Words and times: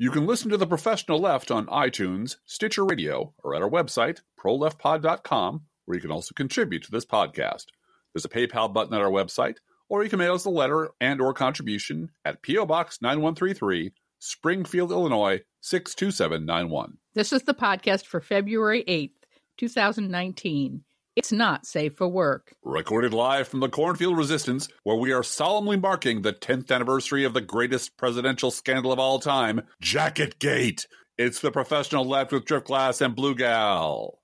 You 0.00 0.10
can 0.10 0.26
listen 0.26 0.48
to 0.48 0.56
The 0.56 0.66
Professional 0.66 1.18
Left 1.18 1.50
on 1.50 1.66
iTunes, 1.66 2.36
Stitcher 2.46 2.86
Radio, 2.86 3.34
or 3.44 3.54
at 3.54 3.60
our 3.60 3.68
website, 3.68 4.20
proleftpod.com, 4.42 5.60
where 5.84 5.94
you 5.94 6.00
can 6.00 6.10
also 6.10 6.32
contribute 6.34 6.84
to 6.84 6.90
this 6.90 7.04
podcast. 7.04 7.66
There's 8.14 8.24
a 8.24 8.30
PayPal 8.30 8.72
button 8.72 8.94
at 8.94 9.02
our 9.02 9.10
website, 9.10 9.56
or 9.90 10.02
you 10.02 10.08
can 10.08 10.18
mail 10.18 10.32
us 10.32 10.46
a 10.46 10.50
letter 10.50 10.92
and 11.02 11.20
or 11.20 11.34
contribution 11.34 12.12
at 12.24 12.40
P.O. 12.40 12.64
Box 12.64 13.02
9133, 13.02 13.92
Springfield, 14.18 14.90
Illinois 14.90 15.42
62791. 15.60 16.96
This 17.12 17.34
is 17.34 17.42
the 17.42 17.52
podcast 17.52 18.06
for 18.06 18.22
February 18.22 18.84
8th, 18.84 19.28
2019. 19.58 20.82
It's 21.16 21.32
not 21.32 21.66
safe 21.66 21.96
for 21.96 22.08
work. 22.08 22.54
Recorded 22.62 23.12
live 23.12 23.48
from 23.48 23.60
the 23.60 23.68
Cornfield 23.68 24.16
Resistance, 24.16 24.68
where 24.84 24.96
we 24.96 25.12
are 25.12 25.22
solemnly 25.22 25.76
marking 25.76 26.22
the 26.22 26.32
10th 26.32 26.70
anniversary 26.70 27.24
of 27.24 27.34
the 27.34 27.40
greatest 27.40 27.96
presidential 27.96 28.50
scandal 28.50 28.92
of 28.92 28.98
all 28.98 29.18
time, 29.18 29.62
Jacket 29.80 30.38
Gate. 30.38 30.86
It's 31.18 31.40
the 31.40 31.50
professional 31.50 32.04
left 32.04 32.32
with 32.32 32.44
Driftglass 32.44 33.00
and 33.00 33.14
Blue 33.14 33.34
Gal. 33.34 34.20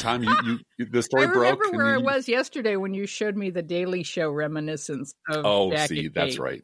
Time 0.00 0.22
you, 0.24 0.36
you, 0.42 0.58
you 0.78 0.86
the 0.86 0.98
I 0.98 1.02
story 1.02 1.26
broke? 1.28 1.62
remember 1.62 1.84
where 1.84 1.94
you- 1.94 2.00
it 2.00 2.04
was 2.04 2.28
yesterday 2.28 2.76
when 2.76 2.94
you 2.94 3.06
showed 3.06 3.36
me 3.36 3.50
the 3.50 3.62
Daily 3.62 4.02
Show 4.02 4.30
reminiscence 4.30 5.14
of 5.28 5.44
Oh, 5.44 5.74
see, 5.76 6.08
that's 6.08 6.38
right. 6.38 6.62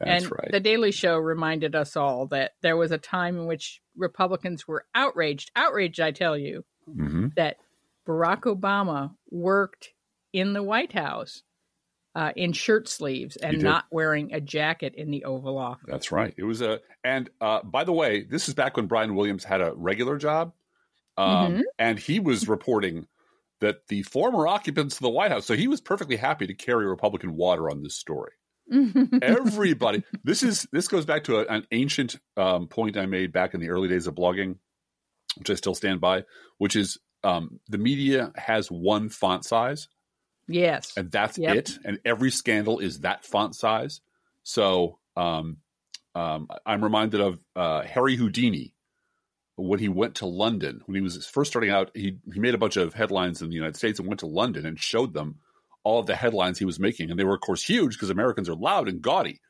That's 0.00 0.24
and 0.24 0.32
right. 0.32 0.50
the 0.50 0.60
Daily 0.60 0.92
Show 0.92 1.16
reminded 1.18 1.74
us 1.74 1.96
all 1.96 2.26
that 2.28 2.52
there 2.62 2.76
was 2.76 2.90
a 2.90 2.98
time 2.98 3.36
in 3.38 3.46
which 3.46 3.80
Republicans 3.96 4.66
were 4.66 4.84
outraged, 4.94 5.50
outraged, 5.56 6.00
I 6.00 6.10
tell 6.10 6.36
you, 6.36 6.64
hmm 6.86 7.28
that 7.36 7.58
Barack 8.08 8.42
Obama 8.42 9.14
worked 9.30 9.90
in 10.32 10.52
the 10.54 10.62
White 10.62 10.92
House 10.92 11.42
uh, 12.14 12.32
in 12.34 12.52
shirt 12.52 12.88
sleeves 12.88 13.36
and 13.36 13.62
not 13.62 13.84
wearing 13.92 14.32
a 14.32 14.40
jacket 14.40 14.94
in 14.96 15.10
the 15.10 15.24
Oval 15.24 15.58
Office. 15.58 15.84
That's 15.86 16.10
right. 16.10 16.34
It 16.36 16.44
was 16.44 16.60
a 16.60 16.80
and 17.04 17.30
uh, 17.40 17.62
by 17.62 17.84
the 17.84 17.92
way, 17.92 18.24
this 18.24 18.48
is 18.48 18.54
back 18.54 18.76
when 18.76 18.86
Brian 18.86 19.14
Williams 19.14 19.44
had 19.44 19.60
a 19.60 19.72
regular 19.74 20.16
job, 20.16 20.52
um, 21.16 21.52
Mhm. 21.54 21.62
and 21.78 21.98
he 21.98 22.20
was 22.20 22.48
reporting 22.48 23.06
that 23.60 23.88
the 23.88 24.02
former 24.04 24.46
occupants 24.46 24.96
of 24.96 25.02
the 25.02 25.10
White 25.10 25.30
House. 25.30 25.44
So 25.46 25.54
he 25.54 25.68
was 25.68 25.80
perfectly 25.80 26.16
happy 26.16 26.46
to 26.46 26.54
carry 26.54 26.86
Republican 26.86 27.34
water 27.36 27.68
on 27.70 27.82
this 27.82 27.94
story. 27.94 28.32
Everybody, 29.22 30.02
this 30.24 30.42
is 30.42 30.66
this 30.72 30.88
goes 30.88 31.04
back 31.04 31.24
to 31.24 31.38
a, 31.38 31.44
an 31.46 31.66
ancient 31.72 32.16
um, 32.36 32.68
point 32.68 32.96
I 32.96 33.06
made 33.06 33.32
back 33.32 33.54
in 33.54 33.60
the 33.60 33.70
early 33.70 33.88
days 33.88 34.06
of 34.06 34.14
blogging, 34.14 34.56
which 35.36 35.50
I 35.50 35.54
still 35.54 35.74
stand 35.74 36.00
by, 36.00 36.24
which 36.58 36.76
is 36.76 36.98
um, 37.24 37.60
the 37.68 37.78
media 37.78 38.32
has 38.36 38.70
one 38.70 39.08
font 39.10 39.44
size 39.44 39.88
yes. 40.48 40.92
and 40.96 41.10
that's 41.10 41.36
Yep. 41.36 41.56
it. 41.56 41.78
And 41.84 41.98
every 42.04 42.30
scandal 42.30 42.78
is 42.78 43.00
that 43.00 43.24
font 43.26 43.54
size. 43.54 44.00
So 44.42 44.98
um, 45.16 45.58
um, 46.14 46.48
I'm 46.64 46.82
reminded 46.82 47.20
of 47.20 47.38
uh, 47.54 47.82
Harry 47.82 48.16
Houdini 48.16 48.74
when 49.60 49.78
he 49.78 49.88
went 49.88 50.16
to 50.16 50.26
London. 50.26 50.82
When 50.86 50.96
he 50.96 51.00
was 51.00 51.26
first 51.26 51.50
starting 51.50 51.70
out, 51.70 51.90
he 51.94 52.18
he 52.32 52.40
made 52.40 52.54
a 52.54 52.58
bunch 52.58 52.76
of 52.76 52.94
headlines 52.94 53.42
in 53.42 53.48
the 53.48 53.54
United 53.54 53.76
States 53.76 53.98
and 53.98 54.08
went 54.08 54.20
to 54.20 54.26
London 54.26 54.66
and 54.66 54.78
showed 54.78 55.14
them 55.14 55.36
all 55.82 56.00
of 56.00 56.06
the 56.06 56.16
headlines 56.16 56.58
he 56.58 56.64
was 56.64 56.78
making, 56.80 57.10
and 57.10 57.18
they 57.18 57.24
were 57.24 57.34
of 57.34 57.40
course 57.40 57.62
huge 57.62 57.94
because 57.94 58.10
Americans 58.10 58.48
are 58.48 58.54
loud 58.54 58.88
and 58.88 59.02
gaudy. 59.02 59.40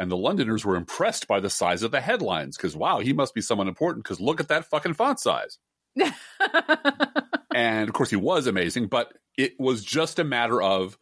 And 0.00 0.10
the 0.10 0.16
Londoners 0.16 0.64
were 0.64 0.76
impressed 0.76 1.26
by 1.26 1.40
the 1.40 1.50
size 1.50 1.82
of 1.82 1.90
the 1.90 2.00
headlines 2.00 2.56
because 2.56 2.76
wow, 2.76 3.00
he 3.00 3.12
must 3.12 3.34
be 3.34 3.40
someone 3.40 3.66
important 3.66 4.04
because 4.04 4.20
look 4.20 4.40
at 4.40 4.48
that 4.48 4.66
fucking 4.66 4.94
font 4.94 5.18
size 5.18 5.58
and 7.54 7.88
of 7.88 7.94
course 7.94 8.10
he 8.10 8.16
was 8.16 8.46
amazing 8.46 8.86
but 8.86 9.12
it 9.36 9.54
was 9.58 9.84
just 9.84 10.18
a 10.18 10.24
matter 10.24 10.60
of 10.60 10.98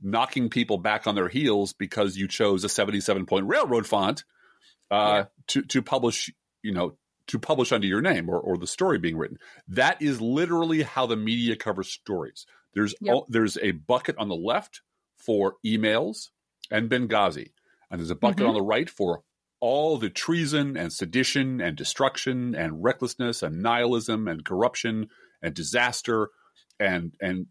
knocking 0.00 0.48
people 0.48 0.78
back 0.78 1.06
on 1.06 1.14
their 1.14 1.28
heels 1.28 1.72
because 1.72 2.16
you 2.16 2.28
chose 2.28 2.64
a 2.64 2.68
77 2.68 3.26
point 3.26 3.46
railroad 3.46 3.86
font 3.86 4.24
uh, 4.90 5.24
to 5.48 5.62
to 5.62 5.82
publish 5.82 6.30
you 6.62 6.72
know 6.72 6.96
to 7.28 7.38
publish 7.38 7.70
under 7.72 7.86
your 7.86 8.00
name 8.00 8.28
or, 8.28 8.38
or 8.40 8.56
the 8.58 8.66
story 8.66 8.98
being 8.98 9.16
written 9.16 9.38
that 9.68 10.00
is 10.02 10.20
literally 10.20 10.82
how 10.82 11.06
the 11.06 11.16
media 11.16 11.54
covers 11.56 11.88
stories 11.88 12.44
there's 12.74 12.94
Yep. 13.00 13.24
there's 13.28 13.56
a 13.58 13.70
bucket 13.72 14.16
on 14.18 14.28
the 14.28 14.34
left 14.36 14.82
for 15.16 15.56
emails 15.64 16.28
and 16.70 16.90
Benghazi 16.90 17.52
and 17.90 18.00
there's 18.00 18.10
a 18.10 18.14
bucket 18.16 18.44
Mhm. 18.44 18.48
on 18.48 18.54
the 18.54 18.62
right 18.62 18.90
for 18.90 19.22
all 19.60 19.96
the 19.98 20.10
treason 20.10 20.76
and 20.76 20.92
sedition 20.92 21.60
and 21.60 21.76
destruction 21.76 22.54
and 22.54 22.82
recklessness 22.84 23.42
and 23.42 23.60
nihilism 23.62 24.28
and 24.28 24.44
corruption 24.44 25.08
and 25.42 25.54
disaster 25.54 26.30
and 26.78 27.14
and 27.20 27.46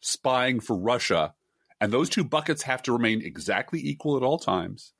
spying 0.00 0.60
for 0.60 0.76
Russia. 0.78 1.34
And 1.80 1.92
those 1.92 2.08
two 2.08 2.24
buckets 2.24 2.62
have 2.62 2.82
to 2.84 2.92
remain 2.92 3.22
exactly 3.22 3.80
equal 3.80 4.16
at 4.16 4.22
all 4.22 4.38
times. 4.38 4.92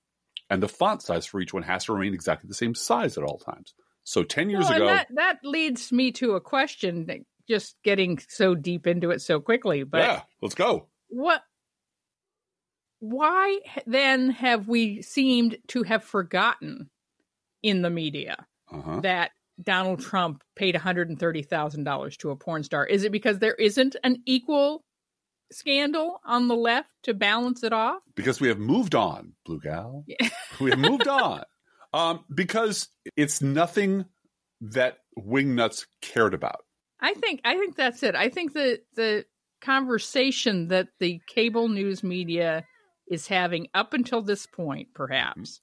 And 0.51 0.63
the 0.63 0.69
font 0.69 1.01
size 1.03 1.25
for 1.27 1.41
each 1.41 1.55
one 1.55 1.63
has 1.63 1.85
to 1.85 1.93
remain 1.95 2.13
exactly 2.13 2.49
the 2.49 2.55
same 2.55 2.75
size 2.75 3.17
at 3.17 3.25
all 3.25 3.39
times. 3.39 3.73
So 4.05 4.23
10 4.25 4.51
years 4.51 4.65
Well, 4.65 4.77
ago, 4.77 4.87
that, 4.87 5.07
that 5.15 5.39
leads 5.45 5.93
me 5.93 6.11
to 6.13 6.33
a 6.35 6.41
question 6.41 7.25
just 7.49 7.77
getting 7.85 8.19
so 8.29 8.55
deep 8.55 8.87
into 8.87 9.11
it 9.11 9.21
so 9.23 9.41
quickly. 9.41 9.85
But 9.85 10.01
yeah, 10.03 10.21
let's 10.41 10.55
go. 10.55 10.89
what 11.09 11.43
why 13.01 13.59
then 13.87 14.31
have 14.31 14.69
we 14.69 15.03
seemed 15.03 15.59
to 15.69 15.83
have 15.83 16.05
forgotten 16.05 16.89
in 17.63 17.83
the 17.83 17.91
media 17.91 18.47
Uh-huh. 18.71 19.01
that 19.01 19.33
Donald 19.63 20.01
Trump 20.01 20.43
paid 20.57 20.75
$130,000 20.75 22.17
to 22.19 22.31
a 22.31 22.37
porn 22.37 22.63
star? 22.63 22.87
Is 22.87 23.05
it 23.05 23.13
because 23.13 23.39
there 23.39 23.55
isn't 23.55 23.97
an 24.05 24.23
equal 24.27 24.85
scandal 25.51 26.21
on 26.25 26.49
the 26.49 26.55
left 26.57 26.89
to 27.03 27.13
balance 27.15 27.63
it 27.63 27.73
off? 27.73 28.01
Because 28.15 28.41
we 28.41 28.49
have 28.49 28.59
moved 28.59 28.95
on, 28.95 29.33
Blue 29.45 29.61
Gal. 29.61 30.05
Yeah. 30.07 30.29
we 30.61 30.71
have 30.71 30.79
moved 30.79 31.09
on. 31.09 31.43
Um, 31.93 32.25
because 32.35 32.89
it's 33.17 33.43
nothing 33.43 34.07
that 34.61 34.99
wingnuts 35.19 35.87
cared 36.01 36.35
about. 36.35 36.65
I 37.01 37.15
think 37.15 37.41
I 37.45 37.59
think 37.59 37.77
that's 37.77 38.03
it. 38.03 38.15
I 38.15 38.29
think 38.29 38.55
that 38.55 38.81
the 38.95 39.25
conversation 39.61 40.69
that 40.69 40.89
the 41.01 41.21
cable 41.27 41.69
news 41.69 42.03
media 42.03 42.65
is 43.09 43.27
having 43.27 43.69
up 43.75 43.93
until 43.93 44.23
this 44.23 44.47
point, 44.47 44.89
perhaps, 44.95 45.61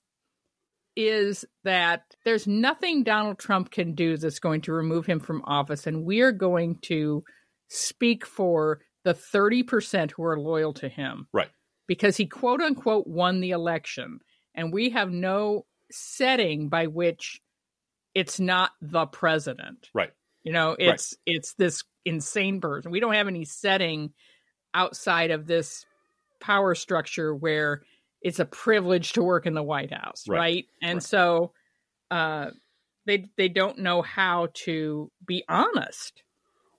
is 0.96 1.46
that 1.64 2.04
there's 2.26 2.46
nothing 2.46 3.04
Donald 3.04 3.40
Trump 3.40 3.72
can 3.72 3.96
do 3.96 4.18
that's 4.18 4.40
going 4.40 4.62
to 4.62 4.74
remove 4.74 5.06
him 5.06 5.20
from 5.20 5.42
office, 5.46 5.88
and 5.88 6.06
we 6.06 6.22
are 6.22 6.34
going 6.34 6.78
to 6.84 7.24
speak 7.70 8.26
for 8.26 8.82
the 9.06 9.14
30% 9.14 10.12
who 10.12 10.24
are 10.24 10.40
loyal 10.40 10.74
to 10.74 10.90
him. 10.90 11.28
Right. 11.34 11.50
Because 11.88 12.18
he 12.18 12.28
quote 12.28 12.62
unquote 12.62 13.08
won 13.08 13.40
the 13.40 13.52
election, 13.52 14.20
and 14.54 14.74
we 14.74 14.90
have 14.90 15.10
no 15.10 15.66
setting 15.92 16.70
by 16.70 16.88
which 16.88 17.42
it's 18.16 18.40
not 18.40 18.72
the 18.82 19.06
president. 19.08 19.92
Right. 19.94 20.14
You 20.44 20.54
know, 20.54 20.76
it's 20.80 21.16
it's 21.26 21.54
this 21.56 21.84
insane 22.06 22.62
person. 22.62 22.92
We 22.92 23.00
don't 23.00 23.14
have 23.14 23.28
any 23.28 23.46
setting 23.46 24.14
outside 24.74 25.32
of 25.32 25.48
this 25.48 25.86
power 26.42 26.76
structure 26.76 27.36
where 27.36 27.84
it's 28.22 28.40
a 28.40 28.46
privilege 28.46 29.14
to 29.14 29.24
work 29.24 29.46
in 29.48 29.54
the 29.54 29.64
White 29.64 29.94
House, 29.94 30.26
Right. 30.28 30.40
right? 30.40 30.66
And 30.82 30.98
Right. 30.98 31.04
so 31.04 31.54
uh 32.12 32.52
they 33.06 33.30
they 33.38 33.50
don't 33.50 33.80
know 33.80 34.02
how 34.02 34.50
to 34.66 35.12
be 35.26 35.44
honest 35.50 36.24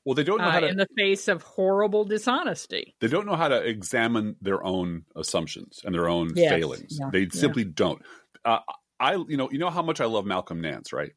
Well, 0.04 0.15
they 0.15 0.25
don't 0.25 0.41
know 0.42 0.48
uh, 0.48 0.53
how 0.53 0.60
to 0.60 0.71
in 0.71 0.77
the 0.77 0.87
face 0.97 1.28
of 1.28 1.42
horrible 1.42 2.04
dishonesty. 2.04 2.97
they 3.00 3.09
don't 3.09 3.27
know 3.27 3.37
how 3.37 3.48
to 3.48 3.62
examine 3.66 4.37
their 4.41 4.62
own 4.65 5.04
assumptions 5.16 5.81
and 5.84 5.94
their 5.94 6.09
own 6.09 6.34
Yes, 6.34 6.47
failings. 6.50 6.98
yeah, 6.98 7.10
they 7.12 7.28
yeah. 7.32 7.38
simply 7.38 7.65
don't. 7.65 8.03
Uh, 8.44 8.60
I, 9.00 9.14
you 9.14 9.36
know, 9.36 9.50
you 9.50 9.58
know 9.58 9.70
how 9.70 9.82
much 9.82 10.00
I 10.00 10.04
love 10.04 10.26
Malcolm 10.26 10.60
Nance, 10.60 10.92
right? 10.92 11.12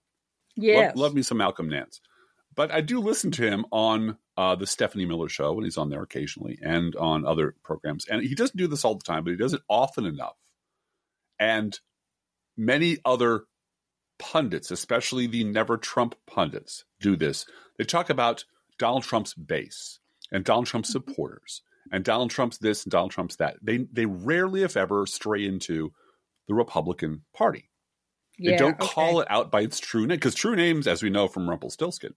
Yes. 0.56 0.96
Love, 0.96 0.98
love 0.98 1.14
me 1.14 1.22
some 1.22 1.38
Malcolm 1.38 1.70
Nance, 1.70 2.00
but 2.56 2.72
I 2.72 2.82
do 2.82 3.00
listen 3.00 3.32
to 3.32 3.44
him 3.44 3.66
on 3.72 4.18
uh, 4.38 4.56
the 4.56 4.68
Stephanie 4.68 5.06
Miller 5.06 5.30
Show, 5.30 5.56
and 5.56 5.64
he's 5.64 5.78
on 5.78 5.90
there 5.90 6.02
occasionally, 6.02 6.58
and 6.62 6.96
on 6.96 7.26
other 7.26 7.56
programs. 7.64 8.06
And 8.08 8.22
he 8.24 8.36
doesn't 8.36 8.58
do 8.58 8.68
this 8.68 8.86
all 8.86 8.96
the 8.96 9.04
time, 9.04 9.24
but 9.24 9.32
he 9.32 9.38
does 9.38 9.54
it 9.54 9.62
often 9.70 10.06
enough. 10.06 10.38
And 11.40 11.78
many 12.56 12.98
other 13.04 13.44
pundits, 14.20 14.72
especially 14.72 15.28
the 15.28 15.44
Never 15.44 15.78
Trump 15.78 16.16
pundits, 16.28 16.86
do 17.02 17.16
this. 17.16 17.46
They 17.78 17.84
talk 17.84 18.10
about 18.10 18.46
Donald 18.80 19.04
Trump's 19.04 19.34
base 19.34 20.00
and 20.32 20.46
Donald 20.46 20.68
Trump's 20.68 20.90
Mm-hmm. 20.90 21.10
supporters 21.10 21.62
and 21.92 22.04
Donald 22.04 22.32
Trump's 22.32 22.58
this 22.58 22.84
and 22.84 22.92
Donald 22.92 23.12
Trump's 23.12 23.38
that. 23.38 23.58
They 23.62 23.86
they 23.92 24.06
rarely, 24.06 24.64
if 24.64 24.78
ever, 24.78 25.06
stray 25.06 25.46
into 25.46 25.92
the 26.48 26.54
Republican 26.54 27.24
Party. 27.36 27.70
They 28.40 28.52
Yeah, 28.52 28.58
don't 28.58 28.80
okay. 28.82 28.88
call 28.88 29.20
it 29.22 29.28
out 29.30 29.52
by 29.52 29.62
its 29.62 29.80
true 29.80 30.02
name 30.08 30.18
because 30.18 30.36
true 30.36 30.56
names, 30.56 30.88
as 30.88 31.04
we 31.04 31.10
know 31.10 31.28
from 31.28 31.50
Rumpelstiltskin, 31.50 32.14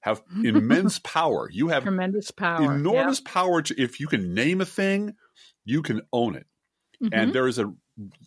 have 0.00 0.22
immense 0.44 0.98
power. 1.00 1.48
You 1.52 1.68
have 1.68 1.82
tremendous 1.84 2.30
power. 2.30 2.74
enormous 2.74 3.20
power 3.20 3.62
to 3.62 3.80
if 3.80 4.00
you 4.00 4.06
can 4.08 4.34
name 4.34 4.60
a 4.60 4.66
thing, 4.66 5.14
you 5.64 5.82
can 5.82 6.02
own 6.12 6.34
it. 6.36 6.46
Yeah. 7.00 7.08
Mhm. 7.08 7.22
And 7.22 7.32
there 7.32 7.48
is 7.48 7.58
a 7.58 7.72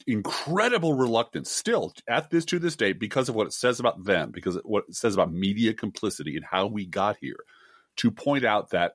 incredible 0.08 0.94
reluctance 0.94 1.50
still 1.50 1.94
at 2.08 2.30
this 2.30 2.46
to 2.46 2.60
this 2.60 2.76
day 2.76 2.94
because 2.94 3.28
of 3.30 3.36
what 3.36 3.48
it 3.48 3.54
says 3.54 3.80
about 3.80 4.04
them, 4.04 4.32
because 4.32 4.56
of 4.56 4.62
what 4.66 4.86
it 4.88 4.96
says 4.96 5.14
about 5.16 5.32
media 5.34 5.74
complicity 5.74 6.36
and 6.36 6.46
how 6.46 6.68
we 6.68 6.86
got 6.86 7.18
here, 7.20 7.44
to 7.98 8.12
point 8.12 8.46
out 8.46 8.70
that 8.70 8.94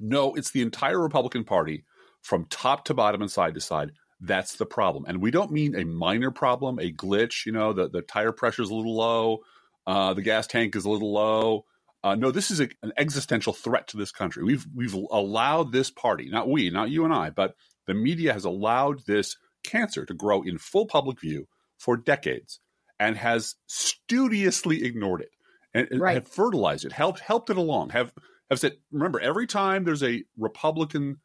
no, 0.00 0.34
it's 0.34 0.50
the 0.50 0.62
entire 0.62 0.98
Republican 1.00 1.44
Party 1.44 1.84
from 2.20 2.46
top 2.46 2.84
to 2.86 2.94
bottom 2.94 3.22
and 3.22 3.30
side 3.30 3.54
to 3.54 3.60
side. 3.60 3.92
That's 4.26 4.56
the 4.56 4.66
problem. 4.66 5.04
And 5.06 5.20
we 5.20 5.30
don't 5.30 5.52
mean 5.52 5.74
a 5.74 5.84
minor 5.84 6.30
problem, 6.30 6.78
a 6.78 6.92
glitch, 6.92 7.46
you 7.46 7.52
know, 7.52 7.72
the, 7.72 7.88
the 7.88 8.02
tire 8.02 8.32
pressure 8.32 8.62
is 8.62 8.70
a 8.70 8.74
little 8.74 8.96
low, 8.96 9.38
uh, 9.86 10.14
the 10.14 10.22
gas 10.22 10.46
tank 10.46 10.74
is 10.76 10.84
a 10.84 10.90
little 10.90 11.12
low. 11.12 11.64
Uh, 12.02 12.14
no, 12.14 12.30
this 12.30 12.50
is 12.50 12.60
a, 12.60 12.68
an 12.82 12.92
existential 12.98 13.52
threat 13.52 13.88
to 13.88 13.96
this 13.96 14.12
country. 14.12 14.42
We've 14.44 14.66
we've 14.74 14.94
allowed 14.94 15.72
this 15.72 15.90
party, 15.90 16.28
not 16.30 16.48
we, 16.48 16.70
not 16.70 16.90
you 16.90 17.04
and 17.04 17.14
I, 17.14 17.30
but 17.30 17.54
the 17.86 17.94
media 17.94 18.32
has 18.32 18.44
allowed 18.44 19.06
this 19.06 19.36
cancer 19.62 20.04
to 20.04 20.14
grow 20.14 20.42
in 20.42 20.58
full 20.58 20.86
public 20.86 21.20
view 21.20 21.48
for 21.78 21.96
decades 21.96 22.60
and 23.00 23.16
has 23.16 23.56
studiously 23.66 24.84
ignored 24.84 25.22
it 25.22 25.30
and, 25.72 26.00
Right. 26.00 26.14
have 26.14 26.28
fertilized 26.28 26.84
it, 26.84 26.92
helped 26.92 27.20
helped 27.20 27.50
it 27.50 27.56
along. 27.56 27.90
Have 27.90 28.12
have 28.50 28.60
said, 28.60 28.76
remember, 28.92 29.18
every 29.20 29.46
time 29.46 29.84
there's 29.84 30.02
a 30.02 30.24
Republican 30.38 31.18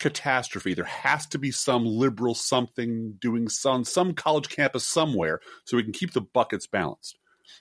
catastrophe, 0.00 0.74
there 0.74 0.84
has 0.84 1.26
to 1.26 1.38
be 1.38 1.52
some 1.52 1.86
liberal 1.86 2.34
something 2.34 3.16
doing 3.20 3.48
some 3.48 3.84
some 3.84 4.14
college 4.14 4.48
campus 4.48 4.84
somewhere 4.84 5.40
so 5.64 5.76
we 5.76 5.84
can 5.84 5.92
keep 5.92 6.12
the 6.12 6.20
buckets 6.20 6.66
balanced. 6.66 7.18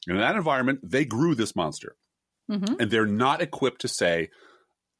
And 0.08 0.16
in 0.18 0.22
that 0.22 0.36
environment, 0.36 0.80
they 0.84 1.06
grew 1.06 1.36
this 1.36 1.56
monster 1.56 1.96
hmm 2.50 2.64
and 2.80 2.90
they're 2.90 3.06
not 3.06 3.42
equipped 3.42 3.82
to 3.82 3.88
say 3.88 4.30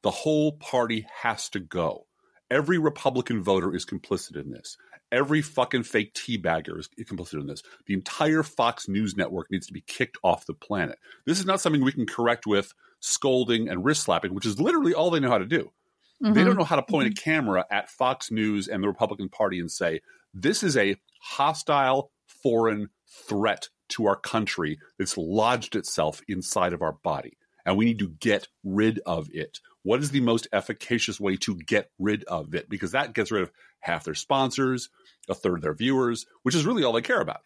the 0.02 0.10
whole 0.10 0.52
party 0.52 1.06
has 1.22 1.48
to 1.50 1.60
go. 1.60 2.06
Every 2.50 2.78
Republican 2.78 3.42
voter 3.42 3.74
is 3.74 3.86
complicit 3.86 4.36
in 4.36 4.50
this. 4.50 4.76
Every 5.12 5.42
fucking 5.42 5.84
fake 5.84 6.14
teabagger 6.14 6.78
is 6.78 6.88
complicit 7.00 7.40
in 7.40 7.46
this. 7.46 7.62
The 7.86 7.94
entire 7.94 8.42
Fox 8.42 8.88
News 8.88 9.16
network 9.16 9.50
needs 9.50 9.66
to 9.66 9.72
be 9.72 9.82
kicked 9.82 10.18
off 10.22 10.46
the 10.46 10.54
planet. 10.54 10.98
This 11.26 11.40
is 11.40 11.46
not 11.46 11.60
something 11.60 11.82
we 11.82 11.92
can 11.92 12.06
correct 12.06 12.46
with 12.46 12.72
scolding 13.00 13.68
and 13.68 13.84
wrist 13.84 14.02
slapping, 14.02 14.34
which 14.34 14.46
is 14.46 14.60
literally 14.60 14.94
all 14.94 15.10
they 15.10 15.20
know 15.20 15.30
how 15.30 15.38
to 15.38 15.46
do. 15.46 15.72
They 16.20 16.28
don't 16.28 16.50
mm-hmm. 16.50 16.58
know 16.58 16.64
how 16.64 16.76
to 16.76 16.82
point 16.82 17.08
a 17.08 17.10
mm-hmm. 17.10 17.30
camera 17.30 17.64
at 17.70 17.88
Fox 17.88 18.30
News 18.30 18.68
and 18.68 18.82
the 18.82 18.88
Republican 18.88 19.30
Party 19.30 19.58
and 19.58 19.70
say, 19.70 20.00
this 20.34 20.62
is 20.62 20.76
a 20.76 20.96
hostile 21.22 22.12
foreign 22.26 22.90
threat 23.28 23.68
to 23.90 24.06
our 24.06 24.16
country 24.16 24.78
that's 24.98 25.16
lodged 25.16 25.76
itself 25.76 26.20
inside 26.28 26.72
of 26.72 26.82
our 26.82 26.92
body. 26.92 27.38
And 27.64 27.76
we 27.76 27.86
need 27.86 27.98
to 28.00 28.08
get 28.08 28.48
rid 28.64 29.00
of 29.06 29.28
it. 29.32 29.60
What 29.82 30.00
is 30.00 30.10
the 30.10 30.20
most 30.20 30.46
efficacious 30.52 31.18
way 31.18 31.36
to 31.38 31.56
get 31.56 31.90
rid 31.98 32.24
of 32.24 32.54
it? 32.54 32.68
Because 32.68 32.92
that 32.92 33.14
gets 33.14 33.30
rid 33.30 33.42
of 33.42 33.50
half 33.80 34.04
their 34.04 34.14
sponsors, 34.14 34.90
a 35.28 35.34
third 35.34 35.56
of 35.56 35.62
their 35.62 35.74
viewers, 35.74 36.26
which 36.42 36.54
is 36.54 36.66
really 36.66 36.84
all 36.84 36.92
they 36.92 37.00
care 37.00 37.20
about. 37.20 37.40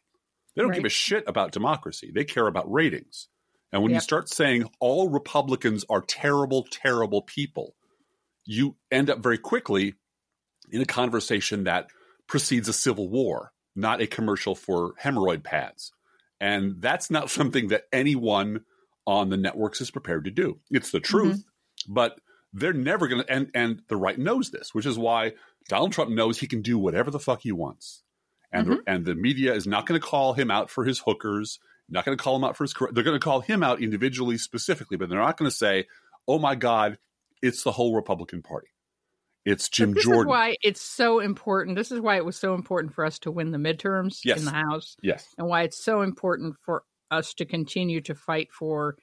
They 0.54 0.62
don't 0.62 0.74
give 0.74 0.84
a 0.84 0.88
shit 0.88 1.24
about 1.26 1.52
democracy. 1.52 2.10
They 2.14 2.24
care 2.24 2.46
about 2.46 2.70
ratings. 2.70 3.28
And 3.72 3.82
when 3.82 3.92
you 3.92 4.00
start 4.00 4.28
saying 4.28 4.70
all 4.78 5.08
Republicans 5.08 5.84
are 5.90 6.00
terrible, 6.00 6.64
terrible 6.70 7.22
people, 7.22 7.74
you 8.46 8.76
end 8.90 9.10
up 9.10 9.22
very 9.22 9.38
quickly 9.38 9.94
in 10.70 10.80
a 10.80 10.86
conversation 10.86 11.64
that 11.64 11.88
precedes 12.26 12.68
a 12.68 12.72
civil 12.72 13.08
war, 13.08 13.52
not 13.76 14.00
a 14.00 14.06
commercial 14.06 14.54
for 14.54 14.94
hemorrhoid 15.02 15.42
pads. 15.42 15.92
And 16.40 16.80
that's 16.80 17.10
not 17.10 17.30
something 17.30 17.68
that 17.68 17.84
anyone 17.92 18.64
on 19.06 19.28
the 19.28 19.36
networks 19.36 19.80
is 19.80 19.90
prepared 19.90 20.24
to 20.24 20.30
do. 20.30 20.58
It's 20.70 20.90
the 20.90 20.98
mm-hmm. 20.98 21.16
truth, 21.16 21.44
but 21.88 22.18
they're 22.52 22.72
never 22.72 23.08
going 23.08 23.22
to, 23.22 23.30
and, 23.30 23.50
and 23.54 23.82
the 23.88 23.96
right 23.96 24.18
knows 24.18 24.50
this, 24.50 24.72
which 24.72 24.86
is 24.86 24.98
why 24.98 25.32
Donald 25.68 25.92
Trump 25.92 26.10
knows 26.10 26.38
he 26.38 26.46
can 26.46 26.62
do 26.62 26.78
whatever 26.78 27.10
the 27.10 27.18
fuck 27.18 27.42
he 27.42 27.52
wants. 27.52 28.02
And, 28.52 28.66
the, 28.66 28.72
mm-hmm. 28.74 28.82
and 28.86 29.04
the 29.04 29.16
media 29.16 29.52
is 29.52 29.66
not 29.66 29.84
going 29.84 30.00
to 30.00 30.06
call 30.06 30.32
him 30.32 30.50
out 30.50 30.70
for 30.70 30.84
his 30.84 31.00
hookers, 31.00 31.58
not 31.88 32.04
going 32.04 32.16
to 32.16 32.22
call 32.22 32.36
him 32.36 32.44
out 32.44 32.56
for 32.56 32.64
his, 32.64 32.74
they're 32.92 33.04
going 33.04 33.18
to 33.18 33.24
call 33.24 33.40
him 33.40 33.62
out 33.62 33.82
individually, 33.82 34.38
specifically, 34.38 34.96
but 34.96 35.08
they're 35.08 35.18
not 35.18 35.36
going 35.36 35.50
to 35.50 35.56
say, 35.56 35.86
oh 36.28 36.38
my 36.38 36.54
God, 36.54 36.98
it's 37.44 37.62
the 37.62 37.72
whole 37.72 37.94
Republican 37.94 38.42
Party. 38.42 38.68
It's 39.44 39.68
Jim 39.68 39.92
this 39.92 40.04
Jordan. 40.04 40.22
is 40.22 40.26
why 40.26 40.56
it's 40.62 40.80
so 40.80 41.20
important. 41.20 41.76
This 41.76 41.92
is 41.92 42.00
why 42.00 42.16
it 42.16 42.24
was 42.24 42.36
so 42.36 42.54
important 42.54 42.94
for 42.94 43.04
us 43.04 43.18
to 43.20 43.30
win 43.30 43.50
the 43.50 43.58
midterms 43.58 44.20
Yes. 44.24 44.38
in 44.38 44.46
the 44.46 44.50
House, 44.52 44.96
yes. 45.02 45.28
and 45.36 45.46
why 45.46 45.62
it's 45.62 45.76
so 45.84 46.00
important 46.00 46.56
for 46.64 46.82
us 47.10 47.34
to 47.34 47.44
continue 47.44 48.00
to 48.00 48.14
fight 48.14 48.50
for 48.52 48.96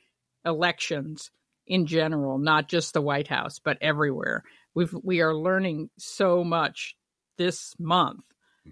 elections 0.46 1.30
in 1.68 1.86
general, 1.86 2.40
not 2.40 2.68
just 2.68 2.94
the 2.94 3.02
White 3.02 3.28
House, 3.28 3.60
but 3.60 3.78
everywhere. 3.82 4.44
We've 4.74 4.94
we 5.04 5.22
are 5.22 5.36
learning 5.36 5.90
so 6.00 6.44
much 6.44 6.96
this 7.38 7.76
month 7.80 8.26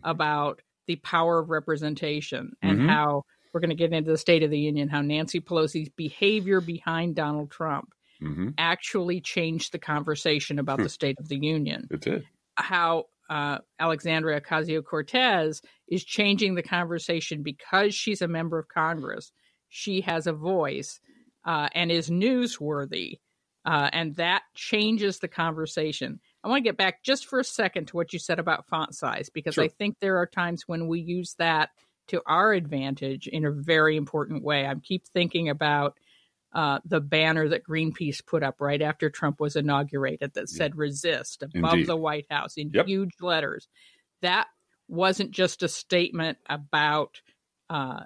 about 0.04 0.62
the 0.88 0.96
power 0.98 1.38
of 1.40 1.50
representation 1.52 2.54
and 2.64 2.80
Mhm. 2.80 2.88
how 2.90 3.24
we're 3.54 3.60
going 3.60 3.70
to 3.70 3.76
get 3.76 3.94
into 3.94 4.10
the 4.12 4.18
State 4.18 4.42
of 4.44 4.50
the 4.50 4.60
Union, 4.60 4.90
how 4.90 5.02
Nancy 5.02 5.40
Pelosi's 5.40 5.90
behavior 5.90 6.62
behind 6.62 7.16
Donald 7.16 7.52
Trump 7.52 7.94
hmm 8.22 8.50
actually 8.58 9.22
changed 9.22 9.72
the 9.72 9.80
conversation 9.80 10.60
about 10.60 10.82
the 10.84 10.90
State 10.90 11.18
of 11.20 11.30
the 11.30 11.38
Union 11.38 11.90
It 11.90 12.02
did. 12.02 12.28
how 12.58 13.06
uh, 13.30 13.60
Alexandria 13.80 14.42
Ocasio 14.42 14.84
Cortez 14.84 15.62
is 15.88 16.04
changing 16.04 16.56
the 16.56 16.64
conversation 16.64 17.44
because 17.44 17.94
she's 17.96 18.22
a 18.22 18.28
member 18.28 18.60
of 18.60 18.68
Congress. 18.68 19.32
She 19.70 20.02
has 20.02 20.28
a 20.28 20.34
voice 20.34 21.00
uh, 21.46 21.70
and 21.76 21.92
is 21.92 22.10
newsworthy, 22.10 23.20
uh, 23.66 23.90
and 23.94 24.16
that 24.16 24.44
changes 24.56 25.20
the 25.20 25.28
conversation. 25.28 26.20
I 26.44 26.48
want 26.50 26.60
to 26.64 26.70
get 26.70 26.78
back 26.78 27.04
just 27.04 27.28
for 27.28 27.40
a 27.40 27.44
second 27.44 27.88
to 27.88 27.96
what 27.98 28.14
you 28.14 28.20
said 28.20 28.40
about 28.40 28.68
font 28.68 28.96
size 28.96 29.30
because 29.30 29.56
Sure. 29.56 29.66
I 29.66 29.68
think 29.68 30.00
there 30.00 30.18
are 30.18 30.26
times 30.26 30.64
when 30.68 30.88
we 30.88 31.00
use 31.00 31.36
that 31.38 31.70
to 32.08 32.22
our 32.26 32.54
advantage 32.54 33.28
in 33.28 33.46
a 33.46 33.52
very 33.52 33.96
important 33.96 34.44
way. 34.44 34.66
I 34.66 34.74
keep 34.76 35.06
thinking 35.08 35.50
about 35.50 35.98
uh, 36.54 36.80
the 36.86 37.00
banner 37.02 37.48
that 37.50 37.64
Greenpeace 37.64 38.26
put 38.26 38.44
up 38.44 38.60
right 38.60 38.82
after 38.82 39.10
Trump 39.10 39.40
was 39.40 39.56
inaugurated 39.56 40.34
that 40.34 40.50
said 40.50 40.76
resist 40.76 41.44
above 41.44 41.74
Indeed. 41.74 41.88
the 41.88 41.96
White 41.96 42.26
House 42.30 42.58
in 42.58 42.72
Yep. 42.74 42.88
huge 42.88 43.14
letters. 43.22 43.68
That 44.22 44.48
wasn't 44.88 45.32
just 45.32 45.62
a 45.62 45.68
statement 45.68 46.40
about 46.50 47.22
uh, 47.70 48.02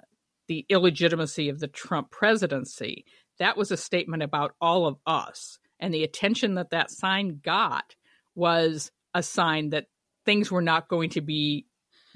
the 0.48 0.66
illegitimacy 0.68 1.48
of 1.48 1.58
the 1.58 1.68
Trump 1.68 2.10
presidency. 2.10 3.06
That 3.38 3.56
was 3.56 3.70
a 3.70 3.76
statement 3.78 4.22
about 4.22 4.54
all 4.60 4.86
of 4.86 4.98
us. 5.06 5.58
And 5.80 5.92
the 5.92 6.04
attention 6.04 6.54
that 6.56 6.70
that 6.70 6.90
sign 6.90 7.40
got 7.42 7.96
was 8.34 8.90
a 9.14 9.22
sign 9.22 9.70
that 9.70 9.86
things 10.26 10.50
were 10.50 10.62
not 10.62 10.88
going 10.88 11.10
to 11.10 11.20
be 11.22 11.66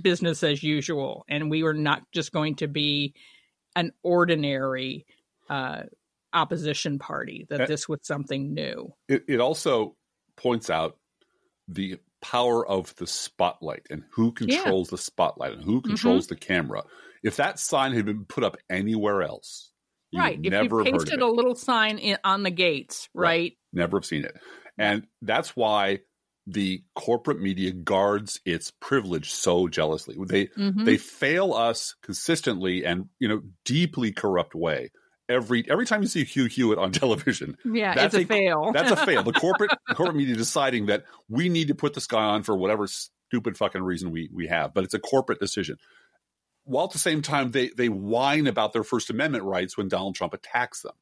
business 0.01 0.43
as 0.43 0.63
usual. 0.63 1.25
And 1.29 1.51
we 1.51 1.63
were 1.63 1.75
not 1.75 2.03
just 2.13 2.33
going 2.33 2.57
to 2.57 2.69
be 2.69 3.15
an 3.75 3.93
ordinary 4.03 5.07
uh, 5.49 5.83
opposition 6.38 6.99
party, 6.99 7.46
that 7.50 7.62
Uh, 7.62 7.67
this 7.67 7.88
was 7.88 8.00
something 8.02 8.55
new. 8.55 8.94
It, 9.08 9.24
it 9.29 9.41
also 9.41 9.96
points 10.36 10.70
out 10.70 10.96
the 11.67 11.98
power 12.20 12.67
of 12.67 12.94
the 12.96 13.06
spotlight 13.06 13.86
and 13.91 14.05
who 14.13 14.32
controls 14.32 14.89
the 14.89 14.98
spotlight 14.98 15.53
and 15.53 15.63
who 15.63 15.81
controls 15.82 16.27
the 16.27 16.36
camera. 16.36 16.82
If 17.22 17.36
that 17.36 17.58
sign 17.58 17.93
had 17.93 18.06
been 18.06 18.24
put 18.24 18.44
up 18.44 18.56
anywhere 18.70 19.22
else, 19.22 19.70
you 20.10 20.20
right. 20.20 20.39
If 20.43 20.51
never 20.51 20.84
you 20.84 20.93
pasted 20.93 21.20
a 21.20 21.27
little 21.27 21.55
sign 21.55 21.98
in, 21.98 22.19
on 22.24 22.43
the 22.43 22.51
gates, 22.51 23.08
Right. 23.15 23.27
right? 23.29 23.53
never 23.72 23.98
have 23.98 24.05
seen 24.06 24.24
it. 24.24 24.36
And 24.79 25.06
that's 25.22 25.55
why 25.55 26.01
the 26.46 26.82
corporate 26.94 27.41
media 27.41 27.72
guards 27.72 28.41
its 28.46 28.72
privilege 28.81 29.31
so 29.31 29.69
jealously. 29.69 30.17
They 30.27 30.46
Mhm. 30.46 30.84
they 30.86 30.96
fail 30.96 31.53
us 31.53 31.94
consistently 32.03 32.86
and 32.86 33.10
you 33.19 33.29
know 33.29 33.43
deeply 33.65 34.13
corrupt 34.13 34.55
way. 34.55 34.91
Every 35.29 35.65
every 35.69 35.85
time 35.85 36.03
you 36.03 36.08
see 36.08 36.25
Hugh 36.25 36.47
Hewitt 36.47 36.79
on 36.79 36.93
television, 36.93 37.56
yeah, 37.65 37.94
that's 37.94 38.15
it's 38.15 38.23
a, 38.23 38.25
a- 38.25 38.27
fail. 38.27 38.70
that's 38.75 38.91
a 38.91 38.97
fail. 38.97 39.23
The 39.23 39.32
corporate 39.32 39.70
the 39.87 39.94
corporate 39.97 40.17
media 40.17 40.37
deciding 40.37 40.87
that 40.87 41.05
we 41.29 41.49
need 41.49 41.69
to 41.69 41.75
put 41.75 41.94
this 41.94 42.06
guy 42.06 42.23
on 42.23 42.43
for 42.43 42.56
whatever 42.56 42.87
stupid 42.87 43.56
fucking 43.56 43.82
reason 43.82 44.11
we 44.11 44.31
we 44.32 44.47
have, 44.47 44.73
but 44.73 44.85
it's 44.85 44.94
a 44.94 44.99
corporate 44.99 45.39
decision. 45.41 45.77
While 46.65 46.85
at 46.87 46.93
the 46.93 46.99
same 46.99 47.23
time 47.23 47.51
they 47.51 47.69
they 47.69 47.89
whine 47.89 48.47
about 48.47 48.73
their 48.73 48.85
First 48.85 49.11
Amendment 49.11 49.44
rights 49.44 49.77
when 49.77 49.89
Donald 49.89 50.15
Trump 50.15 50.35
attacks 50.35 50.82
them. 50.82 50.94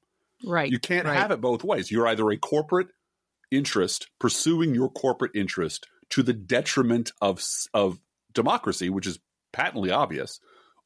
right. 0.45 0.71
You 0.71 0.79
can't 0.79 1.07
right. 1.07 1.17
have 1.17 1.31
it 1.31 1.41
both 1.41 1.63
ways. 1.65 1.91
You're 1.91 2.07
either 2.09 2.29
a 2.31 2.37
corporate 2.37 2.89
interest 3.51 4.09
pursuing 4.19 4.75
your 4.75 4.91
corporate 4.91 5.33
interest 5.35 5.87
to 6.11 6.23
the 6.23 6.33
detriment 6.33 7.13
of 7.21 7.41
of 7.75 8.01
democracy, 8.33 8.91
which 8.91 9.07
is 9.07 9.19
patently 9.53 9.91
obvious, 9.91 10.41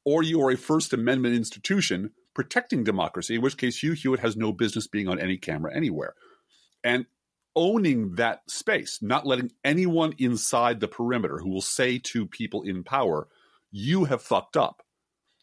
or 0.05 0.23
you 0.23 0.43
are 0.43 0.51
a 0.51 0.57
First 0.57 0.93
Amendment 0.93 1.35
institution 1.35 2.13
protecting 2.35 2.85
democracy, 2.85 3.35
in 3.35 3.43
which 3.43 3.57
case 3.57 3.83
Hugh 3.83 3.93
Hewitt 3.93 4.21
has 4.21 4.37
no 4.37 4.53
business 4.53 4.87
being 4.87 5.09
on 5.09 5.19
any 5.21 5.37
camera 5.37 5.75
anywhere. 5.75 6.15
And 6.85 7.07
owning 7.57 8.15
that 8.15 8.49
space, 8.49 9.01
not 9.03 9.27
letting 9.27 9.51
anyone 9.65 10.15
inside 10.19 10.81
the 10.81 10.89
perimeter 10.89 11.39
who 11.39 11.51
will 11.51 11.61
say 11.61 11.99
to 11.99 12.27
people 12.27 12.63
in 12.63 12.85
power, 12.85 13.29
you 13.71 14.05
have 14.05 14.23
fucked 14.23 14.57
up. 14.57 14.83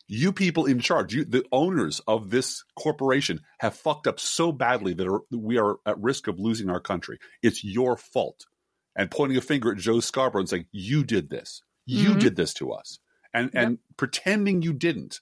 You 0.10 0.32
people 0.32 0.66
in 0.66 0.80
charge, 0.80 1.14
you, 1.14 1.26
the 1.26 1.44
owners 1.52 2.00
of 2.08 2.30
this 2.30 2.64
corporation, 2.80 3.42
have 3.60 3.76
fucked 3.76 4.08
up 4.08 4.22
so 4.22 4.54
badly 4.54 4.94
that 4.94 5.08
are, 5.08 5.22
we 5.32 5.58
are 5.58 5.78
at 5.86 6.00
risk 6.02 6.28
of 6.28 6.40
losing 6.40 6.70
our 6.70 6.80
country. 6.80 7.20
It's 7.44 7.64
your 7.64 7.98
fault. 7.98 8.46
And 8.96 9.12
pointing 9.12 9.38
a 9.38 9.42
finger 9.42 9.72
at 9.74 9.78
Joe 9.78 10.00
Scarborough 10.00 10.42
and 10.42 10.50
saying, 10.50 10.66
You 10.72 11.04
did 11.04 11.30
this. 11.30 11.62
You 11.86 12.12
Mhm. 12.12 12.20
did 12.20 12.36
this 12.38 12.54
to 12.56 12.72
us. 12.72 13.00
And 13.34 13.52
and 13.54 13.80
pretending 13.98 14.62
you 14.62 14.74
didn't. 14.74 15.20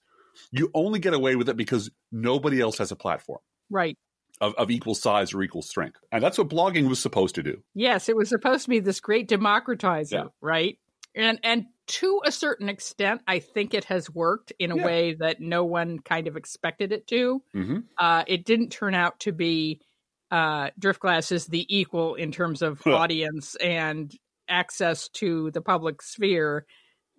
You 0.52 0.70
only 0.74 1.00
get 1.00 1.14
away 1.14 1.36
with 1.36 1.50
it 1.50 1.58
because 1.58 1.90
nobody 2.12 2.62
else 2.62 2.78
has 2.78 2.92
a 2.92 2.96
platform 2.96 3.40
Right. 3.70 3.98
of, 4.42 4.54
of 4.56 4.70
equal 4.72 4.96
size 4.96 5.34
or 5.34 5.42
equal 5.44 5.62
strength. 5.62 6.00
And 6.12 6.24
that's 6.24 6.38
what 6.38 6.50
blogging 6.50 6.88
was 6.90 7.00
supposed 7.00 7.36
to 7.36 7.44
do. 7.44 7.62
Yes, 7.74 8.10
it 8.10 8.16
was 8.16 8.30
supposed 8.30 8.64
to 8.66 8.70
be 8.70 8.80
this 8.80 9.00
great 9.00 9.28
democratizer, 9.30 10.12
Yeah. 10.12 10.24
right? 10.42 10.78
And 11.16 11.40
and 11.44 11.66
to 11.88 12.22
a 12.26 12.32
certain 12.32 12.68
extent, 12.68 13.22
I 13.28 13.40
think 13.40 13.74
it 13.74 13.86
has 13.86 14.10
worked 14.10 14.52
in 14.60 14.72
a 14.72 14.76
Yeah. 14.76 14.86
way 14.86 15.14
that 15.20 15.40
no 15.40 15.64
one 15.64 16.00
kind 16.00 16.28
of 16.28 16.36
expected 16.36 16.92
it 16.92 17.08
to. 17.08 17.42
Mm-hmm. 17.56 17.78
Uh, 17.98 18.24
it 18.28 18.44
didn't 18.46 18.70
turn 18.72 18.94
out 18.96 19.20
to 19.22 19.32
be 19.32 19.82
uh, 20.32 20.72
Driftglass 20.80 21.32
is 21.32 21.46
the 21.46 21.66
equal 21.74 22.16
in 22.16 22.32
terms 22.32 22.62
of 22.64 22.82
Huh. 22.84 22.96
audience 22.96 23.56
and 23.56 24.12
access 24.50 25.08
to 25.10 25.52
the 25.52 25.62
public 25.62 26.02
sphere 26.02 26.66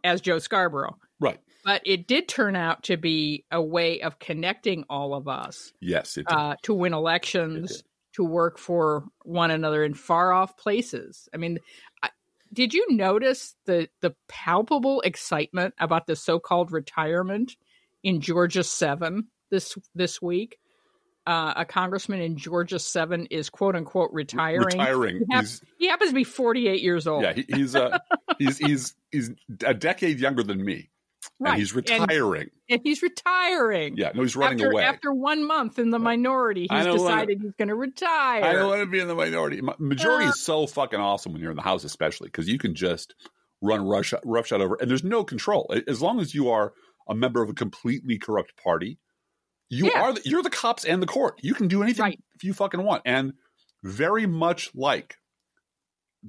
as 0.04 0.20
Joe 0.20 0.38
Scarborough. 0.40 0.98
Right. 1.20 1.38
But 1.66 1.82
it 1.84 2.06
did 2.06 2.28
turn 2.28 2.54
out 2.54 2.84
to 2.84 2.96
be 2.96 3.44
a 3.50 3.60
way 3.60 4.00
of 4.00 4.20
connecting 4.20 4.84
all 4.88 5.14
of 5.14 5.26
us 5.26 5.72
Yes, 5.80 6.16
it 6.16 6.26
did. 6.28 6.34
uh, 6.34 6.54
to 6.62 6.72
win 6.72 6.94
elections, 6.94 7.82
to 8.14 8.22
work 8.24 8.56
for 8.56 9.04
one 9.24 9.50
another 9.50 9.84
in 9.84 9.92
far 9.94 10.32
off 10.32 10.56
places. 10.56 11.28
I 11.34 11.38
mean, 11.38 11.58
I, 12.04 12.10
did 12.52 12.72
you 12.72 12.86
notice 12.90 13.56
the 13.64 13.88
the 14.00 14.14
palpable 14.28 15.00
excitement 15.00 15.74
about 15.80 16.06
the 16.06 16.14
so 16.14 16.38
called 16.38 16.70
retirement 16.70 17.56
in 18.04 18.20
Georgia 18.20 18.62
Seven 18.62 19.26
this 19.50 19.76
this 19.94 20.22
week? 20.22 20.58
Uh, 21.26 21.52
a 21.56 21.64
congressman 21.64 22.20
in 22.20 22.36
Georgia 22.36 22.78
Seven 22.78 23.26
is 23.26 23.50
quote 23.50 23.74
unquote 23.74 24.12
retiring. 24.12 24.78
Retiring. 24.78 25.16
He, 25.28 25.34
hap- 25.34 25.44
he 25.80 25.88
happens 25.88 26.10
to 26.10 26.14
be 26.14 26.22
forty 26.22 26.68
eight 26.68 26.82
years 26.82 27.08
old. 27.08 27.24
yeah, 27.24 27.32
he, 27.32 27.44
he's 27.52 27.74
uh, 27.74 27.98
he's 28.38 28.58
he's 28.58 28.94
he's 29.10 29.30
a 29.64 29.74
decade 29.74 30.20
younger 30.20 30.44
than 30.44 30.64
me, 30.64 30.88
right. 31.38 31.50
and 31.52 31.58
he's 31.58 31.74
retiring. 31.74 32.50
and 32.68 32.80
he's 32.84 33.02
retiring. 33.02 33.96
yeah, 33.96 34.12
no, 34.14 34.22
he's 34.22 34.36
running 34.36 34.60
after, 34.60 34.70
away. 34.70 34.82
after 34.84 35.12
one 35.12 35.46
month 35.46 35.78
in 35.78 35.90
the 35.90 35.98
minority, 35.98 36.62
he's 36.62 36.68
don't 36.70 36.98
wanna- 36.98 36.98
decided 37.16 37.42
he's 37.42 37.54
going 37.58 37.68
to 37.68 37.74
retire. 37.74 38.44
I 38.44 38.52
don't 38.52 38.68
want 38.68 38.80
to 38.80 38.86
be 38.86 39.00
in 39.00 39.08
the 39.08 39.14
minority. 39.14 39.60
Majority 39.78 40.26
Uh. 40.26 40.30
is 40.30 40.40
so 40.40 40.66
fucking 40.66 41.00
awesome 41.00 41.32
when 41.32 41.42
you're 41.42 41.50
in 41.50 41.56
the 41.56 41.62
house, 41.62 41.84
especially 41.84 42.28
because 42.28 42.48
you 42.48 42.58
can 42.58 42.74
just 42.74 43.14
run 43.62 43.86
rush 43.86 44.12
roughshod 44.24 44.60
over, 44.60 44.76
and 44.80 44.90
there's 44.90 45.04
no 45.04 45.24
control 45.24 45.72
as 45.88 46.02
long 46.02 46.20
as 46.20 46.34
you 46.34 46.50
are 46.50 46.72
a 47.08 47.14
member 47.14 47.42
of 47.42 47.48
a 47.48 47.54
completely 47.54 48.18
corrupt 48.18 48.56
party. 48.62 48.98
You 49.68 49.86
Yeah. 49.92 50.02
are 50.02 50.12
the, 50.12 50.22
you're 50.24 50.42
the 50.42 50.50
cops 50.50 50.84
and 50.84 51.02
the 51.02 51.06
court. 51.06 51.40
You 51.42 51.54
can 51.54 51.66
do 51.68 51.82
anything 51.82 52.02
Right. 52.02 52.20
if 52.34 52.44
you 52.44 52.52
fucking 52.52 52.82
want, 52.82 53.02
and 53.04 53.32
very 53.82 54.26
much 54.26 54.70
like 54.74 55.16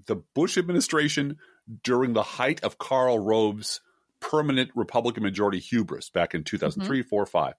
the 0.06 0.18
Bush 0.36 0.58
administration 0.58 1.38
during 1.84 2.14
the 2.14 2.24
height 2.24 2.64
of 2.64 2.78
Karl 2.78 3.20
Rove's 3.20 3.82
permanent 4.20 4.72
Republican 4.76 5.24
majority 5.24 5.60
hubris 5.60 6.10
back 6.10 6.34
in 6.36 6.44
2003, 6.44 7.00
Mm-hmm. 7.02 7.08
four, 7.10 7.26
five. 7.26 7.54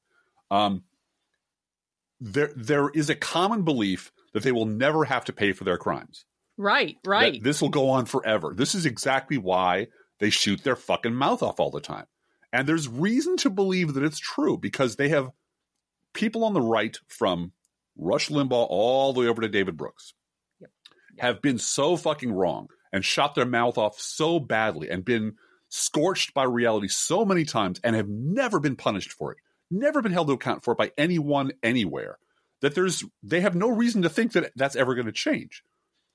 Um, 0.51 0.83
there, 2.21 2.51
there 2.57 2.89
is 2.91 3.11
a 3.11 3.15
common 3.15 3.63
belief 3.63 4.13
that 4.33 4.43
they 4.43 4.53
will 4.53 4.67
never 4.67 5.05
have 5.05 5.25
to 5.27 5.33
pay 5.33 5.53
for 5.53 5.65
their 5.65 5.79
crimes. 5.79 6.25
Right, 6.57 6.97
That 7.05 7.11
right. 7.11 7.43
this 7.43 7.63
will 7.63 7.69
go 7.69 7.91
on 7.91 8.07
forever. 8.07 8.53
This 8.57 8.75
is 8.75 8.85
exactly 8.87 9.39
why 9.39 9.89
they 10.19 10.31
shoot 10.31 10.65
their 10.65 10.75
fucking 10.77 11.15
mouth 11.15 11.43
off 11.43 11.61
all 11.61 11.71
the 11.71 11.81
time. 11.81 12.07
And 12.53 12.67
there's 12.69 12.89
reason 12.89 13.37
to 13.39 13.51
believe 13.51 13.95
that 13.95 14.03
it's 14.03 14.19
true 14.19 14.57
because 14.59 14.97
they 14.97 15.11
have 15.11 15.31
people 16.15 16.43
on 16.45 16.55
the 16.55 16.61
right 16.61 16.97
from 17.07 17.53
Rush 17.97 18.29
Limbaugh 18.29 18.67
all 18.69 19.13
the 19.13 19.21
way 19.21 19.29
over 19.29 19.43
to 19.43 19.49
David 19.49 19.77
Brooks 19.77 20.15
Yep. 20.61 20.71
have 21.19 21.43
been 21.43 21.59
so 21.59 21.97
fucking 21.97 22.33
wrong 22.33 22.69
and 22.93 23.05
shot 23.05 23.35
their 23.37 23.45
mouth 23.47 23.79
off 23.79 24.01
so 24.01 24.41
badly 24.41 24.89
and 24.91 25.05
been 25.05 25.35
scorched 25.69 26.35
by 26.35 26.45
reality 26.45 26.89
so 26.89 27.25
many 27.25 27.45
times 27.45 27.81
and 27.85 27.95
have 27.95 28.09
never 28.09 28.61
been 28.61 28.77
punished 28.77 29.13
for 29.13 29.33
it, 29.33 29.39
never 29.71 30.03
been 30.03 30.13
held 30.13 30.29
to 30.29 30.35
account 30.35 30.65
for 30.65 30.73
it 30.73 30.79
by 30.79 30.93
anyone 30.97 31.53
anywhere. 31.63 32.19
That 32.61 32.75
there's 32.75 33.05
they 33.23 33.41
have 33.41 33.55
no 33.55 33.69
reason 33.69 34.03
to 34.03 34.09
think 34.09 34.33
that 34.33 34.51
that's 34.57 34.77
ever 34.77 34.95
going 34.95 35.07
to 35.07 35.13
change. 35.13 35.63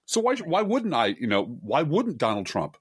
So 0.05 0.19
why 0.19 0.35
why 0.35 0.61
wouldn't 0.61 0.93
I? 0.93 1.07
You 1.07 1.27
know, 1.27 1.43
why 1.45 1.83
wouldn't 1.83 2.17
Donald 2.17 2.47
Trump 2.47 2.77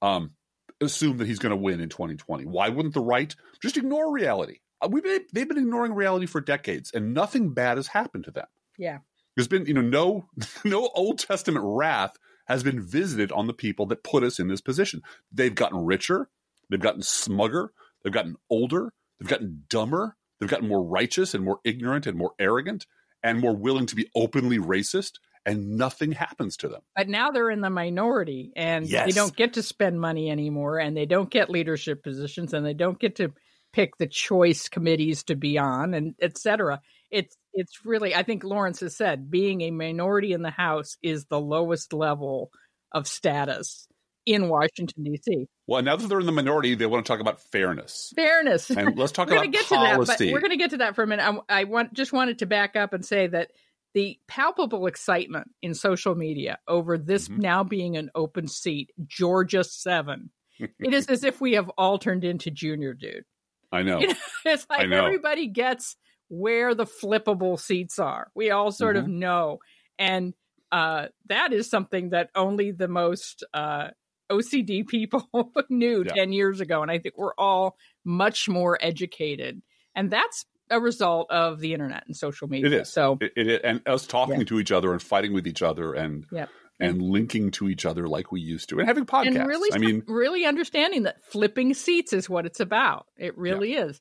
um, 0.00 0.32
assume 0.80 1.16
that 1.18 1.26
he's 1.26 1.40
going 1.40 1.50
to 1.50 1.56
win 1.56 1.80
in 1.80 1.88
2020? 1.88 2.44
Why 2.44 2.68
wouldn't 2.68 2.94
the 2.94 3.00
right 3.00 3.34
just 3.60 3.76
ignore 3.76 4.12
reality? 4.12 4.58
Uh, 4.80 4.88
We've 4.88 5.02
been, 5.02 5.24
they've 5.32 5.48
been 5.48 5.58
ignoring 5.58 5.94
reality 5.94 6.26
for 6.26 6.40
decades, 6.40 6.92
and 6.92 7.12
nothing 7.12 7.54
bad 7.54 7.76
has 7.76 7.88
happened 7.88 8.24
to 8.24 8.30
them. 8.30 8.46
Yeah. 8.78 8.98
There's 9.36 9.48
been 9.48 9.66
you 9.66 9.74
know 9.74 9.80
no 9.80 10.28
no 10.64 10.88
Old 10.94 11.18
Testament 11.18 11.64
wrath 11.66 12.16
has 12.46 12.62
been 12.62 12.80
visited 12.82 13.32
on 13.32 13.46
the 13.46 13.52
people 13.52 13.86
that 13.86 14.04
put 14.04 14.22
us 14.22 14.38
in 14.38 14.48
this 14.48 14.60
position. 14.60 15.02
They've 15.30 15.54
gotten 15.54 15.84
richer, 15.84 16.28
they've 16.68 16.80
gotten 16.80 17.02
smugger, 17.02 17.68
they've 18.02 18.12
gotten 18.12 18.36
older, 18.50 18.92
they've 19.18 19.28
gotten 19.28 19.64
dumber, 19.68 20.16
they've 20.38 20.48
gotten 20.48 20.68
more 20.68 20.82
righteous 20.82 21.34
and 21.34 21.44
more 21.44 21.60
ignorant 21.64 22.06
and 22.06 22.16
more 22.16 22.32
arrogant 22.38 22.86
and 23.22 23.40
more 23.40 23.54
willing 23.56 23.86
to 23.86 23.94
be 23.94 24.10
openly 24.14 24.58
racist, 24.58 25.12
and 25.46 25.76
nothing 25.76 26.12
happens 26.12 26.56
to 26.58 26.68
them. 26.68 26.82
But 26.96 27.08
now 27.08 27.30
they're 27.30 27.50
in 27.50 27.60
the 27.60 27.70
minority 27.70 28.52
and 28.56 28.86
they 28.86 29.10
don't 29.10 29.34
get 29.34 29.54
to 29.54 29.62
spend 29.62 30.00
money 30.00 30.30
anymore 30.30 30.78
and 30.78 30.96
they 30.96 31.06
don't 31.06 31.30
get 31.30 31.50
leadership 31.50 32.02
positions 32.02 32.52
and 32.52 32.64
they 32.64 32.74
don't 32.74 32.98
get 32.98 33.16
to 33.16 33.32
pick 33.72 33.96
the 33.96 34.06
choice 34.06 34.68
committees 34.68 35.24
to 35.24 35.34
be 35.34 35.58
on 35.58 35.94
and 35.94 36.14
et 36.20 36.38
cetera. 36.38 36.80
It's 37.10 37.36
it's 37.54 37.84
really 37.84 38.14
I 38.14 38.22
think 38.22 38.44
Lawrence 38.44 38.80
has 38.80 38.96
said 38.96 39.30
being 39.30 39.60
a 39.62 39.70
minority 39.70 40.32
in 40.32 40.42
the 40.42 40.50
House 40.50 40.96
is 41.02 41.26
the 41.26 41.40
lowest 41.40 41.92
level 41.92 42.50
of 42.92 43.06
status 43.06 43.86
in 44.24 44.48
Washington 44.48 45.04
D.C. 45.04 45.46
Well, 45.66 45.82
now 45.82 45.96
that 45.96 46.06
they're 46.06 46.20
in 46.20 46.26
the 46.26 46.32
minority, 46.32 46.74
they 46.74 46.86
want 46.86 47.04
to 47.04 47.12
talk 47.12 47.20
about 47.20 47.40
fairness. 47.40 48.12
Fairness. 48.14 48.70
And 48.70 48.96
let's 48.96 49.12
talk 49.12 49.26
we're 49.30 49.36
going 49.36 49.48
about 49.48 49.52
to 49.52 49.58
get 49.58 49.66
to 49.66 49.74
that, 49.74 50.06
but 50.06 50.32
we're 50.32 50.40
going 50.40 50.50
to 50.50 50.56
get 50.56 50.70
to 50.70 50.76
that 50.78 50.94
for 50.94 51.02
a 51.02 51.06
minute. 51.06 51.42
I, 51.48 51.60
I 51.60 51.64
want 51.64 51.92
just 51.92 52.12
wanted 52.12 52.38
to 52.40 52.46
back 52.46 52.76
up 52.76 52.92
and 52.92 53.04
say 53.04 53.26
that 53.28 53.50
the 53.94 54.18
palpable 54.26 54.86
excitement 54.86 55.50
in 55.60 55.74
social 55.74 56.14
media 56.14 56.58
over 56.66 56.96
this 56.96 57.28
Mhm. 57.28 57.38
now 57.38 57.64
being 57.64 57.96
an 57.96 58.10
open 58.14 58.48
seat, 58.48 58.90
Georgia 59.06 59.64
Seven, 59.64 60.30
it 60.58 60.94
is 60.94 61.08
as 61.08 61.24
if 61.24 61.40
we 61.40 61.54
have 61.54 61.68
all 61.70 61.98
turned 61.98 62.24
into 62.24 62.50
Junior 62.50 62.94
Dude. 62.94 63.24
I 63.72 63.82
know. 63.82 64.00
You 64.00 64.08
know, 64.08 64.14
it's 64.44 64.66
like 64.70 64.88
know. 64.88 65.04
everybody 65.04 65.48
gets 65.48 65.96
where 66.34 66.74
the 66.74 66.86
flippable 66.86 67.60
seats 67.60 67.98
are. 67.98 68.28
We 68.34 68.50
all 68.50 68.72
sort 68.72 68.96
Mm-hmm. 68.96 69.04
of 69.04 69.10
know, 69.10 69.58
and 69.98 70.32
uh, 70.72 71.08
that 71.28 71.52
is 71.52 71.68
something 71.68 72.10
that 72.10 72.30
only 72.34 72.70
the 72.72 72.88
most 72.88 73.44
uh, 73.52 73.88
OCD 74.30 74.86
people 74.88 75.28
knew 75.68 76.02
Yeah. 76.06 76.14
10 76.14 76.32
years 76.32 76.60
ago. 76.62 76.80
And 76.80 76.90
I 76.90 76.98
think 76.98 77.18
we're 77.18 77.34
all 77.36 77.76
much 78.02 78.48
more 78.48 78.78
educated. 78.80 79.60
And 79.94 80.10
that's 80.10 80.46
a 80.70 80.80
result 80.80 81.30
of 81.30 81.60
the 81.60 81.74
internet 81.74 82.04
and 82.06 82.16
social 82.16 82.48
media. 82.48 82.68
It 82.68 82.72
is. 82.72 82.88
So, 82.88 83.18
It, 83.20 83.32
it, 83.36 83.60
and 83.62 83.86
us 83.86 84.06
talking 84.06 84.38
Yeah. 84.38 84.44
to 84.44 84.58
each 84.60 84.72
other 84.72 84.92
and 84.92 85.02
fighting 85.02 85.34
with 85.34 85.46
each 85.46 85.60
other 85.60 85.92
and 85.92 86.24
Yep. 86.32 86.48
and 86.80 87.02
linking 87.02 87.50
to 87.50 87.68
each 87.68 87.84
other 87.84 88.08
like 88.08 88.32
we 88.32 88.40
used 88.40 88.70
to 88.70 88.78
and 88.78 88.88
having 88.88 89.04
podcasts. 89.04 89.36
and 89.36 89.46
really, 89.46 89.68
I 89.74 89.76
mean, 89.76 90.02
really 90.08 90.46
understanding 90.46 91.02
that 91.02 91.22
flipping 91.26 91.74
seats 91.74 92.14
is 92.14 92.30
what 92.30 92.46
it's 92.46 92.60
about. 92.60 93.04
It 93.18 93.36
really 93.36 93.74
is. 93.74 94.00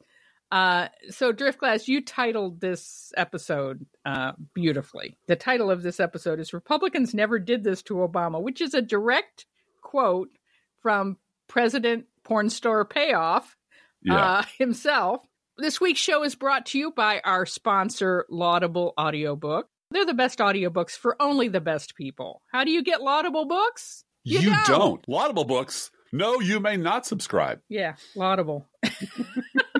Uh, 0.51 0.89
so, 1.09 1.31
Driftglass, 1.31 1.87
you 1.87 2.03
titled 2.03 2.59
this 2.59 3.13
episode 3.15 3.85
uh, 4.05 4.33
beautifully. 4.53 5.17
The 5.27 5.37
title 5.37 5.71
of 5.71 5.81
this 5.81 5.99
episode 5.99 6.39
is 6.39 6.53
Republicans 6.53 7.13
Never 7.13 7.39
Did 7.39 7.63
This 7.63 7.81
to 7.83 7.95
Obama, 7.95 8.41
which 8.41 8.59
is 8.59 8.73
a 8.73 8.81
direct 8.81 9.45
quote 9.81 10.29
from 10.81 11.17
President 11.47 12.05
Porn 12.23 12.49
Star 12.49 12.83
Payoff 12.83 13.55
yeah. 14.03 14.15
uh, 14.15 14.43
himself. 14.57 15.21
This 15.57 15.79
week's 15.79 15.99
show 15.99 16.23
is 16.23 16.35
brought 16.35 16.65
to 16.67 16.79
you 16.79 16.91
by 16.91 17.21
our 17.23 17.45
sponsor, 17.45 18.25
Laudable 18.29 18.93
Audiobook. 18.99 19.67
They're 19.91 20.05
the 20.05 20.13
best 20.13 20.39
audiobooks 20.39 20.91
for 20.91 21.21
only 21.21 21.47
the 21.49 21.61
best 21.61 21.95
people. 21.95 22.41
How 22.51 22.63
do 22.63 22.71
you 22.71 22.83
get 22.83 23.01
Laudable 23.01 23.45
books? 23.45 24.03
you 24.23 24.39
you 24.39 24.49
don't. 24.49 24.65
don't. 24.67 25.09
Laudable 25.09 25.45
books. 25.45 25.91
No, 26.13 26.39
you 26.39 26.59
may 26.59 26.77
not 26.77 27.05
subscribe. 27.05 27.61
Yeah, 27.69 27.95
laudable. 28.15 28.67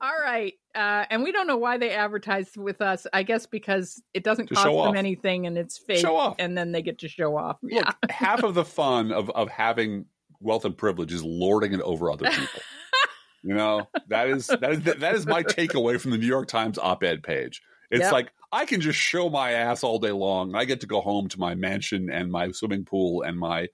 All 0.00 0.14
right. 0.22 0.54
Uh, 0.74 1.04
and 1.10 1.22
we 1.22 1.32
don't 1.32 1.46
know 1.46 1.56
why 1.56 1.78
they 1.78 1.90
advertise 1.90 2.50
with 2.56 2.80
us. 2.80 3.06
I 3.12 3.22
guess 3.22 3.46
because 3.46 4.02
it 4.14 4.24
doesn't 4.24 4.48
To 4.48 4.54
cost 4.54 4.66
them 4.66 4.74
off. 4.76 4.94
anything 4.96 5.46
and 5.46 5.56
it's 5.56 5.78
fake. 5.78 5.98
Show 6.00 6.16
off. 6.16 6.36
And 6.38 6.56
then 6.56 6.72
they 6.72 6.82
get 6.82 6.98
to 7.00 7.08
show 7.08 7.36
off. 7.36 7.58
Yeah. 7.62 7.86
Look, 8.02 8.10
half 8.10 8.42
of 8.42 8.54
the 8.54 8.64
fun 8.64 9.12
of, 9.12 9.30
of 9.30 9.48
having 9.48 10.06
wealth 10.40 10.64
and 10.64 10.76
privilege 10.76 11.12
is 11.12 11.24
lording 11.24 11.72
it 11.72 11.80
over 11.80 12.10
other 12.10 12.28
people. 12.30 12.60
you 13.42 13.54
know, 13.54 13.88
that 14.08 14.28
is 14.28 14.46
that 14.48 14.70
is 14.70 14.82
that 14.82 15.14
is 15.14 15.26
my 15.26 15.42
takeaway 15.42 15.98
from 16.00 16.10
the 16.10 16.18
New 16.18 16.26
York 16.26 16.48
Times 16.48 16.78
op-ed 16.78 17.22
page. 17.22 17.62
It's 17.90 18.02
Yep. 18.02 18.12
like 18.12 18.32
I 18.52 18.64
can 18.66 18.80
just 18.80 18.98
show 18.98 19.30
my 19.30 19.52
ass 19.52 19.82
all 19.84 19.98
day 19.98 20.10
long. 20.12 20.54
I 20.54 20.64
get 20.64 20.80
to 20.80 20.86
go 20.86 21.00
home 21.00 21.28
to 21.28 21.38
my 21.38 21.54
mansion 21.54 22.10
and 22.10 22.30
my 22.30 22.50
swimming 22.50 22.84
pool 22.84 23.22
and 23.22 23.38
my 23.38 23.68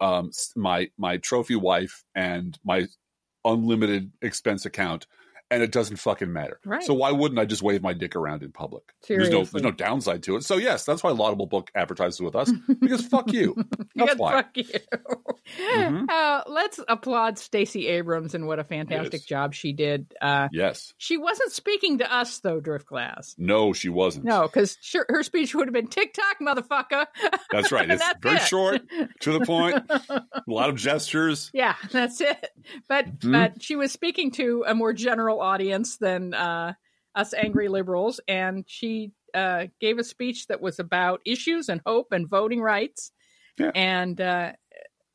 um 0.00 0.30
my 0.56 0.88
my 0.98 1.18
trophy 1.18 1.56
wife 1.56 2.02
and 2.14 2.58
my 2.64 2.86
unlimited 3.44 4.10
expense 4.22 4.66
account 4.66 5.06
and 5.50 5.62
it 5.62 5.72
doesn't 5.72 5.96
fucking 5.96 6.32
matter. 6.32 6.60
Right. 6.64 6.82
So 6.82 6.94
why 6.94 7.10
wouldn't 7.12 7.38
I 7.40 7.44
just 7.44 7.62
wave 7.62 7.82
my 7.82 7.92
dick 7.92 8.14
around 8.16 8.42
in 8.42 8.52
public? 8.52 8.82
There's 9.08 9.30
no 9.30 9.44
there's 9.44 9.62
no 9.64 9.70
downside 9.70 10.22
to 10.24 10.36
it. 10.36 10.44
So 10.44 10.56
yes, 10.56 10.84
that's 10.84 11.02
why 11.02 11.10
Laudable 11.10 11.46
Book 11.46 11.70
advertises 11.74 12.20
with 12.20 12.36
us 12.36 12.50
because 12.80 13.04
fuck 13.06 13.32
you. 13.32 13.56
That's 13.96 14.16
why. 14.16 14.32
fuck 14.32 14.56
you. 14.56 14.64
Mhm. 15.58 16.06
Uh, 16.20 16.42
let's 16.48 16.78
applaud 16.88 17.38
Stacey 17.38 17.86
Abrams 17.88 18.34
and 18.34 18.46
what 18.46 18.58
a 18.58 18.64
fantastic 18.64 19.20
Yes. 19.20 19.24
job 19.24 19.54
she 19.54 19.72
did. 19.72 20.14
Uh, 20.20 20.48
Yes. 20.52 20.94
she 20.98 21.16
wasn't 21.16 21.50
speaking 21.52 21.98
to 21.98 22.12
us 22.12 22.38
though, 22.40 22.60
Driftglass. 22.60 23.34
No, 23.38 23.72
she 23.72 23.88
wasn't. 23.88 24.24
No, 24.26 24.42
because 24.42 24.76
her 25.08 25.22
speech 25.22 25.54
would 25.54 25.66
have 25.66 25.72
been 25.74 25.88
TikTok, 25.88 26.38
motherfucker. 26.40 27.06
That's 27.50 27.72
right. 27.72 27.90
It's 27.90 28.02
That's 28.02 28.18
very 28.22 28.36
it. 28.36 28.42
short, 28.42 28.82
to 29.20 29.32
the 29.38 29.44
point. 29.44 29.82
A 30.08 30.22
lot 30.46 30.68
of 30.68 30.76
gestures. 30.76 31.50
Yeah, 31.52 31.74
that's 31.90 32.20
it. 32.20 32.50
But 32.88 33.18
Mhm. 33.20 33.32
but 33.32 33.62
she 33.62 33.76
was 33.76 33.92
speaking 33.92 34.30
to 34.32 34.64
a 34.66 34.74
more 34.74 34.92
general 34.92 35.39
audience 35.40 35.96
than 35.96 36.34
uh, 36.34 36.74
us 37.14 37.34
angry 37.34 37.68
liberals, 37.78 38.20
and 38.28 38.64
she 38.66 39.12
uh, 39.34 39.66
gave 39.80 39.98
a 39.98 40.04
speech 40.04 40.46
that 40.48 40.60
was 40.60 40.78
about 40.78 41.20
issues 41.24 41.68
and 41.68 41.80
hope 41.86 42.08
and 42.12 42.28
voting 42.28 42.60
rights, 42.60 43.12
Yeah. 43.58 43.70
and 43.74 44.20
uh, 44.20 44.52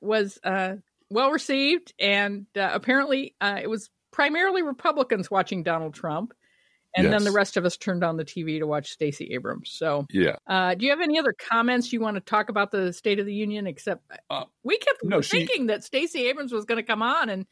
was 0.01 0.39
uh, 0.43 0.75
well 1.09 1.31
received. 1.31 1.93
And 1.99 2.45
uh, 2.57 2.69
apparently, 2.73 3.35
uh, 3.41 3.59
it 3.61 3.69
was 3.69 3.89
primarily 4.11 4.61
Republicans 4.63 5.29
watching 5.29 5.63
Donald 5.63 5.93
Trump. 5.93 6.33
And 6.97 7.11
then 7.11 7.25
the 7.25 7.31
rest 7.33 7.57
of 7.57 7.65
us 7.65 7.75
turned 7.75 8.05
on 8.05 8.15
the 8.15 8.23
TV 8.23 8.59
to 8.59 8.65
watch 8.65 8.89
Stacey 8.89 9.33
Abrams. 9.33 9.69
So, 9.73 10.05
Yeah. 10.11 10.37
uh, 10.47 10.75
do 10.75 10.85
you 10.85 10.91
have 10.91 11.01
any 11.01 11.19
other 11.19 11.33
comments 11.51 11.91
you 11.91 11.99
want 11.99 12.15
to 12.15 12.21
talk 12.21 12.47
about 12.47 12.71
the 12.71 12.93
State 12.93 13.19
of 13.19 13.25
the 13.25 13.33
Union? 13.33 13.67
Except 13.67 14.01
we 14.63 14.77
kept 14.77 15.03
no, 15.03 15.19
she- 15.19 15.39
thinking 15.39 15.65
that 15.67 15.83
Stacey 15.83 16.27
Abrams 16.27 16.53
was 16.53 16.63
going 16.63 16.77
to 16.77 16.87
come 16.87 17.01
on, 17.01 17.27
and 17.27 17.45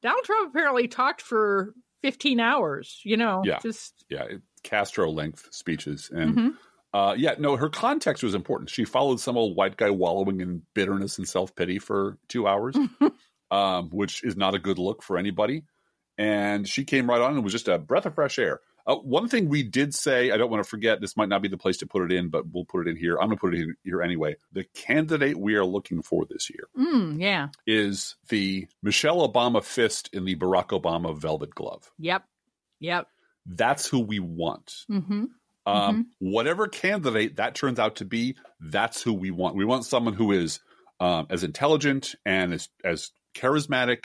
Donald 0.00 0.22
Trump 0.22 0.50
apparently 0.50 0.86
talked 0.86 1.22
for 1.22 1.74
15 2.04 2.38
hours. 2.38 3.00
You 3.02 3.16
know, 3.16 3.40
Yeah. 3.46 3.60
just 3.62 4.04
Yeah. 4.10 4.26
Castro 4.62 5.10
length 5.10 5.48
speeches. 5.54 6.10
And 6.12 6.36
Mhm. 6.36 6.50
uh, 6.92 7.14
yeah, 7.16 7.34
no, 7.38 7.56
her 7.56 7.70
context 7.70 8.22
was 8.22 8.34
important. 8.34 8.68
She 8.68 8.84
followed 8.84 9.20
some 9.20 9.38
old 9.38 9.56
white 9.56 9.78
guy 9.78 9.88
wallowing 9.88 10.42
in 10.42 10.60
bitterness 10.74 11.16
and 11.16 11.26
self 11.26 11.54
pity 11.56 11.78
for 11.78 12.18
two 12.28 12.46
hours, 12.46 12.76
um, 13.50 13.88
which 13.88 14.22
is 14.22 14.36
not 14.36 14.54
a 14.54 14.58
good 14.58 14.78
look 14.78 15.02
for 15.02 15.16
anybody. 15.16 15.64
And 16.18 16.68
she 16.68 16.84
came 16.84 17.08
right 17.08 17.22
on 17.22 17.32
and 17.36 17.42
was 17.42 17.54
just 17.54 17.68
a 17.68 17.78
breath 17.78 18.04
of 18.04 18.14
fresh 18.14 18.38
air. 18.38 18.60
Uh, 18.86 18.96
one 18.96 19.28
thing 19.28 19.48
we 19.48 19.62
did 19.62 19.94
say, 19.94 20.30
I 20.30 20.36
don't 20.36 20.50
want 20.50 20.62
to 20.62 20.68
forget, 20.68 21.00
this 21.00 21.16
might 21.16 21.28
not 21.30 21.40
be 21.40 21.48
the 21.48 21.56
place 21.56 21.78
to 21.78 21.86
put 21.86 22.02
it 22.02 22.12
in, 22.12 22.28
but 22.28 22.44
we'll 22.52 22.66
put 22.66 22.86
it 22.86 22.90
in 22.90 22.96
here. 22.96 23.16
I'm 23.16 23.28
going 23.28 23.38
to 23.38 23.40
put 23.40 23.54
it 23.54 23.62
in 23.62 23.74
here 23.82 24.02
anyway. 24.02 24.36
The 24.52 24.64
candidate 24.74 25.38
we 25.38 25.54
are 25.54 25.64
looking 25.64 26.02
for 26.02 26.26
this 26.28 26.50
year 26.50 26.68
mm, 26.78 27.18
yeah, 27.20 27.48
is 27.66 28.16
the 28.28 28.66
Michelle 28.82 29.26
Obama 29.26 29.64
fist 29.64 30.10
in 30.12 30.24
the 30.24 30.36
Barack 30.36 30.68
Obama 30.78 31.16
velvet 31.18 31.54
glove. 31.54 31.90
yep, 31.98 32.24
yep. 32.78 33.08
That's 33.46 33.86
who 33.86 34.00
we 34.00 34.20
want. 34.20 34.84
hmm 34.88 35.24
Um, 35.66 36.06
Whatever 36.18 36.66
candidate 36.68 37.36
that 37.36 37.54
turns 37.54 37.78
out 37.78 37.96
to 37.96 38.04
be, 38.04 38.36
that's 38.60 39.02
who 39.02 39.12
we 39.14 39.30
want. 39.30 39.56
We 39.56 39.64
want 39.64 39.84
someone 39.84 40.14
who 40.14 40.32
is 40.32 40.60
um, 41.00 41.26
as 41.30 41.42
intelligent 41.44 42.14
and 42.24 42.52
as, 42.54 42.68
as 42.84 43.12
charismatic 43.34 44.04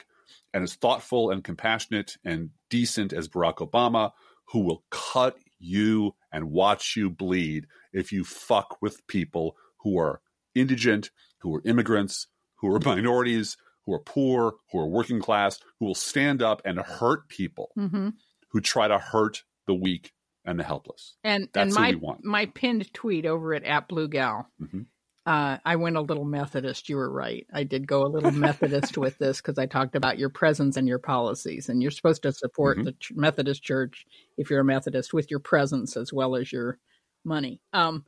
and 0.53 0.63
as 0.63 0.73
thoughtful 0.75 1.31
and 1.31 1.43
compassionate 1.43 2.17
and 2.25 2.49
decent 2.69 3.13
as 3.13 3.27
Barack 3.27 3.57
Obama, 3.57 4.11
who 4.51 4.59
will 4.59 4.83
cut 4.89 5.37
you 5.59 6.15
and 6.31 6.51
watch 6.51 6.95
you 6.95 7.09
bleed 7.09 7.67
if 7.93 8.11
you 8.11 8.23
fuck 8.23 8.81
with 8.81 9.05
people 9.07 9.55
who 9.77 9.97
are 9.97 10.21
indigent, 10.55 11.09
who 11.39 11.53
are 11.55 11.61
immigrants, 11.65 12.27
who 12.55 12.73
are 12.73 12.79
minorities, 12.85 13.57
who 13.85 13.93
are 13.93 13.99
poor, 13.99 14.55
who 14.71 14.79
are 14.79 14.87
working 14.87 15.19
class, 15.19 15.59
who 15.79 15.85
will 15.85 15.95
stand 15.95 16.41
up 16.41 16.61
and 16.65 16.79
hurt 16.79 17.27
people 17.29 17.71
hmm 17.75 18.09
who 18.51 18.59
try 18.59 18.87
to 18.87 18.97
hurt 18.97 19.43
the 19.67 19.75
weak 19.75 20.11
and 20.43 20.59
the 20.59 20.63
helpless. 20.63 21.17
And 21.23 21.49
That's 21.53 21.77
and 21.77 21.83
my 21.83 21.89
we 21.91 21.95
want. 21.97 22.25
my 22.25 22.45
pinned 22.47 22.91
tweet 22.93 23.25
over 23.25 23.53
at 23.53 23.63
at 23.63 23.87
Blue 23.87 24.07
Gal. 24.07 24.47
Mhm. 24.59 24.87
Uh, 25.25 25.57
I 25.65 25.75
went 25.75 25.95
a 25.97 26.01
little 26.01 26.25
Methodist. 26.25 26.89
You 26.89 26.95
were 26.95 27.11
right. 27.11 27.45
I 27.53 27.63
did 27.63 27.85
go 27.87 28.03
a 28.05 28.07
little 28.07 28.31
Methodist 28.31 28.97
with 28.97 29.17
this 29.19 29.37
because 29.41 29.59
I 29.59 29.65
talked 29.67 29.95
about 29.95 30.17
your 30.17 30.29
presence 30.29 30.75
and 30.77 30.87
your 30.87 30.97
policies, 30.99 31.69
and 31.69 31.81
you're 31.81 31.91
supposed 31.91 32.23
to 32.23 32.31
support 32.31 32.77
Mhm. 32.79 32.85
the 32.85 32.91
ch- 32.93 33.11
Methodist 33.13 33.61
Church 33.61 34.05
if 34.37 34.49
you're 34.49 34.61
a 34.61 34.65
Methodist 34.65 35.13
with 35.13 35.29
your 35.29 35.39
presence 35.39 35.95
as 35.97 36.11
well 36.13 36.35
as 36.35 36.51
your 36.51 36.79
money. 37.23 37.61
Um, 37.73 38.05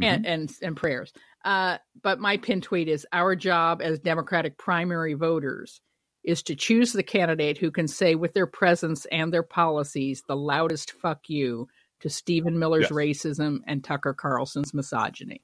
and, 0.00 0.24
and 0.24 0.50
and 0.62 0.74
prayers. 0.76 1.12
Uh, 1.44 1.76
but 2.02 2.18
my 2.18 2.38
pin 2.38 2.62
tweet 2.62 2.88
is 2.88 3.06
our 3.12 3.36
job 3.36 3.82
as 3.82 3.98
Democratic 3.98 4.56
primary 4.56 5.12
voters 5.12 5.82
is 6.24 6.42
to 6.44 6.54
choose 6.56 6.92
the 6.94 7.02
candidate 7.02 7.58
who 7.58 7.70
can 7.70 7.86
say 7.86 8.14
with 8.14 8.32
their 8.32 8.46
presence 8.46 9.04
and 9.06 9.32
their 9.32 9.42
policies 9.42 10.22
the 10.26 10.36
loudest 10.36 10.92
"fuck 10.92 11.28
you" 11.28 11.68
to 12.00 12.08
Stephen 12.08 12.58
Miller's 12.58 12.84
Yes. 12.84 12.92
racism 12.92 13.58
and 13.66 13.84
Tucker 13.84 14.14
Carlson's 14.14 14.72
misogyny. 14.72 15.42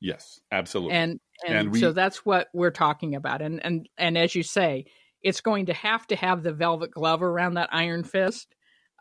Yes, 0.00 0.40
absolutely. 0.52 0.94
And 0.94 1.20
and, 1.46 1.56
And 1.56 1.72
we- 1.72 1.80
so 1.80 1.92
that's 1.92 2.24
what 2.26 2.48
we're 2.52 2.70
talking 2.70 3.14
about. 3.14 3.42
And 3.42 3.64
and 3.64 3.88
and 3.96 4.16
as 4.18 4.34
you 4.34 4.42
say, 4.42 4.86
it's 5.22 5.40
going 5.40 5.66
to 5.66 5.72
have 5.74 6.06
to 6.08 6.16
have 6.16 6.42
the 6.42 6.52
velvet 6.52 6.90
glove 6.92 7.22
around 7.22 7.54
that 7.54 7.68
iron 7.72 8.04
fist 8.04 8.54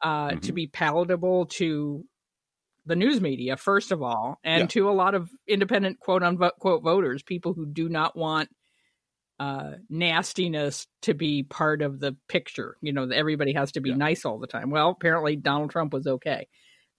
uh, 0.03 0.31
to 0.31 0.51
Mhm. 0.51 0.55
be 0.55 0.67
palatable 0.67 1.45
to 1.47 2.05
the 2.85 2.95
news 2.95 3.19
media, 3.19 3.57
first 3.57 3.91
of 3.91 4.01
all, 4.01 4.39
and 4.43 4.61
Yeah. 4.61 4.67
to 4.67 4.89
a 4.89 4.91
lot 4.91 5.13
of 5.15 5.29
independent 5.47 5.99
quote 5.99 6.23
unquote 6.23 6.83
voters, 6.83 7.21
people 7.23 7.53
who 7.53 7.65
do 7.65 7.89
not 7.89 8.15
want 8.15 8.49
uh, 9.39 9.73
nastiness 9.87 10.87
to 11.03 11.13
be 11.13 11.43
part 11.43 11.83
of 11.83 11.99
the 11.99 12.15
picture. 12.27 12.75
You 12.81 12.91
know, 12.91 13.07
everybody 13.09 13.53
has 13.53 13.71
to 13.73 13.81
be 13.81 13.89
Yeah. 13.91 13.95
nice 13.97 14.25
all 14.25 14.39
the 14.39 14.47
time. 14.47 14.71
Well, 14.71 14.89
apparently 14.89 15.35
Donald 15.35 15.69
Trump 15.69 15.93
was 15.93 16.07
okay 16.07 16.47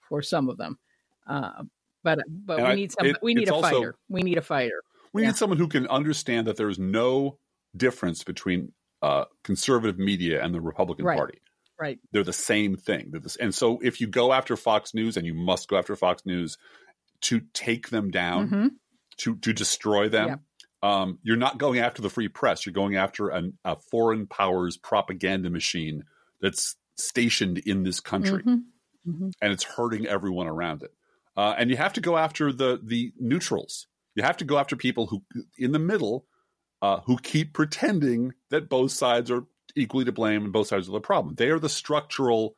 for 0.08 0.22
some 0.22 0.48
of 0.48 0.56
them. 0.56 0.78
Uh, 1.26 1.64
but 2.04 2.18
but 2.28 2.58
And 2.60 2.68
we 2.68 2.74
need 2.76 2.92
some. 2.92 3.06
it- 3.06 3.16
we 3.22 3.34
need 3.34 3.48
a 3.48 3.54
also- 3.54 3.68
fighter. 3.70 3.94
We 4.08 4.22
need 4.22 4.38
a 4.38 4.42
fighter. 4.42 4.82
we 5.12 5.22
yeah. 5.22 5.28
need 5.28 5.36
someone 5.36 5.58
who 5.58 5.68
can 5.68 5.86
understand 5.88 6.46
that 6.46 6.56
there's 6.56 6.78
no 6.78 7.38
difference 7.76 8.24
between 8.24 8.72
uh, 9.02 9.24
conservative 9.44 9.98
media 9.98 10.42
and 10.42 10.52
the 10.54 10.60
Republican 10.60 11.04
Right. 11.04 11.16
Party. 11.16 11.38
Right. 11.80 11.98
They're 12.10 12.24
the 12.24 12.32
same 12.32 12.76
thing. 12.76 13.12
This, 13.12 13.36
and 13.36 13.54
so 13.54 13.78
if 13.82 14.00
you 14.00 14.08
go 14.08 14.32
after 14.32 14.56
Fox 14.56 14.92
News, 14.94 15.16
and 15.16 15.24
you 15.24 15.34
must 15.34 15.68
go 15.68 15.76
after 15.78 15.94
Fox 15.94 16.26
News 16.26 16.58
to 17.22 17.40
take 17.52 17.90
them 17.90 18.10
down, 18.10 18.48
Mhm. 18.50 18.70
to 19.18 19.36
to 19.36 19.52
destroy 19.52 20.08
them. 20.08 20.40
Um, 20.82 21.18
you're 21.22 21.36
not 21.36 21.58
going 21.58 21.78
after 21.80 22.02
the 22.02 22.10
free 22.10 22.28
press. 22.28 22.64
You're 22.66 22.72
going 22.72 22.96
after 22.96 23.28
an, 23.28 23.58
a 23.64 23.76
foreign 23.90 24.26
powers 24.26 24.76
propaganda 24.76 25.50
machine 25.50 26.04
that's 26.40 26.76
stationed 26.96 27.58
in 27.58 27.82
this 27.84 28.00
country. 28.00 28.42
Mhm. 28.42 28.62
Mhm. 29.06 29.32
and 29.40 29.52
it's 29.52 29.62
hurting 29.64 30.06
everyone 30.06 30.46
around 30.48 30.82
it. 30.82 30.92
Uh, 31.38 31.54
and 31.56 31.70
you 31.70 31.76
have 31.76 31.92
to 31.92 32.00
go 32.00 32.18
after 32.18 32.52
the 32.52 32.80
the 32.82 33.12
neutrals. 33.16 33.86
You 34.16 34.24
have 34.24 34.38
to 34.38 34.44
go 34.44 34.58
after 34.58 34.74
people 34.74 35.06
who 35.06 35.22
in 35.56 35.70
the 35.70 35.78
middle 35.78 36.26
uh, 36.82 36.98
who 37.06 37.16
keep 37.16 37.54
pretending 37.54 38.34
that 38.50 38.68
both 38.68 38.90
sides 38.90 39.30
are 39.30 39.44
equally 39.76 40.04
to 40.04 40.10
blame 40.10 40.42
and 40.42 40.52
both 40.52 40.66
sides 40.66 40.88
are 40.88 40.92
the 40.92 41.00
problem. 41.00 41.36
They 41.36 41.50
are 41.50 41.60
the 41.60 41.68
structural 41.68 42.56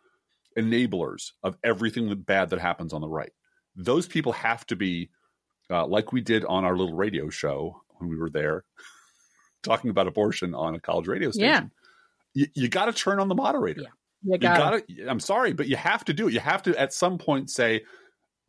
enablers 0.59 1.33
of 1.43 1.59
everything 1.62 2.14
bad 2.23 2.51
that 2.51 2.59
happens 2.59 2.95
on 2.95 3.03
the 3.03 3.09
right. 3.09 3.33
Those 3.77 4.07
people 4.07 4.33
have 4.33 4.64
to 4.69 4.77
be 4.77 5.11
uh, 5.71 5.87
like 5.87 6.11
we 6.11 6.23
did 6.23 6.47
on 6.47 6.64
our 6.64 6.75
little 6.75 6.97
radio 6.97 7.29
show 7.29 7.83
when 7.99 8.09
we 8.09 8.16
were 8.16 8.31
there 8.31 8.64
talking 9.62 9.90
about 9.90 10.07
abortion 10.07 10.55
on 10.55 10.75
a 10.75 10.81
college 10.81 11.07
radio 11.07 11.31
station. 11.31 11.71
You, 12.33 12.47
you 12.55 12.69
got 12.69 12.87
to 12.87 12.95
turn 12.95 13.21
on 13.21 13.29
the 13.29 13.35
moderator. 13.35 13.83
Yeah. 14.23 14.33
You 14.33 14.38
got 14.38 14.88
to. 14.88 15.07
I'm 15.07 15.21
sorry, 15.21 15.53
but 15.53 15.69
you 15.69 15.77
have 15.77 16.07
to 16.07 16.14
do 16.14 16.29
it. 16.29 16.33
You 16.33 16.40
have 16.40 16.62
to 16.62 16.79
at 16.79 16.95
some 16.95 17.19
point 17.19 17.51
say, 17.51 17.83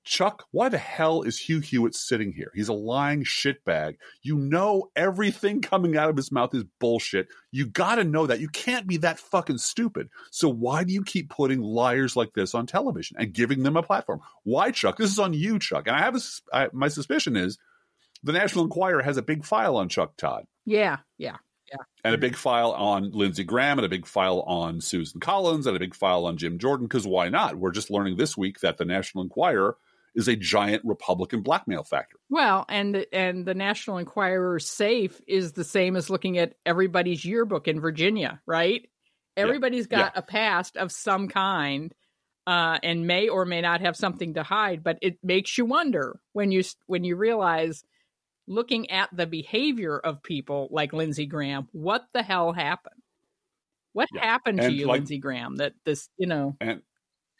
Chuck, 0.03 0.45
why 0.51 0.69
the 0.69 0.77
hell 0.79 1.21
is 1.21 1.37
Hugh 1.37 1.59
Hewitt 1.59 1.93
sitting 1.93 2.33
here? 2.33 2.51
He's 2.55 2.69
a 2.69 2.73
lying 2.73 3.23
shitbag. 3.23 3.95
You 4.23 4.37
know 4.37 4.89
everything 4.95 5.61
coming 5.61 5.95
out 5.95 6.09
of 6.09 6.17
his 6.17 6.31
mouth 6.31 6.53
is 6.55 6.63
bullshit. 6.79 7.27
You 7.51 7.67
got 7.67 7.95
to 7.95 8.03
know 8.03 8.25
that. 8.27 8.39
You 8.39 8.47
can't 8.49 8.87
be 8.87 8.97
that 8.97 9.19
fucking 9.19 9.59
stupid. 9.59 10.09
So 10.31 10.49
why 10.49 10.83
do 10.83 10.93
you 10.93 11.03
keep 11.03 11.29
putting 11.29 11.61
liars 11.61 12.15
like 12.15 12.33
this 12.33 12.55
on 12.55 12.65
television 12.65 13.17
and 13.19 13.33
giving 13.33 13.63
them 13.63 13.77
a 13.77 13.83
platform? 13.83 14.21
Why, 14.43 14.71
Chuck? 14.71 14.97
This 14.97 15.11
is 15.11 15.19
on 15.19 15.33
you, 15.33 15.59
Chuck. 15.59 15.87
And 15.87 15.95
I 15.95 15.99
have 15.99 16.19
a, 16.51 16.69
my 16.73 16.87
suspicion 16.87 17.35
is 17.37 17.57
the 18.23 18.31
National 18.33 18.63
Enquirer 18.65 19.01
has 19.03 19.17
a 19.17 19.21
big 19.23 19.45
file 19.45 19.77
on 19.77 19.89
Chuck 19.89 20.15
Todd 20.17 20.45
Yeah, 20.65 20.97
yeah, 21.17 21.37
yeah. 21.71 21.77
and 22.03 22.13
a 22.13 22.19
big 22.19 22.35
file 22.35 22.71
on 22.71 23.11
Lindsey 23.11 23.43
Graham, 23.43 23.79
and 23.79 23.85
a 23.85 23.89
big 23.89 24.05
file 24.05 24.41
on 24.41 24.79
Susan 24.81 25.19
Collins, 25.19 25.65
and 25.67 25.75
a 25.75 25.79
big 25.79 25.95
file 25.95 26.25
on 26.25 26.37
Jim 26.37 26.57
Jordan. 26.59 26.85
Because 26.87 27.07
why 27.07 27.29
not? 27.29 27.55
We're 27.55 27.71
just 27.71 27.89
learning 27.91 28.17
this 28.17 28.35
week 28.37 28.59
that 28.59 28.77
the 28.77 28.85
National 28.85 29.23
Enquirer 29.23 29.75
is 30.15 30.27
a 30.27 30.35
giant 30.35 30.83
Republican 30.85 31.41
blackmail 31.41 31.83
factor. 31.83 32.17
Well, 32.29 32.65
and 32.67 33.05
and 33.13 33.45
the 33.45 33.53
National 33.55 33.97
Enquirer's 33.97 34.67
safe 34.67 35.21
is 35.27 35.53
the 35.53 35.63
same 35.63 35.95
as 35.95 36.09
looking 36.09 36.37
at 36.37 36.55
everybody's 36.65 37.23
yearbook 37.23 37.67
in 37.67 37.79
Virginia, 37.79 38.41
right? 38.45 38.87
Everybody's 39.37 39.87
got 39.87 40.17
a 40.17 40.21
past 40.21 40.75
of 40.75 40.91
some 40.91 41.29
kind, 41.29 41.93
uh, 42.45 42.77
and 42.83 43.07
may 43.07 43.29
or 43.29 43.45
may 43.45 43.61
not 43.61 43.79
have 43.81 43.95
something 43.95 44.33
to 44.33 44.43
hide. 44.43 44.83
But 44.83 44.97
it 45.01 45.17
makes 45.23 45.57
you 45.57 45.63
wonder 45.65 46.19
when 46.33 46.51
you 46.51 46.63
when 46.87 47.05
you 47.05 47.15
realize, 47.15 47.83
looking 48.47 48.91
at 48.91 49.09
the 49.15 49.25
behavior 49.25 49.97
of 49.97 50.21
people 50.21 50.67
like 50.71 50.91
Lindsey 50.91 51.25
Graham, 51.25 51.69
what 51.71 52.03
the 52.13 52.21
hell 52.23 52.51
happened? 52.51 53.01
What 53.93 54.09
Yeah. 54.13 54.25
happened 54.25 54.59
to 54.59 54.65
And 54.67 54.75
you, 54.75 54.87
like- 54.87 54.99
Lindsey 54.99 55.17
Graham? 55.19 55.55
That 55.57 55.73
this, 55.85 56.09
you 56.17 56.27
know, 56.27 56.57
And 56.59 56.81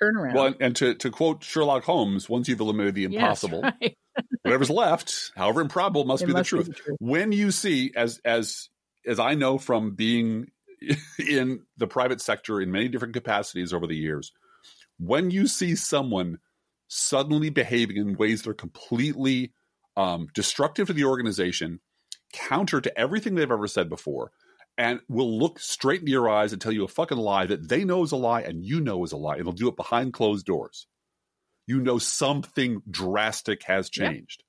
turnaround. 0.01 0.33
well, 0.33 0.53
and, 0.59 0.75
to 0.77 0.95
to 0.95 1.09
quote 1.09 1.43
Sherlock 1.43 1.83
Holmes, 1.83 2.29
once 2.29 2.47
you've 2.47 2.59
eliminated 2.59 2.95
the 2.95 3.01
Yes, 3.01 3.11
impossible, 3.13 3.61
right. 3.61 3.97
whatever's 4.43 4.69
left, 4.69 5.31
however 5.35 5.61
improbable, 5.61 6.05
must 6.05 6.25
be 6.25 6.31
the 6.31 6.39
must 6.39 6.49
truth. 6.49 6.67
the 6.67 6.73
truth. 6.73 6.97
when 6.99 7.31
you 7.31 7.51
see 7.51 7.91
as 7.95 8.19
as 8.25 8.69
as 9.05 9.19
I 9.19 9.35
know 9.35 9.57
from 9.57 9.95
being 9.95 10.51
in 11.19 11.61
the 11.77 11.87
private 11.87 12.21
sector 12.21 12.61
in 12.61 12.71
many 12.71 12.87
different 12.87 13.13
capacities 13.13 13.73
over 13.73 13.87
the 13.87 13.95
years, 13.95 14.31
when 14.97 15.31
you 15.31 15.47
see 15.47 15.75
someone 15.75 16.39
suddenly 16.87 17.49
behaving 17.49 17.97
in 17.97 18.17
ways 18.17 18.41
that 18.41 18.49
are 18.49 18.53
completely 18.53 19.53
um, 19.95 20.27
destructive 20.33 20.87
to 20.87 20.93
the 20.93 21.05
organization, 21.05 21.79
counter 22.33 22.81
to 22.81 22.99
everything 22.99 23.35
they've 23.35 23.51
ever 23.51 23.67
said 23.67 23.89
before, 23.89 24.31
and 24.81 24.99
will 25.07 25.37
look 25.37 25.59
straight 25.59 25.99
into 25.99 26.11
your 26.11 26.27
eyes 26.27 26.53
and 26.53 26.59
tell 26.59 26.71
you 26.71 26.83
a 26.83 26.87
fucking 26.87 27.19
lie 27.19 27.45
that 27.45 27.69
they 27.69 27.85
know 27.85 28.01
is 28.01 28.11
a 28.11 28.15
lie 28.15 28.41
and 28.41 28.65
you 28.65 28.81
know 28.81 29.03
is 29.03 29.11
a 29.11 29.17
lie, 29.17 29.35
and 29.35 29.45
they'll 29.45 29.53
do 29.53 29.67
it 29.67 29.75
behind 29.75 30.11
closed 30.11 30.43
doors. 30.43 30.87
You 31.67 31.79
know 31.81 31.99
something 31.99 32.81
drastic 32.89 33.61
has 33.65 33.91
changed. 33.91 34.43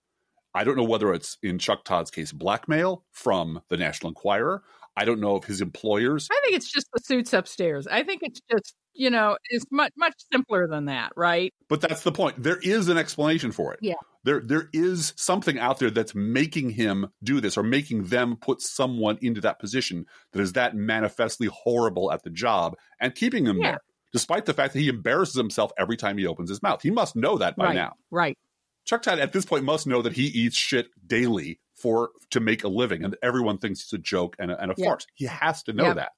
I 0.54 0.64
don't 0.64 0.76
know 0.76 0.84
whether 0.84 1.12
it's 1.12 1.36
in 1.42 1.58
Chuck 1.58 1.84
Todd's 1.84 2.10
case 2.10 2.32
blackmail 2.32 3.04
from 3.12 3.60
the 3.68 3.76
National 3.76 4.08
Enquirer. 4.08 4.62
I 4.96 5.04
don't 5.04 5.20
know 5.20 5.36
if 5.36 5.44
his 5.44 5.60
employers. 5.60 6.28
I 6.32 6.40
think 6.42 6.56
it's 6.56 6.72
just 6.72 6.88
the 6.94 7.02
suits 7.02 7.34
upstairs. 7.34 7.86
I 7.86 8.02
think 8.02 8.22
it's 8.22 8.40
just, 8.50 8.74
you 8.94 9.10
know, 9.10 9.36
it's 9.50 9.64
much 9.70 9.92
much 9.96 10.14
simpler 10.32 10.66
than 10.68 10.86
that, 10.86 11.12
right? 11.16 11.52
But 11.68 11.80
that's 11.80 12.02
the 12.02 12.12
point. 12.12 12.42
There 12.42 12.58
is 12.58 12.88
an 12.88 12.98
explanation 12.98 13.52
for 13.52 13.72
it. 13.72 13.80
Yeah. 13.82 13.94
There 14.24 14.40
there 14.40 14.68
is 14.72 15.12
something 15.16 15.58
out 15.58 15.78
there 15.78 15.90
that's 15.90 16.14
making 16.14 16.70
him 16.70 17.08
do 17.22 17.40
this 17.40 17.56
or 17.56 17.62
making 17.62 18.04
them 18.04 18.36
put 18.36 18.60
someone 18.62 19.18
into 19.22 19.40
that 19.40 19.58
position 19.58 20.06
that 20.32 20.40
is 20.40 20.52
that 20.52 20.74
manifestly 20.76 21.48
horrible 21.48 22.12
at 22.12 22.22
the 22.22 22.30
job 22.30 22.76
and 23.00 23.14
keeping 23.14 23.46
him 23.46 23.58
Yeah. 23.58 23.70
there. 23.72 23.80
Despite 24.12 24.44
the 24.44 24.52
fact 24.54 24.74
that 24.74 24.80
he 24.80 24.88
embarrasses 24.88 25.36
himself 25.36 25.72
every 25.78 25.96
time 25.96 26.18
he 26.18 26.26
opens 26.26 26.50
his 26.50 26.62
mouth. 26.62 26.82
He 26.82 26.90
must 26.90 27.16
know 27.16 27.38
that 27.38 27.56
by 27.56 27.66
right. 27.66 27.74
now. 27.74 27.94
Right. 28.10 28.36
Chuck 28.84 29.02
Todd 29.02 29.18
at 29.20 29.32
this 29.32 29.44
point 29.46 29.64
must 29.64 29.86
know 29.86 30.02
that 30.02 30.12
he 30.12 30.24
eats 30.26 30.56
shit 30.56 30.88
daily 31.06 31.60
for 31.74 32.10
to 32.30 32.38
make 32.40 32.62
a 32.62 32.68
living, 32.68 33.04
and 33.04 33.16
everyone 33.22 33.58
thinks 33.58 33.80
it's 33.82 33.92
a 33.92 33.98
joke 33.98 34.36
and 34.38 34.50
a, 34.50 34.60
and 34.60 34.70
a 34.70 34.74
Yeah. 34.76 34.86
farce. 34.86 35.06
He 35.14 35.24
has 35.26 35.62
to 35.64 35.72
know 35.72 35.84
Yeah. 35.86 35.94
that. 35.94 36.12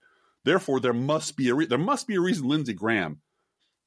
Therefore, 0.44 0.80
there 0.80 0.92
must 0.92 1.36
be 1.36 1.48
a 1.48 1.54
re- 1.54 1.66
there 1.66 1.78
must 1.78 2.06
be 2.06 2.16
a 2.16 2.20
reason 2.20 2.48
Lindsey 2.48 2.74
Graham 2.74 3.20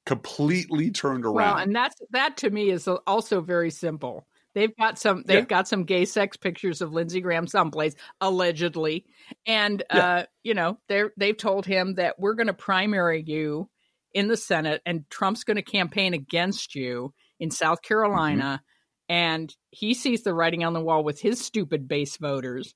completely 0.05 0.91
turned 0.91 1.25
around. 1.25 1.35
Well, 1.35 1.57
and 1.57 1.75
that's 1.75 1.95
that 2.11 2.37
to 2.37 2.49
me 2.49 2.69
is 2.69 2.87
also 2.87 3.41
very 3.41 3.71
simple. 3.71 4.25
They've 4.55 4.75
got 4.75 4.97
some 4.97 5.23
they've 5.27 5.39
Yeah. 5.39 5.45
got 5.45 5.67
some 5.67 5.83
gay 5.83 6.05
sex 6.05 6.37
pictures 6.37 6.81
of 6.81 6.93
Lindsey 6.93 7.21
Graham 7.21 7.45
someplace 7.47 7.93
allegedly, 8.21 9.05
and 9.45 9.83
Yeah. 9.93 10.05
uh, 10.05 10.25
you 10.43 10.53
know 10.53 10.79
they're 10.87 11.11
they've 11.17 11.37
told 11.37 11.65
him 11.65 11.95
that 11.95 12.19
we're 12.19 12.33
going 12.33 12.47
to 12.47 12.53
primary 12.53 13.23
you 13.25 13.69
in 14.13 14.27
the 14.29 14.37
Senate, 14.37 14.81
and 14.85 15.07
Trump's 15.09 15.43
going 15.43 15.57
to 15.57 15.61
campaign 15.61 16.13
against 16.13 16.73
you 16.73 17.13
in 17.39 17.51
South 17.51 17.81
Carolina, 17.83 18.61
Mm-hmm. 18.63 19.13
and 19.13 19.55
he 19.69 19.93
sees 19.93 20.23
the 20.23 20.33
writing 20.33 20.63
on 20.63 20.73
the 20.73 20.81
wall 20.81 21.03
with 21.03 21.19
his 21.21 21.39
stupid 21.43 21.87
base 21.87 22.17
voters 22.17 22.73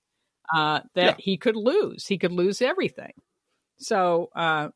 uh, 0.53 0.81
that 0.95 1.19
he 1.19 1.37
could 1.37 1.55
lose. 1.55 2.05
He 2.05 2.17
could 2.19 2.33
lose 2.33 2.61
everything. 2.61 3.13
So 3.81 4.29
uh, 4.35 4.69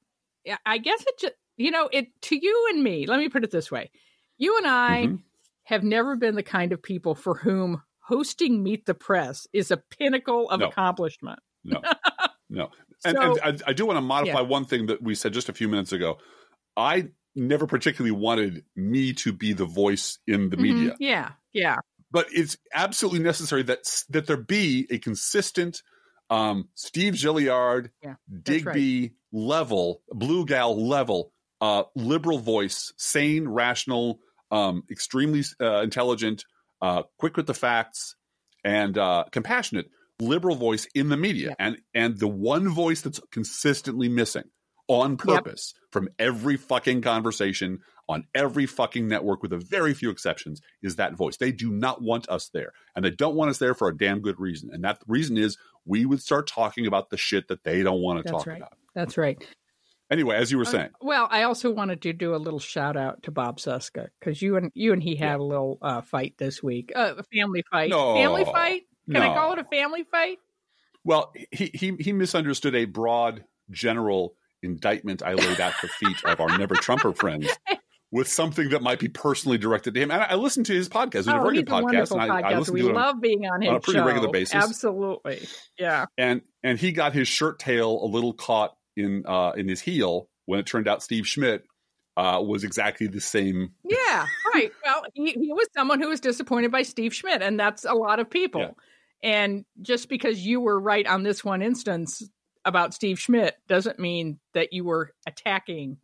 I 0.65 0.77
guess 0.79 1.01
it 1.07 1.19
just 1.19 1.33
you 1.57 1.71
know 1.71 1.89
it 1.91 2.07
to 2.23 2.35
you 2.35 2.67
and 2.73 2.83
me. 2.83 3.05
Let 3.05 3.19
me 3.19 3.29
put 3.29 3.43
it 3.43 3.51
this 3.51 3.71
way: 3.71 3.91
you 4.37 4.57
and 4.57 4.67
I 4.67 5.07
Mhm. 5.07 5.19
have 5.63 5.83
never 5.83 6.15
been 6.15 6.35
the 6.35 6.43
kind 6.43 6.71
of 6.73 6.81
people 6.81 7.15
for 7.15 7.35
whom 7.35 7.81
hosting 7.99 8.61
Meet 8.63 8.85
the 8.85 8.93
Press 8.93 9.47
is 9.53 9.71
a 9.71 9.77
pinnacle 9.77 10.49
of 10.49 10.59
No. 10.59 10.67
accomplishment. 10.67 11.39
No, 11.63 11.81
no. 12.49 12.69
And, 13.03 13.17
So- 13.17 13.21
and 13.43 13.61
I, 13.63 13.69
I 13.69 13.73
do 13.73 13.85
want 13.85 13.97
to 13.97 14.01
modify 14.01 14.41
one 14.41 14.65
thing 14.65 14.87
that 14.87 15.01
we 15.01 15.15
said 15.15 15.33
just 15.33 15.49
a 15.49 15.53
few 15.53 15.67
minutes 15.69 15.91
ago. 15.91 16.17
I 16.77 17.09
never 17.35 17.67
particularly 17.67 18.11
wanted 18.11 18.63
me 18.75 19.13
to 19.13 19.33
be 19.33 19.53
the 19.53 19.65
voice 19.65 20.19
in 20.27 20.49
the 20.49 20.57
Mhm. 20.57 20.61
media, 20.61 20.95
Yeah, 20.99 21.31
yeah, 21.53 21.77
but 22.11 22.27
it's 22.31 22.57
absolutely 22.73 23.19
necessary 23.19 23.63
that 23.63 23.79
that 24.09 24.27
there 24.27 24.37
be 24.37 24.87
a 24.89 24.97
consistent 24.99 25.81
um, 26.29 26.69
Steve 26.75 27.13
Gilliard, 27.13 27.89
Yeah, 28.01 28.15
Digby 28.43 29.13
level, 29.31 30.01
Blue 30.09 30.45
Gal 30.45 30.87
level, 30.87 31.31
uh, 31.61 31.83
liberal 31.95 32.39
voice, 32.39 32.93
sane, 32.97 33.47
rational, 33.47 34.19
um, 34.51 34.83
extremely 34.89 35.43
uh, 35.61 35.81
intelligent, 35.81 36.45
uh, 36.81 37.03
quick 37.17 37.37
with 37.37 37.47
the 37.47 37.53
facts, 37.53 38.15
and 38.63 38.97
uh, 38.97 39.25
compassionate 39.31 39.87
liberal 40.19 40.55
voice 40.55 40.87
in 40.95 41.09
the 41.09 41.17
media. 41.17 41.49
Yeah. 41.49 41.65
And 41.65 41.77
and 41.93 42.17
the 42.19 42.27
one 42.27 42.69
voice 42.69 43.01
that's 43.01 43.19
consistently 43.31 44.09
missing 44.09 44.45
on 44.87 45.17
purpose 45.17 45.73
from 45.91 46.09
every 46.19 46.57
fucking 46.57 47.01
conversation 47.01 47.79
on 48.07 48.25
every 48.35 48.65
fucking 48.67 49.07
network 49.07 49.41
with 49.41 49.51
a 49.51 49.57
very 49.57 49.93
few 49.93 50.11
exceptions 50.11 50.61
is 50.83 50.97
that 50.97 51.15
voice. 51.15 51.37
They 51.37 51.51
do 51.51 51.71
not 51.71 52.01
want 52.01 52.29
us 52.29 52.49
there. 52.53 52.71
And 52.95 53.03
they 53.03 53.09
don't 53.09 53.35
want 53.35 53.49
us 53.49 53.57
there 53.57 53.73
for 53.73 53.87
a 53.87 53.97
damn 53.97 54.19
good 54.21 54.39
reason. 54.39 54.69
And 54.71 54.83
that 54.83 54.99
reason 55.07 55.37
is 55.37 55.57
we 55.85 56.05
would 56.05 56.21
start 56.21 56.47
talking 56.47 56.85
about 56.85 57.09
the 57.09 57.17
shit 57.17 57.47
that 57.47 57.63
they 57.63 57.81
don't 57.81 58.01
want 58.01 58.19
to 58.19 58.23
That's 58.23 58.43
talk 58.43 58.47
right. 58.47 58.57
about. 58.57 58.73
that's 58.93 59.17
right. 59.17 59.43
Anyway, 60.11 60.35
as 60.35 60.51
you 60.51 60.59
were 60.59 60.65
saying, 60.65 60.89
Well, 61.01 61.27
I 61.31 61.43
also 61.43 61.71
wanted 61.71 62.03
to 62.03 62.13
do 62.13 62.35
a 62.35 62.37
little 62.37 62.59
shout 62.59 62.95
out 62.95 63.23
to 63.23 63.31
Bob 63.31 63.57
Cesca 63.57 64.09
because 64.19 64.39
you 64.39 64.55
and 64.55 64.71
you 64.75 64.93
and 64.93 65.01
he 65.01 65.15
had 65.15 65.39
a 65.39 65.43
little 65.43 65.79
uh, 65.81 66.01
fight 66.01 66.35
this 66.37 66.61
week, 66.61 66.91
uh, 66.95 67.15
a 67.17 67.23
family 67.23 67.63
fight. 67.71 67.89
No. 67.89 68.13
family 68.13 68.45
fight. 68.45 68.83
Can 69.11 69.21
I 69.21 69.33
call 69.33 69.53
it 69.53 69.59
a 69.59 69.63
family 69.63 70.03
fight? 70.03 70.37
well, 71.03 71.31
he, 71.51 71.71
he 71.73 71.95
he 71.99 72.13
misunderstood 72.13 72.75
a 72.75 72.85
broad 72.85 73.45
general 73.71 74.35
indictment 74.65 75.23
I 75.23 75.33
laid 75.33 75.59
at 75.59 75.73
the 75.81 75.87
feet 75.87 76.17
of 76.25 76.39
our 76.39 76.57
never 76.57 76.75
Trumper 76.75 77.13
friends 77.15 77.47
with 78.11 78.27
something 78.27 78.69
that 78.69 78.81
might 78.81 78.99
be 78.99 79.07
personally 79.07 79.57
directed 79.57 79.93
to 79.93 80.01
him. 80.01 80.11
And 80.11 80.21
I, 80.21 80.25
I 80.31 80.35
listened 80.35 80.65
to 80.67 80.73
his 80.73 80.89
podcast. 80.89 81.15
It's 81.19 81.27
a 81.27 81.37
oh, 81.37 81.41
very 81.43 81.57
good 81.57 81.67
podcast, 81.67 82.11
and 82.11 82.21
I, 82.21 82.37
I 82.37 82.41
podcast. 82.41 82.59
listened 82.59 82.73
We 82.75 82.81
to 82.81 82.87
it. 82.87 82.89
on- 82.89 82.95
love 82.95 83.21
being 83.21 83.45
on 83.45 83.61
his 83.61 83.69
on 83.69 83.75
a 83.75 83.79
pretty 83.79 83.99
show. 83.99 84.05
regular 84.05 84.29
basis. 84.29 84.55
Absolutely. 84.55 85.47
Yeah. 85.77 86.05
and 86.17 86.41
and 86.63 86.79
he 86.79 86.91
got 86.91 87.13
his 87.13 87.27
shirt 87.27 87.59
tail 87.59 87.99
a 88.03 88.07
little 88.07 88.33
caught 88.33 88.75
in 88.97 89.23
uh, 89.27 89.51
in 89.55 89.67
his 89.67 89.81
heel 89.81 90.29
when 90.45 90.59
it 90.59 90.65
turned 90.65 90.87
out 90.87 91.03
Steve 91.03 91.27
Schmidt 91.27 91.63
uh, 92.17 92.41
was 92.41 92.63
exactly 92.63 93.07
the 93.07 93.19
same. 93.21 93.71
Yeah, 93.83 94.25
right. 94.53 94.71
Well, 94.85 95.03
he, 95.13 95.31
he 95.31 95.51
was 95.51 95.67
someone 95.75 96.01
who 96.01 96.07
was 96.07 96.21
disappointed 96.21 96.71
by 96.71 96.83
Steve 96.83 97.13
Schmidt, 97.13 97.41
and 97.41 97.59
that's 97.59 97.83
a 97.83 97.93
lot 97.93 98.19
of 98.19 98.29
people. 98.29 98.61
Yeah. 98.61 98.71
And 99.23 99.65
just 99.81 100.07
because 100.07 100.45
you 100.45 100.61
were 100.61 100.79
right 100.79 101.05
on 101.05 101.23
this 101.23 101.43
one 101.43 101.61
instance 101.61 102.21
about 102.65 102.93
Steve 102.93 103.19
Schmidt 103.19 103.55
doesn't 103.67 103.99
mean 103.99 104.39
that 104.53 104.73
you 104.73 104.83
were 104.83 105.11
attacking 105.27 105.97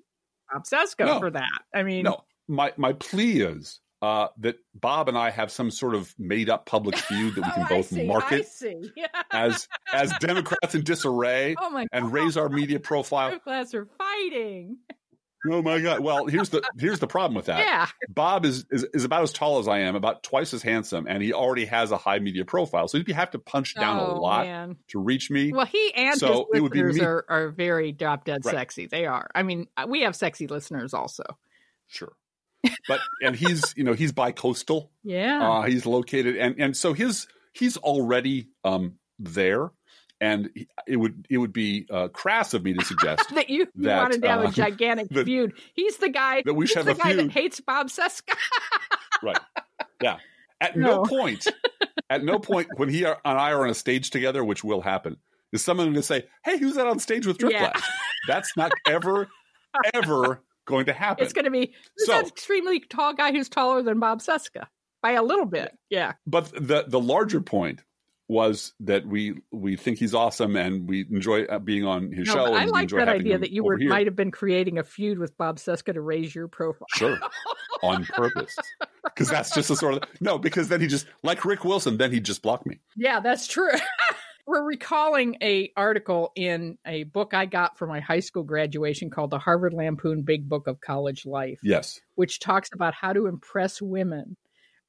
Bob 0.51 0.63
Cesca 0.65 1.05
No. 1.05 1.19
for 1.19 1.31
that. 1.31 1.49
I 1.73 1.83
mean, 1.83 2.03
No, 2.03 2.23
my 2.47 2.71
my 2.77 2.93
plea 2.93 3.41
is 3.41 3.79
uh, 4.01 4.27
that 4.39 4.55
Bob 4.73 5.09
and 5.09 5.17
I 5.17 5.29
have 5.29 5.51
some 5.51 5.69
sort 5.69 5.93
of 5.95 6.13
made 6.17 6.49
up 6.49 6.65
public 6.65 6.97
feud 6.97 7.35
that 7.35 7.45
we 7.45 7.51
can 7.51 7.63
Oh, 7.69 7.75
both 7.75 7.87
see, 7.87 8.05
market 8.05 8.47
as 9.31 9.67
as 9.93 10.11
Democrats 10.19 10.73
in 10.75 10.83
disarray 10.83 11.55
oh 11.59 11.85
and 11.91 12.11
raise 12.11 12.37
our 12.37 12.49
media 12.49 12.79
profile. 12.79 13.37
Class 13.39 13.73
are 13.73 13.85
fighting. 13.97 14.77
Oh 15.49 15.61
my 15.61 15.79
god! 15.79 16.01
Well, 16.01 16.27
here's 16.27 16.49
the 16.49 16.61
here's 16.77 16.99
the 16.99 17.07
problem 17.07 17.35
with 17.35 17.45
that. 17.45 17.59
Yeah. 17.59 17.87
Bob 18.09 18.45
is, 18.45 18.65
is 18.69 18.85
is 18.93 19.03
about 19.03 19.23
as 19.23 19.33
tall 19.33 19.59
as 19.59 19.67
I 19.67 19.79
am, 19.79 19.95
about 19.95 20.21
twice 20.23 20.53
as 20.53 20.61
handsome, 20.61 21.07
and 21.07 21.23
he 21.23 21.33
already 21.33 21.65
has 21.65 21.91
a 21.91 21.97
high 21.97 22.19
media 22.19 22.45
profile. 22.45 22.87
So 22.87 22.99
you 22.99 23.13
have 23.13 23.31
to 23.31 23.39
punch 23.39 23.73
down 23.75 23.99
oh, 23.99 24.11
a 24.11 24.17
lot 24.19 24.45
Man. 24.45 24.75
to 24.89 24.99
reach 24.99 25.31
me. 25.31 25.51
Well, 25.51 25.65
he 25.65 25.93
and 25.95 26.17
So 26.19 26.47
his 26.51 26.59
it 26.59 26.61
would 26.61 26.71
be 26.71 26.83
listeners 26.83 27.03
are, 27.03 27.25
are 27.27 27.49
very 27.49 27.91
drop 27.91 28.25
dead 28.25 28.45
Right. 28.45 28.53
sexy. 28.53 28.85
They 28.85 29.05
are. 29.07 29.29
I 29.33 29.43
mean, 29.43 29.67
we 29.87 30.01
have 30.01 30.15
sexy 30.15 30.47
listeners 30.47 30.93
also. 30.93 31.23
Sure. 31.87 32.13
But 32.87 32.99
and 33.23 33.35
he's 33.35 33.73
you 33.75 33.83
know 33.83 33.93
he's 33.93 34.11
bi-coastal. 34.11 34.91
Yeah. 35.03 35.49
Uh, 35.49 35.61
he's 35.63 35.87
located 35.87 36.37
and 36.37 36.55
and 36.59 36.77
so 36.77 36.93
his 36.93 37.27
he's 37.53 37.77
already 37.77 38.49
um 38.63 38.99
there, 39.17 39.71
and 40.21 40.49
it 40.87 40.95
would 40.97 41.25
it 41.29 41.37
would 41.39 41.51
be 41.51 41.85
uh, 41.91 42.07
crass 42.09 42.53
of 42.53 42.63
me 42.63 42.73
to 42.73 42.85
suggest 42.85 43.27
that 43.35 43.49
you, 43.49 43.67
you 43.75 43.83
that, 43.83 43.97
wanted 44.01 44.21
to 44.21 44.27
have 44.29 44.45
uh, 44.45 44.47
a 44.47 44.51
gigantic 44.53 45.09
that- 45.09 45.25
feud. 45.25 45.53
He's 45.73 45.97
the 45.97 46.09
guy 46.09 46.43
that 46.45 46.53
we 46.53 46.67
should 46.67 46.85
the 46.85 46.91
have 46.91 46.99
a 46.99 47.03
guy 47.03 47.13
that 47.13 47.21
feud. 47.23 47.31
hates 47.31 47.59
Bob 47.59 47.87
Cesca. 47.87 48.35
right. 49.23 49.39
Yeah. 50.01 50.17
At 50.61 50.77
no, 50.77 50.97
No. 50.97 51.03
point, 51.03 51.47
at 52.11 52.23
no 52.23 52.37
point 52.37 52.67
when 52.77 52.87
he 52.87 53.03
are, 53.03 53.17
and 53.25 53.37
I 53.37 53.51
are 53.51 53.63
on 53.63 53.71
a 53.71 53.73
stage 53.73 54.11
together, 54.11 54.43
which 54.45 54.63
will 54.63 54.81
happen, 54.81 55.17
is 55.51 55.63
someone 55.65 55.87
going 55.87 55.95
to 55.95 56.03
say, 56.03 56.25
"Hey, 56.45 56.59
who's 56.59 56.75
that 56.75 56.85
on 56.85 56.99
stage 56.99 57.25
with 57.25 57.39
Drip 57.39 57.51
Yeah. 57.51 57.73
That's 58.27 58.55
not 58.55 58.71
ever, 58.87 59.27
ever 59.95 60.43
going 60.65 60.85
to 60.85 60.93
happen. 60.93 61.23
it's 61.23 61.33
going 61.33 61.45
to 61.45 61.51
be 61.51 61.73
So- 61.97 62.11
that 62.13 62.27
extremely 62.27 62.79
tall 62.79 63.13
guy 63.15 63.31
who's 63.31 63.49
taller 63.49 63.81
than 63.81 63.99
Bob 63.99 64.19
Cesca 64.21 64.67
by 65.01 65.13
a 65.13 65.23
little 65.23 65.45
bit. 65.47 65.75
Yeah. 65.89 66.13
but 66.27 66.51
the 66.51 66.85
the 66.87 66.99
larger 66.99 67.41
point 67.41 67.81
was 68.31 68.73
that 68.79 69.05
we 69.05 69.35
we 69.51 69.75
think 69.75 69.97
he's 69.97 70.15
awesome 70.15 70.55
and 70.55 70.87
we 70.87 71.05
enjoy 71.11 71.43
uh, 71.43 71.59
being 71.59 71.85
on 71.85 72.13
his 72.13 72.27
No, 72.27 72.33
show. 72.33 72.45
and 72.45 72.55
I 72.55 72.65
like 72.65 72.89
that 72.91 73.09
idea 73.09 73.37
that 73.37 73.51
you 73.51 73.61
were 73.61 73.77
here. 73.77 73.89
might 73.89 74.07
have 74.07 74.15
been 74.15 74.31
creating 74.31 74.77
a 74.77 74.83
feud 74.83 75.19
with 75.19 75.37
Bob 75.37 75.57
Cesca 75.57 75.93
to 75.93 75.99
raise 76.01 76.33
your 76.33 76.47
profile. 76.47 76.87
Sure. 76.93 77.19
on 77.83 78.05
purpose 78.05 78.55
because 79.03 79.27
that's 79.27 79.53
just 79.55 79.67
the 79.67 79.75
sort 79.75 79.95
of 79.95 80.03
no 80.19 80.37
because 80.37 80.67
then 80.69 80.79
he 80.79 80.85
just 80.85 81.07
like 81.23 81.43
Rick 81.43 81.65
Wilson 81.65 81.97
then 81.97 82.11
he 82.11 82.19
just 82.19 82.43
blocked 82.43 82.67
me 82.67 82.79
Yeah, 82.95 83.19
that's 83.19 83.47
true. 83.47 83.71
we're 84.45 84.63
recalling 84.63 85.37
a 85.41 85.71
article 85.75 86.31
in 86.35 86.77
a 86.85 87.03
book 87.03 87.33
I 87.33 87.47
got 87.47 87.77
for 87.77 87.87
my 87.87 87.99
high 87.99 88.19
school 88.19 88.43
graduation 88.43 89.09
called 89.09 89.31
The 89.31 89.39
Harvard 89.39 89.73
Lampoon 89.73 90.21
Big 90.21 90.47
Book 90.47 90.67
of 90.67 90.79
College 90.79 91.25
Life. 91.25 91.59
Yes. 91.63 91.99
Which 92.15 92.39
talks 92.39 92.69
about 92.73 92.93
how 92.93 93.13
to 93.13 93.25
impress 93.27 93.81
women 93.81 94.37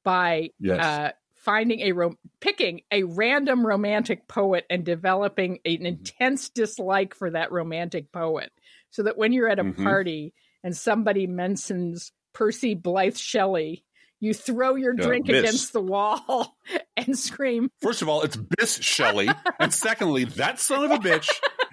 by 0.03 0.49
yes. 0.59 0.79
uh, 0.85 1.11
finding 1.43 1.81
a 1.81 1.91
rom- 1.91 2.17
picking 2.39 2.81
a 2.91 3.03
random 3.03 3.65
romantic 3.65 4.27
poet 4.27 4.65
and 4.69 4.85
developing 4.85 5.59
an 5.65 5.71
Mm-hmm. 5.73 5.85
intense 5.85 6.49
dislike 6.49 7.13
for 7.15 7.29
that 7.31 7.51
romantic 7.51 8.11
poet 8.11 8.51
so 8.91 9.03
that 9.03 9.17
when 9.17 9.33
you're 9.33 9.49
at 9.49 9.59
a 9.59 9.63
Mhm. 9.63 9.83
party 9.83 10.33
and 10.63 10.75
somebody 10.75 11.27
mentions 11.27 12.11
Percy 12.33 12.75
Blythe 12.75 13.17
Shelley 13.17 13.83
you 14.19 14.33
throw 14.33 14.75
your 14.75 14.95
Yeah, 14.97 15.03
drink 15.05 15.27
Miss. 15.27 15.39
against 15.39 15.73
the 15.73 15.81
wall 15.81 16.55
and 16.97 17.17
scream 17.19 17.69
First 17.81 18.01
of 18.01 18.07
all, 18.07 18.21
it's 18.21 18.37
Bysshe 18.37 18.81
Shelley, 18.81 19.27
and 19.59 19.73
secondly, 19.73 20.23
that 20.23 20.59
son 20.61 20.85
of 20.85 20.91
a 20.91 20.97
bitch 20.97 21.29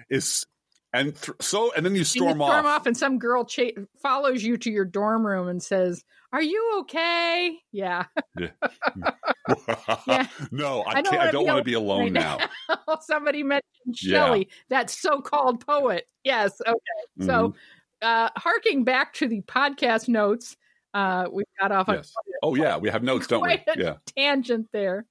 is 0.09 0.45
and 0.93 1.15
th- 1.15 1.37
so 1.39 1.71
and 1.73 1.85
then 1.85 1.93
you 1.93 1.99
and 1.99 1.99
you 1.99 2.03
storm 2.03 2.39
storm 2.39 2.65
off. 2.65 2.65
off 2.81 2.85
and 2.85 2.97
some 2.97 3.17
girl 3.19 3.45
cha- 3.45 3.71
follows 4.01 4.43
you 4.43 4.57
to 4.57 4.69
your 4.69 4.83
dorm 4.83 5.25
room 5.25 5.47
and 5.47 5.63
says 5.63 6.03
are 6.33 6.41
you 6.41 6.79
okay 6.81 7.57
yeah 7.71 8.03
Yeah. 8.37 8.49
no, 10.51 10.81
I, 10.83 10.97
I 10.97 11.01
don't 11.01 11.05
can't. 11.05 11.13
I 11.13 11.17
wanna 11.17 11.31
don't 11.31 11.43
be 11.45 11.47
want 11.51 11.57
to 11.59 11.63
be 11.63 11.73
alone 11.73 12.13
right 12.13 12.13
now. 12.69 12.97
somebody 13.01 13.43
mentioned 13.43 13.63
Yeah. 14.01 14.25
Shelley, 14.25 14.49
that 14.69 14.89
so-called 14.89 15.65
poet. 15.65 16.07
Yes. 16.23 16.59
Okay. 16.61 16.77
Mm-hmm. 17.19 17.25
So, 17.25 17.55
uh, 18.01 18.29
harking 18.35 18.83
back 18.83 19.13
to 19.15 19.27
the 19.27 19.41
podcast 19.41 20.07
notes, 20.07 20.57
uh, 20.93 21.27
we 21.31 21.43
got 21.59 21.71
off 21.71 21.87
on 21.89 21.95
Yes. 21.95 22.13
Oh 22.43 22.55
yeah, 22.55 22.77
we 22.77 22.89
have 22.89 23.03
notes, 23.03 23.27
don't 23.27 23.41
we? 23.43 23.63
Yeah. 23.77 23.95
tangent 24.17 24.67
there. 24.73 25.05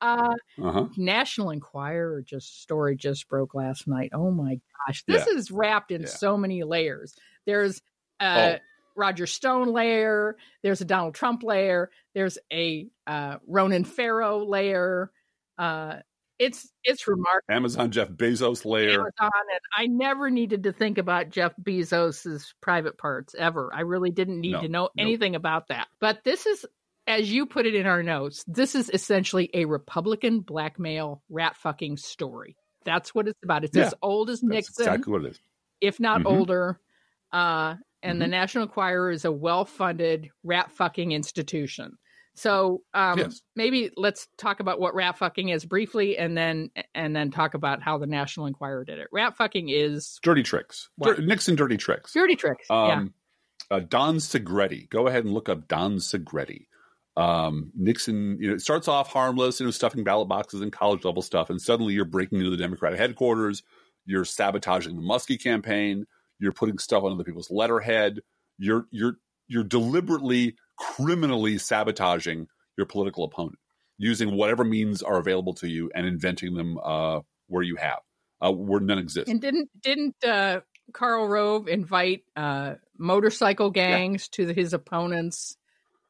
Uh, 0.00 0.34
Uh 0.62 0.72
huh. 0.72 0.86
National 0.96 1.50
Enquirer 1.50 2.22
just 2.22 2.60
story 2.62 2.96
just 2.96 3.28
broke 3.28 3.54
last 3.54 3.86
night. 3.88 4.10
Oh 4.12 4.30
my 4.30 4.60
gosh, 4.86 5.04
this 5.08 5.26
is 5.26 5.50
wrapped 5.50 5.90
in 5.90 6.02
Yeah. 6.02 6.08
so 6.08 6.36
many 6.36 6.62
layers. 6.64 7.14
There's 7.46 7.80
uh, 8.20 8.54
Oh. 8.54 8.56
Roger 8.96 9.26
Stone 9.26 9.72
layer. 9.72 10.36
There's 10.62 10.80
a 10.80 10.84
Donald 10.84 11.14
Trump 11.14 11.42
layer. 11.42 11.90
There's 12.14 12.38
a 12.52 12.88
uh, 13.06 13.36
Ronan 13.46 13.84
Farrow 13.84 14.44
layer. 14.44 15.10
Uh, 15.58 15.96
it's 16.38 16.68
it's 16.82 17.06
remarkable. 17.06 17.54
Amazon 17.54 17.90
Jeff 17.92 18.08
Bezos 18.08 18.64
layer. 18.64 18.90
Amazon, 19.00 19.10
and 19.20 19.60
I 19.76 19.86
never 19.86 20.28
needed 20.30 20.64
to 20.64 20.72
think 20.72 20.98
about 20.98 21.30
Jeff 21.30 21.52
Bezos's 21.62 22.52
private 22.60 22.98
parts 22.98 23.34
ever. 23.38 23.70
I 23.72 23.82
really 23.82 24.10
didn't 24.10 24.40
need 24.40 24.52
No, 24.52 24.62
to 24.62 24.68
know 24.68 24.80
nope. 24.82 24.92
anything 24.98 25.36
about 25.36 25.68
that. 25.68 25.86
But 26.00 26.24
this 26.24 26.46
is, 26.46 26.66
as 27.06 27.30
you 27.32 27.46
put 27.46 27.66
it 27.66 27.74
in 27.76 27.86
our 27.86 28.02
notes, 28.02 28.44
this 28.48 28.74
is 28.74 28.90
essentially 28.92 29.50
a 29.54 29.66
Republican 29.66 30.40
blackmail 30.40 31.22
rat 31.28 31.56
fucking 31.58 31.96
story. 31.98 32.56
That's 32.84 33.14
what 33.14 33.28
it's 33.28 33.38
about. 33.44 33.62
It's 33.64 33.76
Yeah, 33.76 33.86
as 33.86 33.94
old 34.02 34.28
as 34.28 34.42
Nixon, 34.42 34.82
exactly 34.84 35.12
what 35.12 35.24
it 35.24 35.30
is. 35.32 35.40
if 35.80 36.00
not 36.00 36.22
Mhm. 36.22 36.26
older. 36.26 36.80
Uh, 37.30 37.76
and 38.02 38.20
the 38.20 38.26
Mhm. 38.26 38.30
National 38.30 38.64
Enquirer 38.64 39.10
is 39.10 39.24
a 39.24 39.32
well-funded 39.32 40.30
rat 40.42 40.70
fucking 40.72 41.12
institution. 41.12 41.96
So 42.34 42.82
um, 42.94 43.18
Yes. 43.18 43.42
maybe 43.56 43.90
let's 43.96 44.26
talk 44.38 44.60
about 44.60 44.80
what 44.80 44.94
rat 44.94 45.18
fucking 45.18 45.50
is 45.50 45.64
briefly, 45.66 46.16
and 46.16 46.36
then 46.36 46.70
and 46.94 47.14
then 47.14 47.30
talk 47.30 47.52
about 47.54 47.82
how 47.82 47.98
the 47.98 48.06
National 48.06 48.46
Enquirer 48.46 48.84
did 48.84 48.98
it. 48.98 49.08
Rat 49.12 49.36
fucking 49.36 49.68
is 49.68 50.18
Dirty 50.22 50.42
tricks. 50.42 50.88
Dir- 51.02 51.18
Nixon 51.20 51.56
dirty 51.56 51.76
tricks. 51.76 52.12
dirty 52.14 52.36
tricks. 52.36 52.66
yeah, 52.70 52.98
Um, 53.00 53.14
uh, 53.70 53.80
Don 53.80 54.16
Segretti. 54.16 54.88
Go 54.88 55.06
ahead 55.08 55.24
and 55.24 55.34
look 55.34 55.48
up 55.50 55.68
Don 55.68 55.96
Segretti. 55.96 56.66
Um, 57.18 57.70
Nixon, 57.74 58.38
you 58.40 58.48
know, 58.48 58.54
it 58.54 58.62
starts 58.62 58.88
off 58.88 59.08
harmless, 59.12 59.60
you 59.60 59.66
know, 59.66 59.70
stuffing 59.70 60.02
ballot 60.02 60.28
boxes 60.28 60.62
and 60.62 60.72
college 60.72 61.04
level 61.04 61.20
stuff, 61.20 61.50
and 61.50 61.60
suddenly 61.60 61.92
you're 61.92 62.06
breaking 62.06 62.38
into 62.38 62.50
the 62.50 62.56
Democratic 62.56 62.98
headquarters. 62.98 63.62
You're 64.06 64.24
sabotaging 64.24 64.96
the 64.96 65.02
Muskie 65.02 65.38
campaign. 65.40 66.06
You're 66.42 66.52
putting 66.52 66.78
stuff 66.78 67.04
on 67.04 67.12
other 67.12 67.22
people's 67.22 67.50
letterhead. 67.50 68.20
You're 68.58 68.86
you're 68.90 69.18
you're 69.46 69.64
deliberately, 69.64 70.56
criminally 70.76 71.58
sabotaging 71.58 72.48
your 72.76 72.86
political 72.86 73.22
opponent 73.24 73.58
using 73.96 74.36
whatever 74.36 74.64
means 74.64 75.02
are 75.02 75.18
available 75.18 75.54
to 75.54 75.68
you 75.68 75.88
and 75.94 76.04
inventing 76.04 76.54
them 76.54 76.78
uh, 76.82 77.20
where 77.46 77.62
you 77.62 77.76
have, 77.76 78.00
uh, 78.40 78.50
where 78.50 78.80
none 78.80 78.98
exist. 78.98 79.28
and 79.28 79.40
didn't 79.40 79.70
didn't 79.80 80.16
uh, 80.24 80.60
Karl 80.92 81.28
Rove 81.28 81.68
invite 81.68 82.24
uh, 82.34 82.74
motorcycle 82.98 83.70
gangs 83.70 84.28
to 84.30 84.46
the, 84.46 84.52
his 84.52 84.72
opponents' 84.72 85.56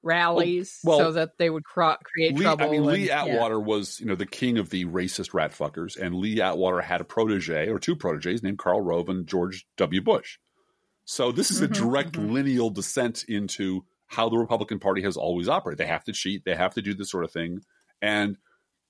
rallies 0.03 0.79
well, 0.85 0.99
so 0.99 1.13
that 1.13 1.39
they 1.39 1.49
would 1.51 1.65
cro- 1.65 1.97
create 2.03 2.35
Lee, 2.35 2.43
trouble? 2.43 2.67
I 2.67 2.71
mean, 2.71 2.85
Lee 2.85 3.11
and- 3.11 3.29
yeah. 3.29 3.35
Atwater 3.35 3.61
was, 3.61 4.01
you 4.01 4.07
know, 4.07 4.15
the 4.15 4.27
king 4.27 4.59
of 4.59 4.71
the 4.71 4.85
racist 4.87 5.35
rat 5.35 5.53
fuckers, 5.53 5.97
and 5.97 6.15
Lee 6.15 6.41
Atwater 6.41 6.81
had 6.81 7.01
a 7.01 7.05
protege 7.05 7.69
or 7.69 7.79
two 7.79 7.97
proteges 7.97 8.43
named 8.43 8.59
Karl 8.59 8.81
Rove 8.81 9.09
and 9.09 9.27
George 9.27 9.67
W. 9.77 10.01
Bush. 10.01 10.39
So 11.05 11.33
this 11.33 11.51
is 11.51 11.61
a 11.61 11.69
direct 11.69 12.13
mhm. 12.13 12.33
lineal 12.33 12.71
descent 12.71 13.25
into 13.27 13.85
how 14.07 14.29
the 14.29 14.39
Republican 14.39 14.79
Party 14.79 15.03
has 15.03 15.17
always 15.17 15.49
operated. 15.49 15.79
They 15.79 15.91
have 15.91 16.05
to 16.05 16.13
cheat, 16.13 16.45
they 16.45 16.55
have 16.55 16.75
to 16.75 16.83
do 16.83 16.95
this 16.95 17.11
sort 17.11 17.25
of 17.25 17.33
thing, 17.33 17.61
and 18.01 18.37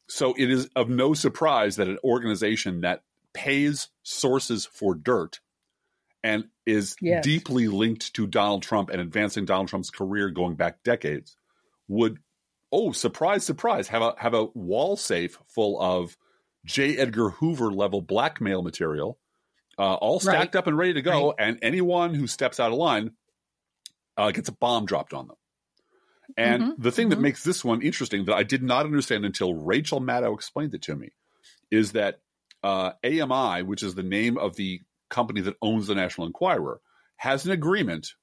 so 0.09 0.35
it 0.37 0.51
is 0.51 0.69
of 0.77 0.89
no 0.89 1.15
surprise 1.15 1.77
that 1.77 1.89
an 1.89 1.99
organization 2.05 2.83
that 2.83 3.03
pays 3.33 3.89
sources 4.03 4.67
for 4.67 4.95
dirt 4.95 5.41
and 6.23 6.49
is 6.67 6.97
Yes. 7.01 7.25
deeply 7.25 7.69
linked 7.69 8.15
to 8.15 8.27
Donald 8.27 8.63
Trump 8.63 8.91
and 8.91 9.01
advancing 9.01 9.45
Donald 9.45 9.69
Trump's 9.69 9.91
career 9.91 10.31
going 10.31 10.55
back 10.55 10.83
decades 10.85 11.37
would 11.89 12.19
oh 12.71 12.93
surprise 12.93 13.45
surprise 13.45 13.89
have 13.89 14.03
a 14.03 14.15
have 14.19 14.35
a 14.35 14.45
wall 14.45 14.97
safe 14.97 15.39
full 15.49 15.81
of 15.81 16.17
J. 16.65 16.97
Edgar 16.97 17.31
Hoover 17.31 17.71
level 17.73 18.01
blackmail 18.01 18.63
material 18.63 19.19
uh, 19.79 19.95
all 19.95 20.21
stacked 20.21 20.55
up 20.55 20.67
and 20.67 20.77
ready 20.79 20.95
to 20.95 21.03
go 21.03 21.35
and 21.39 21.59
anyone 21.63 22.15
who 22.15 22.27
steps 22.27 22.61
out 22.61 22.71
of 22.73 22.79
line 22.79 23.13
uh, 24.17 24.31
gets 24.31 24.49
a 24.49 24.53
bomb 24.53 24.87
dropped 24.87 25.13
on 25.15 25.27
them. 25.29 25.37
And 26.37 26.63
Mhm, 26.63 26.75
the 26.79 26.93
thing 26.93 27.09
that 27.11 27.19
mhm. 27.19 27.23
makes 27.23 27.43
this 27.45 27.65
one 27.65 27.83
interesting 27.83 28.25
that 28.27 28.35
I 28.37 28.43
did 28.43 28.63
not 28.63 28.87
understand 28.87 29.25
until 29.25 29.55
Rachel 29.55 30.01
Maddow 30.01 30.35
explained 30.35 30.75
it 30.75 30.83
to 30.83 30.95
me 30.97 31.11
is 31.71 31.93
that 31.93 32.21
uh, 32.63 32.93
AMI, 33.05 33.63
which 33.65 33.83
is 33.83 33.95
the 33.97 34.03
name 34.05 34.39
of 34.39 34.55
the 34.57 34.81
company 35.13 35.41
that 35.43 35.57
owns 35.63 35.87
the 35.87 35.95
National 35.95 36.27
Enquirer, 36.27 36.81
has 37.17 37.47
an 37.47 37.53
agreement 37.53 38.15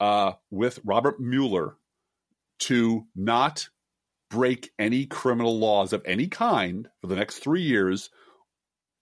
uh, 0.00 0.32
with 0.50 0.80
Robert 0.84 1.20
Mueller 1.20 1.76
to 2.60 3.06
not 3.14 3.68
break 4.30 4.72
any 4.78 5.06
criminal 5.06 5.58
laws 5.58 5.92
of 5.92 6.02
any 6.04 6.26
kind 6.26 6.88
for 7.00 7.06
the 7.06 7.16
next 7.16 7.38
three 7.38 7.62
years. 7.62 8.10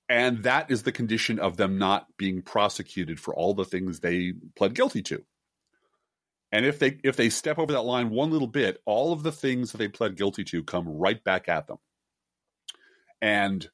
And 0.08 0.42
that 0.44 0.70
is 0.70 0.82
the 0.82 0.92
condition 0.92 1.38
of 1.38 1.56
them 1.56 1.78
not 1.78 2.06
being 2.16 2.42
prosecuted 2.42 3.18
for 3.18 3.34
all 3.34 3.54
the 3.54 3.64
things 3.64 4.00
they 4.00 4.34
pled 4.54 4.74
guilty 4.74 5.02
to. 5.02 5.24
And 6.52 6.64
if 6.64 6.78
they 6.78 6.98
if 7.02 7.16
they 7.16 7.28
step 7.28 7.58
over 7.58 7.72
that 7.72 7.82
line 7.82 8.10
one 8.10 8.30
little 8.30 8.46
bit, 8.46 8.80
all 8.84 9.12
of 9.12 9.24
the 9.24 9.32
things 9.32 9.72
that 9.72 9.78
they 9.78 9.88
pled 9.88 10.16
guilty 10.16 10.44
to 10.44 10.62
come 10.62 10.88
right 10.88 11.22
back 11.24 11.48
at 11.48 11.66
them. 11.66 11.78
And 13.20 13.68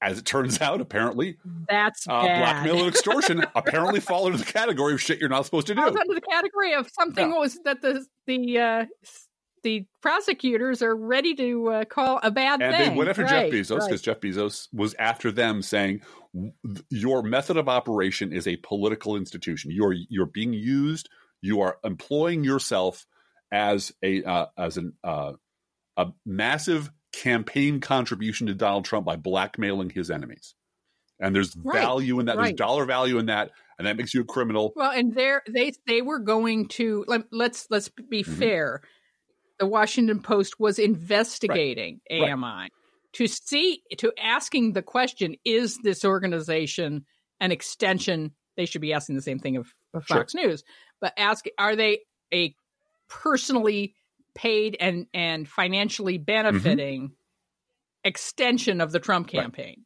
as 0.00 0.18
it 0.18 0.24
turns 0.24 0.60
out, 0.62 0.80
apparently, 0.80 1.36
That's 1.68 2.06
uh, 2.08 2.20
blackmail 2.22 2.78
and 2.78 2.88
extortion 2.88 3.44
apparently 3.54 4.00
fall 4.00 4.26
into 4.26 4.38
the 4.38 4.44
category 4.52 4.92
of 4.94 5.00
shit 5.00 5.18
you're 5.20 5.28
not 5.28 5.44
supposed 5.44 5.66
to 5.68 5.74
do. 5.74 5.80
under 5.82 5.98
the 6.14 6.20
category 6.30 6.74
of 6.74 6.88
something 6.90 7.30
Yeah. 7.30 7.38
was 7.38 7.58
that 7.64 7.80
the 7.82 8.04
the 8.26 8.58
uh, 8.58 8.84
the 9.64 9.86
prosecutors 10.02 10.82
are 10.82 10.94
ready 10.94 11.34
to 11.34 11.68
uh, 11.68 11.84
call 11.84 12.20
a 12.22 12.30
bad 12.30 12.62
And 12.62 12.74
thing. 12.76 12.90
they 12.92 12.96
went 12.96 13.10
after 13.10 13.24
Right, 13.24 13.50
Jeff 13.50 13.52
Bezos 13.52 13.78
right. 13.80 13.88
because 13.88 14.02
Jeff 14.02 14.20
Bezos 14.20 14.68
was 14.72 14.94
after 15.00 15.32
them, 15.32 15.62
saying 15.62 16.00
your 16.90 17.22
method 17.24 17.56
of 17.56 17.68
operation 17.68 18.32
is 18.32 18.46
a 18.46 18.56
political 18.58 19.16
institution. 19.16 19.70
You're 19.72 19.94
you're 20.08 20.26
being 20.26 20.52
used. 20.52 21.08
You 21.42 21.60
are 21.62 21.78
employing 21.84 22.44
yourself 22.44 23.04
as 23.50 23.92
a 24.02 24.22
uh, 24.22 24.46
as 24.56 24.76
an 24.76 24.92
uh, 25.02 25.32
a 25.96 26.06
massive 26.24 26.90
campaign 27.12 27.80
contribution 27.80 28.46
to 28.46 28.54
Donald 28.54 28.84
Trump 28.84 29.06
by 29.06 29.16
blackmailing 29.16 29.90
his 29.90 30.10
enemies. 30.10 30.54
And 31.20 31.34
there's 31.34 31.54
Right, 31.64 31.82
value 31.82 32.20
in 32.20 32.26
that. 32.26 32.36
There's 32.38 32.52
dollar 32.52 32.84
value 32.84 33.18
in 33.18 33.26
that, 33.26 33.50
and 33.78 33.86
that 33.86 33.96
makes 33.96 34.14
you 34.14 34.20
a 34.20 34.24
criminal. 34.24 34.72
Well, 34.76 34.92
and 34.92 35.14
there 35.14 35.42
they 35.48 35.72
they 35.86 36.02
were 36.02 36.20
going 36.20 36.68
to 36.68 37.04
let, 37.08 37.22
let's 37.32 37.66
let's 37.70 37.88
be 37.88 38.22
Mhm. 38.22 38.38
fair. 38.38 38.82
The 39.58 39.66
Washington 39.66 40.20
Post 40.22 40.60
was 40.60 40.78
investigating 40.78 42.00
Right. 42.16 42.28
AMI 42.30 42.68
to 43.14 43.26
see 43.26 43.82
to 43.98 44.12
asking 44.18 44.74
the 44.74 44.82
question: 44.82 45.34
Is 45.44 45.78
this 45.82 46.04
organization 46.04 47.04
an 47.40 47.50
extension? 47.52 48.34
They 48.56 48.66
should 48.66 48.80
be 48.80 48.92
asking 48.92 49.16
the 49.16 49.22
same 49.22 49.38
thing 49.40 49.56
of, 49.56 49.74
of 49.94 50.06
Sure. 50.06 50.18
Fox 50.18 50.34
News, 50.34 50.62
but 51.00 51.12
ask: 51.16 51.46
Are 51.58 51.74
they 51.74 52.00
a 52.32 52.54
personally 53.08 53.94
paid 54.38 54.76
and 54.78 55.06
and 55.12 55.48
financially 55.48 56.16
benefiting 56.16 57.10
extension 58.04 58.80
of 58.80 58.92
the 58.92 59.00
Trump 59.00 59.26
Mm-hmm. 59.28 59.36
Right. 59.36 59.42
campaign? 59.44 59.84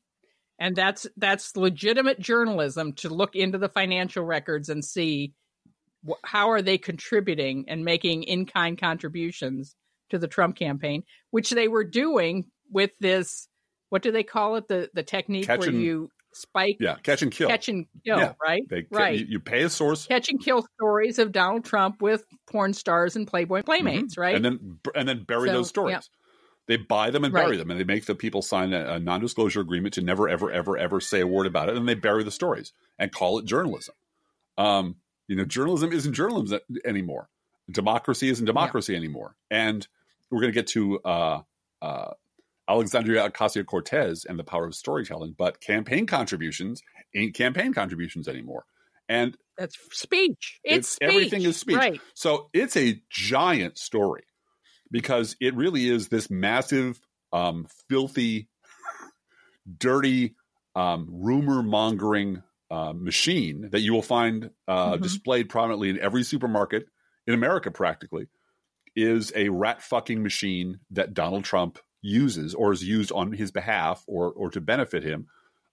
and 0.59 0.77
that's 0.77 1.07
that's 1.17 1.57
legitimate 1.57 2.21
journalism 2.21 2.93
to 2.93 3.09
look 3.09 3.35
into 3.35 3.57
the 3.59 3.71
financial 3.71 4.25
records 4.25 4.69
and 4.69 4.85
see 4.85 5.33
wh- 6.07 6.21
how 6.25 6.51
are 6.51 6.61
they 6.63 6.77
contributing 6.79 7.65
and 7.69 7.85
making 7.85 8.23
in-kind 8.25 8.79
contributions 8.79 9.75
to 10.11 10.19
the 10.19 10.29
Trump 10.29 10.55
campaign 10.57 11.03
which 11.31 11.51
they 11.51 11.67
were 11.69 11.85
doing 11.85 12.45
with 12.71 12.91
this 13.01 13.49
what 13.89 14.03
do 14.03 14.11
they 14.13 14.23
call 14.23 14.57
it? 14.57 14.69
The 14.69 14.91
the 14.95 15.03
technique 15.03 15.47
Catch 15.47 15.61
where 15.61 15.69
and- 15.71 15.83
you 15.83 16.11
spike, 16.33 16.77
Yeah, 16.81 16.97
catch 17.03 17.23
and 17.23 17.31
kill. 17.33 17.49
catch 17.49 17.69
and 17.69 17.87
kill, 18.05 18.19
Yeah. 18.19 18.33
right? 18.43 18.63
They, 18.69 18.87
right. 18.91 19.19
You, 19.19 19.27
you 19.29 19.41
pay 19.41 19.63
a 19.63 19.71
source, 19.71 20.07
catch 20.07 20.29
and 20.29 20.43
kill 20.43 20.67
stories 20.77 21.19
of 21.19 21.33
Donald 21.33 21.65
Trump 21.65 22.01
with 22.03 22.25
porn 22.51 22.73
stars 22.75 23.17
and 23.17 23.27
Playboy 23.27 23.63
playmates, 23.63 24.17
right? 24.17 24.37
Mm-hmm. 24.37 24.47
and 24.47 24.61
then 24.61 24.79
and 24.95 25.09
then 25.09 25.25
bury 25.25 25.49
So, 25.49 25.55
those 25.55 25.69
stories. 25.69 25.93
yeah. 25.93 26.01
They 26.69 26.77
buy 26.77 27.11
them 27.11 27.25
and 27.25 27.35
bury 27.35 27.51
Right. 27.51 27.59
them, 27.59 27.71
and 27.73 27.81
they 27.81 27.85
make 27.85 28.07
the 28.07 28.15
people 28.15 28.41
sign 28.41 28.73
a, 28.73 28.95
a 28.95 29.01
non-disclosure 29.01 29.61
agreement 29.61 29.95
to 29.95 30.01
never, 30.01 30.29
ever, 30.29 30.51
ever, 30.51 30.79
ever 30.79 31.01
say 31.01 31.21
a 31.21 31.27
word 31.27 31.47
about 31.47 31.69
it, 31.69 31.77
and 31.77 31.89
they 31.89 31.95
bury 31.95 32.23
the 32.23 32.31
stories 32.31 32.73
and 33.01 33.11
call 33.13 33.39
it 33.41 33.45
journalism. 33.47 33.95
Um, 34.57 34.97
you 35.27 35.35
know, 35.35 35.45
journalism 35.45 35.93
isn't 35.93 36.13
journalism 36.15 36.61
anymore. 36.85 37.29
Democracy 37.71 38.29
isn't 38.29 38.47
democracy 38.47 38.95
anymore. 38.95 39.35
And 39.51 39.87
we're 40.31 40.41
going 40.41 40.53
to 40.53 40.55
get 40.55 40.69
to 40.69 41.01
uh, 41.01 41.43
uh, 41.83 42.11
Alexandria 42.69 43.29
Ocasio 43.29 43.65
Cortez 43.67 44.25
and 44.25 44.39
the 44.39 44.45
power 44.45 44.67
of 44.67 44.75
storytelling, 44.75 45.35
but 45.37 45.61
campaign 45.61 46.07
contributions 46.07 46.83
ain't 47.15 47.35
campaign 47.35 47.73
contributions 47.75 48.29
anymore. 48.29 48.65
And 49.09 49.37
That's 49.59 49.77
speech. 49.93 50.61
It's, 50.65 50.97
It's- 51.01 51.15
everything 51.15 51.43
is 51.43 51.57
speech. 51.59 51.77
Right. 51.77 52.01
so 52.15 52.49
it's 52.53 52.77
a 52.77 53.03
giant 53.11 53.77
story 53.79 54.23
because 54.91 55.37
it 55.41 55.55
really 55.55 55.89
is 55.89 56.09
this 56.09 56.31
massive, 56.31 57.01
um, 57.33 57.67
filthy, 57.89 58.49
dirty, 59.79 60.35
um, 60.75 61.07
rumor 61.11 61.63
mongering 61.63 62.43
uh, 62.71 62.93
machine 62.95 63.69
that 63.73 63.81
you 63.81 63.93
will 63.93 64.01
find 64.03 64.51
uh, 64.67 64.95
Mhm. 64.97 65.03
displayed 65.03 65.49
prominently 65.51 65.91
in 65.91 65.99
every 65.99 66.23
supermarket 66.23 66.87
in 67.27 67.35
America, 67.35 67.71
practically, 67.71 68.29
is 68.97 69.31
a 69.37 69.51
rat 69.51 69.83
fucking 69.83 70.23
machine 70.23 70.81
that 70.91 71.13
Donald 71.13 71.45
Trump 71.45 71.79
uses 72.03 72.55
or 72.55 72.73
is 72.73 72.83
used 72.83 73.13
on 73.13 73.33
his 73.33 73.51
behalf 73.53 74.03
or 74.07 74.31
or 74.33 74.51
to 74.51 74.61
benefit 74.61 75.03
him. 75.03 75.27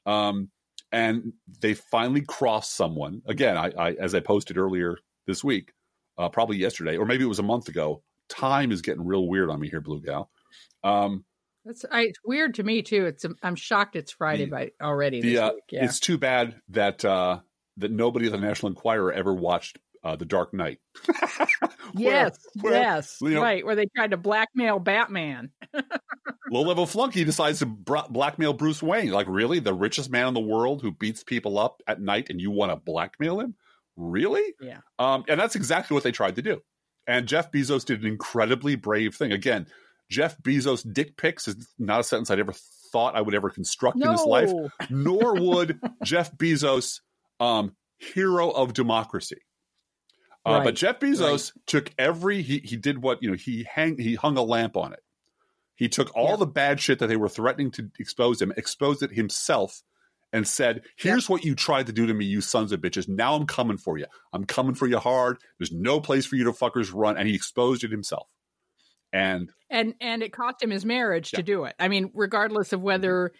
Um, 0.06 0.50
and 0.92 1.34
they 1.60 1.74
finally 1.74 2.22
cross 2.22 2.70
someone 2.70 3.22
again. 3.28 3.58
I, 3.58 3.72
I 3.78 3.92
as 3.94 4.16
I 4.16 4.22
posted 4.22 4.58
earlier 4.58 4.98
this 5.28 5.44
week, 5.44 5.74
uh, 6.18 6.30
probably 6.30 6.58
yesterday, 6.58 6.98
or 6.98 7.06
maybe 7.06 7.24
it 7.24 7.28
was 7.28 7.40
a 7.40 7.44
month 7.44 7.68
ago. 7.68 8.02
Time 8.30 8.72
is 8.72 8.82
getting 8.82 9.06
real 9.06 9.28
weird 9.28 9.50
on 9.50 9.60
me 9.60 9.70
here, 9.70 9.82
Blue 9.82 10.02
Gal. 10.02 10.30
Um, 10.84 11.26
That's 11.66 11.84
I, 11.92 12.02
it's 12.04 12.20
weird 12.24 12.56
to 12.56 12.64
me 12.64 12.82
too. 12.84 13.06
It's 13.08 13.26
I'm 13.44 13.56
shocked 13.56 13.96
it's 13.96 14.12
Friday 14.12 14.46
The- 14.46 14.52
by 14.52 14.72
already. 14.82 15.22
the 15.22 15.32
this 15.34 15.40
uh, 15.40 15.52
week. 15.56 15.64
Yeah. 15.72 15.86
it's 15.86 16.00
too 16.00 16.18
bad 16.18 16.56
that 16.70 17.04
uh, 17.04 17.40
that 17.78 17.92
nobody 17.92 18.28
at 18.28 18.32
the 18.32 18.38
National 18.38 18.70
Enquirer 18.70 19.12
ever 19.12 19.34
watched 19.34 19.78
uh, 20.04 20.16
The 20.16 20.26
Dark 20.26 20.54
Knight. 20.54 20.80
Where- 21.94 22.14
yes, 22.14 22.38
where, 22.62 22.74
yes, 22.74 23.18
you 23.20 23.32
know- 23.32 23.42
right. 23.42 23.66
Where 23.66 23.76
they 23.76 23.88
tried 23.96 24.12
to 24.12 24.18
blackmail 24.18 24.78
Batman. 24.80 25.50
Low 26.52 26.62
level 26.62 26.86
flunky 26.86 27.24
decides 27.24 27.60
to 27.60 27.66
bra- 27.66 28.08
blackmail 28.08 28.54
Bruce 28.54 28.82
Wayne. 28.82 29.12
Like, 29.12 29.28
really, 29.28 29.60
the 29.60 29.74
richest 29.74 30.10
man 30.10 30.28
in 30.28 30.34
the 30.34 30.40
world 30.40 30.82
who 30.82 30.92
beats 30.92 31.24
people 31.24 31.58
up 31.58 31.82
at 31.88 32.02
night, 32.02 32.30
and 32.30 32.40
you 32.42 32.52
want 32.52 32.72
to 32.72 32.76
blackmail 32.76 33.40
him? 33.40 33.56
Really? 33.96 34.54
Yeah. 34.62 34.80
Um, 34.98 35.26
and 35.28 35.40
that's 35.40 35.56
exactly 35.56 35.94
what 35.94 36.04
they 36.04 36.12
tried 36.12 36.36
to 36.36 36.42
do. 36.42 36.62
And 37.08 37.28
Jeff 37.28 37.52
Bezos 37.52 37.86
did 37.86 38.02
an 38.02 38.08
incredibly 38.08 38.76
brave 38.76 39.16
thing. 39.16 39.32
Again, 39.32 39.68
Jeff 40.10 40.38
Bezos' 40.42 40.86
dick 40.92 41.18
pics 41.18 41.48
is 41.48 41.68
not 41.78 42.00
a 42.00 42.04
sentence 42.04 42.30
I'd 42.32 42.40
ever 42.40 42.54
thought 42.92 43.16
I 43.16 43.22
would 43.22 43.36
ever 43.36 43.50
construct 43.50 43.98
in 43.98 44.12
this 44.12 44.26
life. 44.26 44.52
Nor 44.90 45.36
would 45.40 45.80
Jeff 46.04 46.32
Bezos, 46.38 47.02
um, 47.40 47.76
hero 47.98 48.50
of 48.50 48.74
democracy. 48.74 49.38
Uh, 50.46 50.52
Right, 50.52 50.64
But 50.64 50.76
Jeff 50.76 51.00
Bezos 51.00 51.52
took 51.68 51.92
every 51.98 52.42
he 52.42 52.60
he 52.60 52.78
did 52.78 53.02
what 53.02 53.22
you 53.22 53.30
know 53.30 53.36
he 53.36 53.66
hang 53.70 53.98
he 53.98 54.16
hung 54.16 54.38
a 54.38 54.42
lamp 54.42 54.78
on 54.78 54.94
it. 54.94 55.02
He 55.80 55.88
took 55.90 56.16
all 56.16 56.32
Yeah. 56.32 56.36
the 56.36 56.46
bad 56.46 56.80
shit 56.80 57.00
that 57.00 57.08
they 57.08 57.16
were 57.18 57.30
threatening 57.30 57.72
to 57.72 57.90
expose 58.00 58.40
him, 58.42 58.52
exposed 58.56 59.02
it 59.02 59.14
himself, 59.14 59.82
and 60.32 60.48
said, 60.48 60.84
"Here's 60.98 61.28
what 61.30 61.44
you 61.46 61.56
tried 61.56 61.88
to 61.88 61.94
do 61.94 62.06
to 62.06 62.14
me, 62.14 62.26
you 62.26 62.42
sons 62.42 62.72
of 62.72 62.82
bitches. 62.82 63.08
Now 63.08 63.34
I'm 63.34 63.48
coming 63.48 63.78
for 63.78 63.98
you. 63.98 64.06
I'm 64.34 64.44
coming 64.46 64.76
for 64.76 64.86
you 64.88 65.00
hard. 65.00 65.38
There's 65.58 65.72
no 65.72 66.00
place 66.02 66.26
for 66.26 66.36
you 66.36 66.44
to 66.44 66.52
fuckers 66.52 66.92
run." 66.94 67.18
And 67.18 67.28
he 67.28 67.34
exposed 67.34 67.84
it 67.84 67.92
himself. 67.92 68.28
And 69.12 69.52
and 69.72 69.96
and 70.00 70.22
it 70.22 70.34
cost 70.34 70.62
him 70.62 70.70
his 70.70 70.86
marriage 70.86 71.32
Yeah. 71.34 71.38
to 71.38 71.44
do 71.44 71.64
it. 71.64 71.76
I 71.80 71.88
mean, 71.88 72.12
regardless 72.14 72.74
of 72.74 72.82
whether 72.82 73.32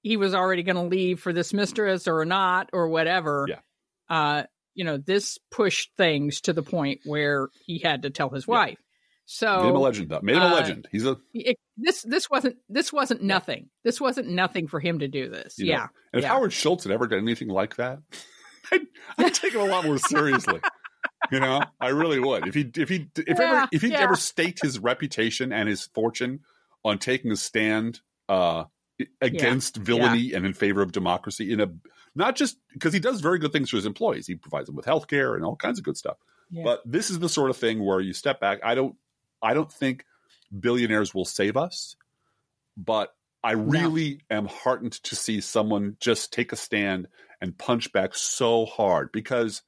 he 0.00 0.16
was 0.16 0.34
already 0.34 0.62
going 0.64 0.74
to 0.76 0.82
leave 0.82 1.20
for 1.20 1.32
this 1.32 1.52
mistress 1.52 2.08
or 2.08 2.24
not 2.24 2.70
or 2.72 2.88
whatever. 2.88 3.46
Yeah. 3.48 3.60
Uh, 4.08 4.44
you 4.74 4.84
know, 4.84 4.96
this 4.96 5.38
pushed 5.50 5.92
things 5.96 6.40
to 6.40 6.52
the 6.52 6.62
point 6.62 7.02
where 7.04 7.50
he 7.66 7.78
had 7.78 8.02
to 8.02 8.10
tell 8.10 8.30
his 8.30 8.48
Yeah. 8.48 8.52
wife. 8.54 8.81
Made 9.40 9.48
him 9.48 9.74
a 9.74 9.78
So 9.78 9.80
legend, 9.80 10.08
though. 10.10 10.20
Made 10.22 10.36
him 10.36 10.42
a 10.42 10.46
uh, 10.46 10.54
legend. 10.54 10.88
He's 10.90 11.06
a 11.06 11.16
it, 11.32 11.56
this 11.76 12.02
this 12.02 12.28
wasn't 12.28 12.56
this 12.68 12.92
wasn't 12.92 13.22
nothing. 13.22 13.68
This 13.84 14.00
wasn't 14.00 14.28
nothing 14.28 14.68
for 14.68 14.80
him 14.80 14.98
to 15.00 15.08
do 15.08 15.28
this. 15.28 15.58
You 15.58 15.66
know, 15.66 15.72
yeah. 15.72 15.86
And 16.12 16.18
if 16.18 16.22
Yeah. 16.22 16.28
Howard 16.28 16.52
Schultz 16.52 16.84
had 16.84 16.92
ever 16.92 17.06
done 17.06 17.20
anything 17.20 17.48
like 17.48 17.76
that, 17.76 18.00
I'd, 18.72 18.86
I'd 19.18 19.34
take 19.34 19.54
him 19.54 19.60
a 19.60 19.66
lot 19.66 19.84
more 19.84 19.98
seriously. 19.98 20.60
you 21.30 21.40
know, 21.40 21.62
I 21.80 21.88
really 21.88 22.20
would. 22.20 22.46
If 22.46 22.54
he 22.54 22.70
if 22.76 22.88
he 22.88 23.08
if 23.16 23.40
ever 23.40 23.68
if 23.72 23.82
he 23.82 23.90
yeah. 23.90 24.00
ever 24.00 24.16
staked 24.16 24.62
his 24.62 24.78
reputation 24.78 25.52
and 25.52 25.68
his 25.68 25.86
fortune 25.86 26.40
on 26.84 26.98
taking 26.98 27.30
a 27.30 27.36
stand 27.36 28.00
uh, 28.28 28.64
against 29.20 29.76
villainy 29.76 30.32
and 30.32 30.44
in 30.44 30.52
favor 30.52 30.82
of 30.82 30.92
democracy 30.92 31.52
in 31.52 31.60
a 31.60 31.68
not 32.14 32.36
just 32.36 32.58
because 32.72 32.92
he 32.92 33.00
does 33.00 33.20
very 33.20 33.38
good 33.38 33.52
things 33.52 33.70
for 33.70 33.76
his 33.76 33.86
employees. 33.86 34.26
He 34.26 34.34
provides 34.34 34.66
them 34.66 34.76
with 34.76 34.84
health 34.84 35.06
care 35.06 35.34
and 35.34 35.44
all 35.44 35.56
kinds 35.56 35.78
of 35.78 35.84
good 35.84 35.96
stuff. 35.96 36.16
Yeah. 36.50 36.64
But 36.64 36.82
this 36.84 37.10
is 37.10 37.18
the 37.18 37.28
sort 37.28 37.50
of 37.50 37.56
thing 37.56 37.84
where 37.84 38.00
you 38.00 38.12
step 38.12 38.40
back. 38.40 38.60
I 38.62 38.74
don't 38.74 38.96
I 39.42 39.54
don't 39.54 39.72
think 39.72 40.04
billionaires 40.58 41.14
will 41.14 41.24
save 41.24 41.56
us, 41.56 41.96
but 42.76 43.14
I 43.42 43.52
really 43.52 44.20
am 44.30 44.46
heartened 44.46 44.92
to 45.04 45.16
see 45.16 45.40
someone 45.40 45.96
just 46.00 46.32
take 46.32 46.52
a 46.52 46.56
stand 46.56 47.08
and 47.40 47.56
punch 47.58 47.92
back 47.92 48.14
so 48.14 48.66
hard 48.66 49.10
because 49.12 49.62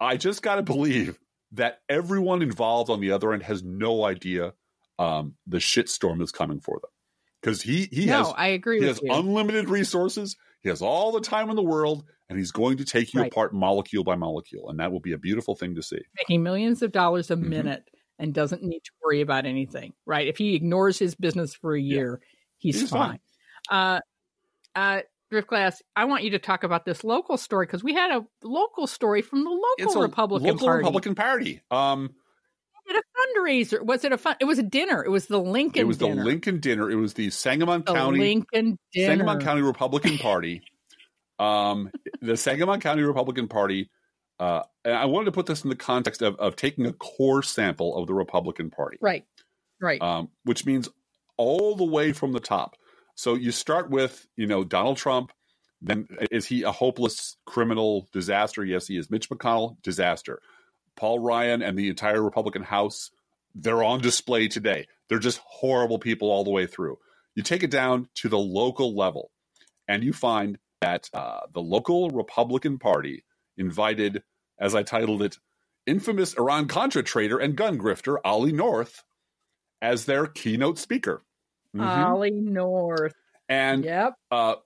I 0.00 0.16
just 0.16 0.42
got 0.42 0.56
to 0.56 0.62
believe 0.62 1.18
that 1.52 1.80
everyone 1.88 2.42
involved 2.42 2.90
on 2.90 3.00
the 3.00 3.12
other 3.12 3.32
end 3.32 3.42
has 3.44 3.62
no 3.62 4.04
idea 4.04 4.54
um, 4.98 5.36
the 5.46 5.58
shitstorm 5.58 6.22
is 6.22 6.32
coming 6.32 6.60
for 6.60 6.80
them 6.82 6.90
because 7.40 7.62
he 7.62 7.88
he 7.92 8.06
no, 8.06 8.16
has 8.16 8.32
I 8.36 8.48
agree 8.48 8.80
he 8.80 8.86
has 8.86 9.00
you. 9.02 9.10
unlimited 9.10 9.68
resources. 9.68 10.36
He 10.62 10.70
has 10.70 10.82
all 10.82 11.12
the 11.12 11.20
time 11.20 11.50
in 11.50 11.56
the 11.56 11.62
world, 11.62 12.04
and 12.28 12.38
he's 12.38 12.50
going 12.50 12.78
to 12.78 12.84
take 12.84 13.12
you 13.14 13.20
Right. 13.20 13.30
apart 13.32 13.54
molecule 13.54 14.04
by 14.04 14.16
molecule, 14.16 14.68
and 14.70 14.80
that 14.80 14.90
will 14.90 15.00
be 15.00 15.12
a 15.12 15.18
beautiful 15.18 15.54
thing 15.54 15.74
to 15.76 15.82
see. 15.82 16.00
making 16.18 16.42
millions 16.42 16.82
of 16.82 16.92
dollars 16.92 17.30
a 17.30 17.36
Mhm. 17.36 17.50
minute 17.50 17.90
and 18.18 18.32
doesn't 18.32 18.62
need 18.62 18.80
to 18.80 18.90
worry 19.04 19.20
about 19.20 19.46
anything, 19.46 19.92
right? 20.06 20.26
If 20.26 20.38
he 20.38 20.54
ignores 20.54 20.98
his 20.98 21.14
business 21.14 21.54
for 21.54 21.74
a 21.74 21.80
year, 21.80 22.20
he's, 22.58 22.80
He's 22.80 22.90
fine. 22.90 23.20
Uh, 23.70 24.00
uh, 24.74 25.00
Driftglass, 25.32 25.76
I 25.94 26.04
want 26.04 26.24
you 26.24 26.30
to 26.30 26.38
talk 26.38 26.62
about 26.62 26.84
this 26.84 27.02
local 27.02 27.36
story 27.36 27.66
because 27.66 27.82
we 27.82 27.94
had 27.94 28.12
a 28.12 28.24
local 28.44 28.86
story 28.86 29.22
from 29.22 29.44
the 29.44 29.50
local 29.50 30.00
Republican 30.00 30.48
local 30.48 30.66
Party. 30.66 30.78
Republican 30.78 31.14
Party. 31.14 31.60
Um, 31.70 32.14
did 32.86 32.96
a 32.96 33.40
fundraiser. 33.40 33.84
Was 33.84 34.04
it 34.04 34.12
a 34.12 34.18
fun? 34.18 34.36
It 34.40 34.44
was 34.44 34.58
a 34.58 34.62
dinner. 34.62 35.04
It 35.04 35.10
was 35.10 35.26
the 35.26 35.40
Lincoln. 35.40 35.80
it 35.80 35.86
was 35.86 35.98
dinner. 35.98 36.16
the 36.16 36.24
Lincoln 36.24 36.60
dinner. 36.60 36.90
It 36.90 36.96
was 36.96 37.14
the 37.14 37.30
Sangamon 37.30 37.82
The 37.84 37.92
County 37.92 38.18
Lincoln 38.18 38.78
dinner. 38.92 39.06
Sangamon 39.08 39.40
County 39.40 39.62
Republican 39.62 40.18
Party. 40.18 40.62
um, 41.38 41.90
the 42.20 42.36
Sangamon 42.36 42.80
County 42.80 43.02
Republican 43.02 43.48
Party. 43.48 43.90
Uh, 44.38 44.62
and 44.84 44.94
I 44.94 45.06
wanted 45.06 45.26
to 45.26 45.32
put 45.32 45.46
this 45.46 45.64
in 45.64 45.70
the 45.70 45.76
context 45.76 46.22
of, 46.22 46.36
of 46.36 46.56
taking 46.56 46.86
a 46.86 46.92
core 46.92 47.42
sample 47.42 47.96
of 47.96 48.06
the 48.06 48.14
Republican 48.14 48.70
Party, 48.70 48.98
Right. 49.00 49.24
Right. 49.80 50.00
um, 50.02 50.28
which 50.44 50.66
means 50.66 50.88
all 51.36 51.74
the 51.74 51.84
way 51.84 52.12
from 52.12 52.32
the 52.32 52.40
top. 52.40 52.76
So 53.14 53.34
you 53.34 53.50
start 53.50 53.90
with, 53.90 54.26
you 54.36 54.46
know, 54.46 54.62
Donald 54.64 54.98
Trump. 54.98 55.32
Then 55.82 56.08
is 56.30 56.46
he 56.46 56.62
a 56.62 56.72
hopeless 56.72 57.36
criminal 57.46 58.08
disaster? 58.12 58.64
Yes, 58.64 58.86
he 58.86 58.96
is. 58.96 59.10
Mitch 59.10 59.28
McConnell, 59.30 59.76
disaster. 59.82 60.40
Paul 60.96 61.18
Ryan 61.18 61.62
and 61.62 61.78
the 61.78 61.88
entire 61.88 62.22
Republican 62.22 62.62
House, 62.62 63.10
they're 63.54 63.82
on 63.82 64.00
display 64.00 64.48
today. 64.48 64.86
They're 65.08 65.18
just 65.18 65.40
horrible 65.44 65.98
people 65.98 66.30
all 66.30 66.44
the 66.44 66.50
way 66.50 66.66
through. 66.66 66.98
You 67.34 67.42
take 67.42 67.62
it 67.62 67.70
down 67.70 68.08
to 68.16 68.28
the 68.30 68.38
local 68.38 68.96
level, 68.96 69.30
and 69.86 70.02
you 70.02 70.12
find 70.14 70.58
that 70.80 71.10
uh, 71.12 71.40
the 71.52 71.60
local 71.60 72.10
Republican 72.10 72.78
Party 72.78 73.24
invited, 73.56 74.22
as 74.58 74.74
I 74.74 74.82
titled 74.82 75.22
it, 75.22 75.38
infamous 75.86 76.34
Iran 76.34 76.66
Contra 76.68 77.02
traitor 77.02 77.38
and 77.38 77.56
gun 77.56 77.78
grifter 77.78 78.16
Ollie 78.24 78.52
North 78.52 79.02
as 79.82 80.04
their 80.06 80.26
keynote 80.26 80.78
speaker. 80.78 81.22
Mhm. 81.74 82.06
Ollie 82.06 82.30
North. 82.30 83.14
and 83.48 83.84
Yep. 83.84 84.14
uh, 84.32 84.56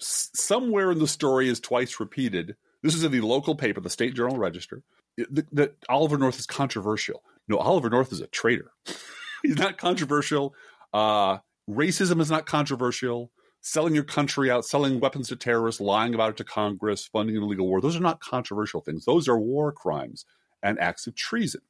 s- 0.00 0.30
somewhere 0.34 0.92
in 0.92 0.98
the 0.98 1.06
story 1.06 1.46
is 1.48 1.60
twice 1.60 2.00
repeated. 2.00 2.56
This 2.82 2.94
is 2.94 3.04
in 3.04 3.12
the 3.12 3.20
local 3.20 3.54
paper, 3.54 3.80
the 3.82 3.90
State 3.90 4.14
Journal 4.14 4.38
Register. 4.38 4.82
That, 5.18 5.46
that 5.54 5.76
Oliver 5.90 6.16
North 6.16 6.38
is 6.38 6.46
controversial. 6.46 7.22
No, 7.48 7.58
Oliver 7.58 7.90
North 7.90 8.10
is 8.12 8.20
a 8.20 8.26
traitor. 8.28 8.70
He's 9.42 9.56
not 9.58 9.76
controversial. 9.76 10.54
Uh, 10.94 11.38
racism 11.68 12.20
is 12.20 12.30
not 12.30 12.46
controversial. 12.46 13.30
Selling 13.68 13.94
your 13.94 14.02
country 14.02 14.50
out, 14.50 14.64
selling 14.64 14.98
weapons 14.98 15.28
to 15.28 15.36
terrorists, 15.36 15.78
lying 15.78 16.14
about 16.14 16.30
it 16.30 16.36
to 16.38 16.44
Congress, 16.44 17.04
funding 17.04 17.36
an 17.36 17.42
illegal 17.42 17.68
war, 17.68 17.82
those 17.82 17.96
are 17.96 18.00
not 18.00 18.18
controversial 18.18 18.80
things. 18.80 19.04
Those 19.04 19.28
are 19.28 19.38
war 19.38 19.72
crimes 19.72 20.24
and 20.62 20.80
acts 20.80 21.06
of 21.06 21.14
treason 21.14 21.60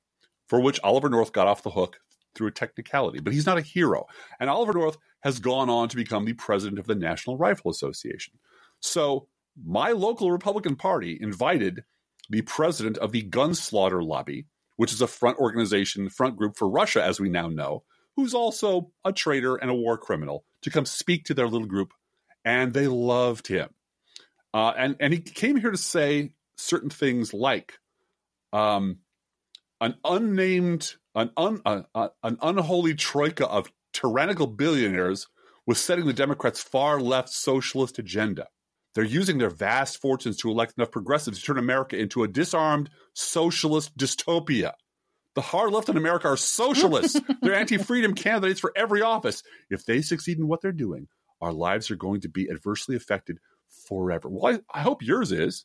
for 0.47 0.61
which 0.61 0.79
Oliver 0.85 1.09
North 1.09 1.33
got 1.33 1.49
off 1.49 1.65
the 1.65 1.71
hook 1.71 1.99
through 2.37 2.47
a 2.47 2.53
technicality, 2.53 3.19
but 3.19 3.33
he's 3.33 3.47
not 3.47 3.59
a 3.59 3.63
hero. 3.63 4.07
And 4.39 4.49
Oliver 4.49 4.75
North 4.75 4.97
has 5.25 5.41
gone 5.41 5.69
on 5.69 5.89
to 5.89 5.97
become 5.97 6.25
the 6.25 6.35
president 6.35 6.79
of 6.79 6.87
the 6.87 6.95
National 6.95 7.37
Rifle 7.37 7.73
Association. 7.73 8.35
So 8.79 9.27
my 9.61 9.91
local 9.91 10.31
Republican 10.31 10.77
Party 10.77 11.19
invited 11.21 11.83
the 12.31 12.43
president 12.43 12.97
of 12.99 13.11
the 13.11 13.23
Gun 13.23 13.57
Slaughter 13.57 14.05
Lobby, 14.05 14.47
which 14.77 14.93
is 14.93 15.03
a 15.03 15.09
front 15.09 15.39
organization, 15.39 16.11
front 16.11 16.37
group 16.37 16.57
for 16.57 16.71
Russia, 16.71 17.03
as 17.03 17.19
we 17.19 17.29
now 17.29 17.49
know, 17.49 17.83
who's 18.19 18.35
also 18.35 18.91
a 19.05 19.13
traitor 19.13 19.55
and 19.55 19.71
a 19.71 19.75
war 19.75 19.97
criminal, 19.97 20.45
to 20.61 20.71
come 20.71 20.85
speak 20.85 21.25
to 21.25 21.35
their 21.35 21.47
little 21.47 21.69
group. 21.69 21.93
And 22.45 22.73
they 22.73 22.89
loved 22.89 23.47
him. 23.47 23.69
Uh, 24.53 24.73
and, 24.77 24.97
and 24.99 25.13
he 25.13 25.21
came 25.21 25.55
here 25.55 25.71
to 25.71 25.77
say 25.77 26.33
certain 26.57 26.91
things 26.91 27.33
like 27.33 27.75
um, 28.53 28.99
an 29.81 29.95
unnamed, 30.05 30.97
an, 31.15 31.31
un, 31.37 31.63
uh, 31.65 31.83
uh, 31.95 32.09
an 32.25 32.39
unholy 32.43 32.97
troika 32.97 33.47
of 33.47 33.71
tyrannical 33.93 34.49
billionaires 34.49 35.29
was 35.65 35.79
setting 35.79 36.07
the 36.07 36.13
Democrats' 36.13 36.61
far 36.61 37.01
left 37.01 37.29
socialist 37.29 38.01
agenda. 38.01 38.49
They're 38.97 39.05
using 39.05 39.39
their 39.39 39.49
vast 39.49 40.01
fortunes 40.01 40.39
to 40.39 40.51
elect 40.51 40.75
enough 40.77 40.91
progressives 40.91 41.39
to 41.39 41.47
turn 41.47 41.59
America 41.59 41.97
into 41.97 42.25
a 42.25 42.29
disarmed 42.29 42.91
socialist 43.15 43.97
dystopia. 43.97 44.73
The 45.39 45.43
hard 45.43 45.73
left 45.73 45.89
in 45.89 45.97
America 45.97 46.27
are 46.27 46.37
socialists. 46.37 47.21
they're 47.43 47.55
anti 47.55 47.77
freedom 47.79 48.13
candidates 48.15 48.59
for 48.59 48.73
every 48.75 49.03
office. 49.03 49.45
If 49.71 49.85
they 49.85 50.03
succeed 50.03 50.37
in 50.37 50.49
what 50.49 50.63
they're 50.63 50.73
doing, 50.73 51.07
our 51.41 51.53
lives 51.53 51.93
are 51.93 51.97
going 51.97 52.23
to 52.23 52.29
be 52.29 52.51
adversely 52.51 52.97
affected 52.97 53.39
forever. 53.87 54.29
Well, 54.29 54.53
I, 54.73 54.79
I 54.81 54.83
hope 54.83 55.01
yours 55.01 55.31
is. 55.31 55.65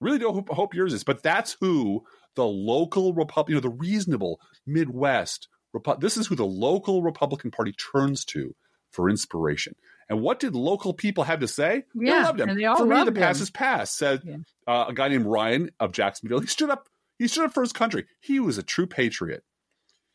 Really 0.00 0.18
do 0.18 0.32
hope, 0.32 0.48
hope 0.48 0.74
yours 0.74 0.92
is. 0.92 1.04
But 1.04 1.22
that's 1.22 1.56
who 1.60 2.02
the 2.34 2.44
local 2.44 3.14
Republican, 3.14 3.52
you 3.52 3.56
know, 3.58 3.60
the 3.60 3.76
reasonable 3.76 4.40
Midwest, 4.66 5.46
Repu- 5.72 6.00
this 6.00 6.16
is 6.16 6.26
who 6.26 6.34
the 6.34 6.44
local 6.44 7.00
Republican 7.04 7.52
Party 7.52 7.72
turns 7.92 8.24
to 8.24 8.56
for 8.90 9.08
inspiration. 9.08 9.76
And 10.08 10.20
what 10.20 10.40
did 10.40 10.56
local 10.56 10.94
people 10.94 11.22
have 11.22 11.38
to 11.38 11.48
say? 11.48 11.84
Yeah, 11.94 12.14
they 12.18 12.22
loved 12.24 12.40
him. 12.40 12.58
they 12.58 12.64
all 12.64 12.76
for 12.76 12.86
me, 12.86 13.04
the 13.04 13.12
past 13.12 13.40
is 13.40 13.50
past. 13.50 13.96
Said 13.96 14.22
Yeah. 14.24 14.38
uh, 14.66 14.86
a 14.88 14.92
guy 14.92 15.06
named 15.08 15.26
Ryan 15.26 15.70
of 15.78 15.92
Jacksonville. 15.92 16.40
He 16.40 16.48
stood 16.48 16.70
up. 16.70 16.88
He 17.22 17.28
stood 17.28 17.44
up 17.44 17.54
for 17.54 17.62
his 17.62 17.72
country. 17.72 18.06
He 18.18 18.40
was 18.40 18.58
a 18.58 18.64
true 18.64 18.88
patriot. 18.88 19.44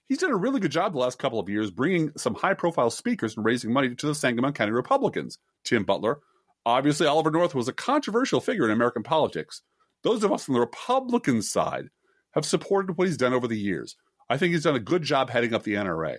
He's 0.10 0.18
done 0.18 0.32
a 0.32 0.36
really 0.36 0.60
good 0.60 0.74
job 0.74 0.92
the 0.92 1.00
last 1.00 1.18
couple 1.18 1.40
of 1.40 1.48
years, 1.48 1.72
bringing 1.72 2.12
some 2.18 2.36
high-profile 2.36 2.90
speakers 2.90 3.38
and 3.38 3.46
raising 3.46 3.72
money 3.72 3.96
to 3.96 4.08
the 4.08 4.14
Sangamon 4.14 4.52
County 4.52 4.74
Republicans. 4.74 5.38
Tim 5.64 5.86
Butler, 5.86 6.20
obviously, 6.66 7.08
Oliver 7.08 7.32
North 7.32 7.56
was 7.56 7.70
a 7.70 7.74
controversial 7.74 8.42
figure 8.42 8.66
in 8.66 8.72
American 8.72 9.04
politics. 9.04 9.62
Those 10.04 10.26
of 10.26 10.34
us 10.34 10.50
on 10.50 10.54
the 10.54 10.60
Republican 10.60 11.42
side 11.42 11.86
have 12.32 12.46
supported 12.46 12.98
what 12.98 13.08
he's 13.08 13.16
done 13.16 13.32
over 13.32 13.48
the 13.48 13.58
years. 13.58 13.96
I 14.30 14.38
think 14.38 14.52
he's 14.52 14.64
done 14.64 14.76
a 14.76 14.80
good 14.80 15.04
job 15.04 15.30
heading 15.30 15.54
up 15.54 15.64
the 15.64 15.76
NRA. 15.76 16.18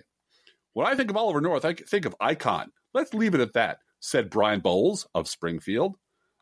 When 0.73 0.87
I 0.87 0.95
think 0.95 1.11
of 1.11 1.17
Oliver 1.17 1.39
North, 1.39 1.65
I 1.65 1.73
think 1.73 2.05
of 2.05 2.15
icon. 2.19 2.71
Let's 2.95 3.13
leave 3.13 3.35
it 3.35 3.41
at 3.41 3.53
that, 3.53 3.77
said 3.99 4.31
Brian 4.31 4.59
Bowles 4.59 5.07
of 5.13 5.27
Springfield. 5.27 5.97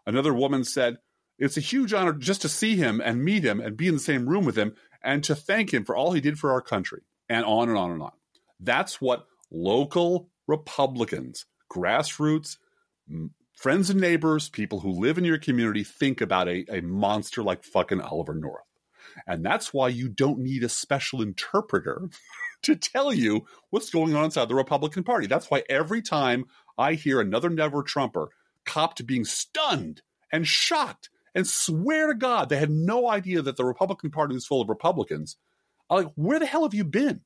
Another 0.05 0.33
woman 0.33 0.63
said, 0.63 0.99
It's 1.39 1.57
a 1.57 1.61
huge 1.61 1.93
honor 1.93 2.13
just 2.13 2.41
to 2.41 2.49
see 2.49 2.75
him 2.75 3.01
and 3.03 3.23
meet 3.23 3.43
him 3.43 3.59
and 3.59 3.77
be 3.77 3.87
in 3.87 3.93
the 3.93 3.99
same 3.99 4.27
room 4.27 4.45
with 4.45 4.57
him 4.57 4.75
and 5.03 5.23
to 5.23 5.35
thank 5.35 5.73
him 5.73 5.85
for 5.85 5.95
all 5.95 6.11
he 6.11 6.21
did 6.21 6.39
for 6.39 6.51
our 6.51 6.61
country, 6.61 7.01
and 7.29 7.45
on 7.45 7.69
and 7.69 7.77
on 7.77 7.91
and 7.91 8.01
on. 8.01 8.11
That's 8.59 8.99
what 8.99 9.27
local 9.51 10.29
Republicans, 10.47 11.45
grassroots, 11.71 12.57
friends 13.53 13.89
and 13.89 14.01
neighbors, 14.01 14.49
people 14.49 14.79
who 14.79 14.91
live 14.91 15.17
in 15.17 15.25
your 15.25 15.37
community 15.37 15.83
think 15.83 16.21
about 16.21 16.47
a, 16.47 16.65
a 16.69 16.81
monster 16.81 17.43
like 17.43 17.63
fucking 17.63 18.01
Oliver 18.01 18.33
North. 18.33 18.63
And 19.25 19.45
that's 19.45 19.73
why 19.73 19.89
you 19.89 20.09
don't 20.09 20.39
need 20.39 20.63
a 20.63 20.69
special 20.69 21.21
interpreter 21.21 22.09
to 22.63 22.75
tell 22.75 23.13
you 23.13 23.45
what's 23.69 23.89
going 23.89 24.15
on 24.15 24.25
inside 24.25 24.49
the 24.49 24.55
Republican 24.55 25.03
Party. 25.03 25.27
That's 25.27 25.49
why 25.49 25.63
every 25.69 26.01
time 26.01 26.45
I 26.77 26.93
hear 26.93 27.21
another 27.21 27.49
never 27.49 27.83
Trumper 27.83 28.29
copped 28.65 29.05
being 29.05 29.25
stunned 29.25 30.01
and 30.31 30.45
shocked 30.47 31.09
and 31.37 31.45
swear 31.45 32.07
to 32.07 32.15
God 32.15 32.49
they 32.49 32.57
had 32.57 32.71
no 32.71 33.07
idea 33.07 33.43
that 33.43 33.57
the 33.57 33.63
Republican 33.63 34.09
Party 34.09 34.33
was 34.33 34.47
full 34.47 34.59
of 34.59 34.69
Republicans, 34.69 35.37
I'm 35.87 35.97
like, 35.97 36.13
where 36.15 36.39
the 36.39 36.47
hell 36.47 36.63
have 36.63 36.73
you 36.73 36.83
been? 36.83 37.21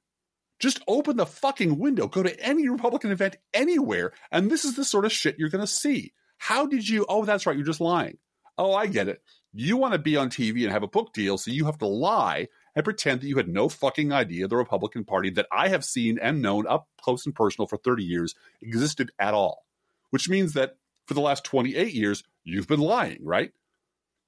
Just 0.60 0.82
open 0.86 1.16
the 1.16 1.26
fucking 1.26 1.80
window, 1.80 2.08
go 2.08 2.22
to 2.22 2.46
any 2.46 2.68
Republican 2.68 3.12
event 3.12 3.38
anywhere, 3.54 4.12
and 4.30 4.52
this 4.52 4.66
is 4.66 4.76
the 4.76 4.84
sort 4.84 5.06
of 5.06 5.14
shit 5.14 5.40
you're 5.40 5.48
going 5.48 5.64
to 5.64 5.66
see. 5.66 6.12
How 6.38 6.66
did 6.66 6.90
you? 6.90 7.06
Oh, 7.08 7.24
that's 7.24 7.46
right, 7.46 7.56
you're 7.56 7.66
just 7.66 7.80
lying. 7.80 8.18
Oh, 8.58 8.74
I 8.74 8.88
get 8.88 9.08
it. 9.08 9.22
You 9.54 9.78
want 9.78 9.94
to 9.94 10.00
be 10.00 10.18
on 10.18 10.30
TV 10.30 10.64
and 10.64 10.74
have 10.74 10.84
a 10.84 10.88
book 10.88 11.14
deal, 11.14 11.38
so 11.38 11.50
you 11.50 11.64
have 11.64 11.78
to 11.78 11.88
lie 11.88 12.50
and 12.76 12.84
pretend 12.84 13.22
that 13.22 13.28
you 13.28 13.38
had 13.38 13.48
no 13.48 13.70
fucking 13.70 14.12
idea 14.12 14.50
the 14.50 14.58
Republican 14.58 15.06
Party 15.06 15.30
that 15.32 15.48
I 15.54 15.70
have 15.70 15.86
seen 15.86 16.20
and 16.22 16.42
known 16.42 16.68
up 16.68 16.90
close 17.02 17.26
and 17.26 17.34
personal 17.34 17.66
for 17.66 17.78
30 17.78 18.04
years 18.04 18.36
existed 18.62 19.12
at 19.18 19.34
all. 19.34 19.66
Which 20.10 20.28
means 20.28 20.52
that 20.54 20.76
for 21.08 21.14
the 21.14 21.22
last 21.22 21.46
28 21.46 21.94
years, 21.94 22.24
you've 22.44 22.68
been 22.68 22.82
lying, 22.82 23.20
right? 23.24 23.54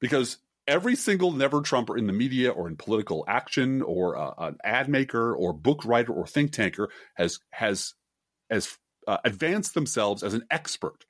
Because 0.04 0.38
every 0.68 0.98
single 0.98 1.32
never 1.32 1.62
Trumper 1.62 1.98
in 1.98 2.08
the 2.08 2.14
media 2.14 2.52
or 2.52 2.68
in 2.68 2.76
political 2.76 3.24
action 3.26 3.82
or 3.82 4.18
uh, 4.18 4.34
an 4.38 4.58
ad 4.64 4.90
maker 4.90 5.34
or 5.34 5.54
book 5.54 5.86
writer 5.86 6.12
or 6.12 6.28
think 6.28 6.52
tanker 6.52 6.90
has 7.16 7.40
has 7.52 7.94
has 8.50 8.78
uh, 9.08 9.18
advanced 9.24 9.74
themselves 9.74 10.22
as 10.22 10.34
an 10.34 10.44
expert 10.52 11.06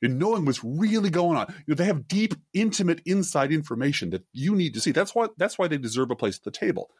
in 0.00 0.18
knowing 0.18 0.44
what's 0.44 0.62
really 0.62 1.10
going 1.10 1.36
on. 1.36 1.46
You 1.66 1.72
know, 1.72 1.74
they 1.74 1.84
have 1.84 2.06
deep, 2.06 2.34
intimate, 2.54 3.02
inside 3.04 3.50
information 3.50 4.10
that 4.10 4.24
you 4.32 4.54
need 4.54 4.74
to 4.74 4.80
see. 4.80 4.92
That's 4.92 5.14
why 5.14 5.26
that's 5.36 5.58
why 5.58 5.66
they 5.66 5.78
deserve 5.78 6.12
a 6.12 6.16
place 6.16 6.36
at 6.36 6.44
the 6.44 6.50
table. 6.50 6.90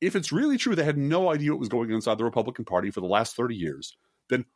If 0.00 0.16
it's 0.16 0.32
really 0.32 0.58
true 0.58 0.74
they 0.74 0.84
had 0.84 0.98
no 0.98 1.30
idea 1.30 1.52
what 1.52 1.60
was 1.60 1.68
going 1.68 1.90
on 1.90 1.96
inside 1.96 2.18
the 2.18 2.24
Republican 2.24 2.64
Party 2.64 2.90
for 2.90 3.00
the 3.00 3.06
last 3.06 3.36
30 3.36 3.54
years, 3.54 3.96
then 4.30 4.46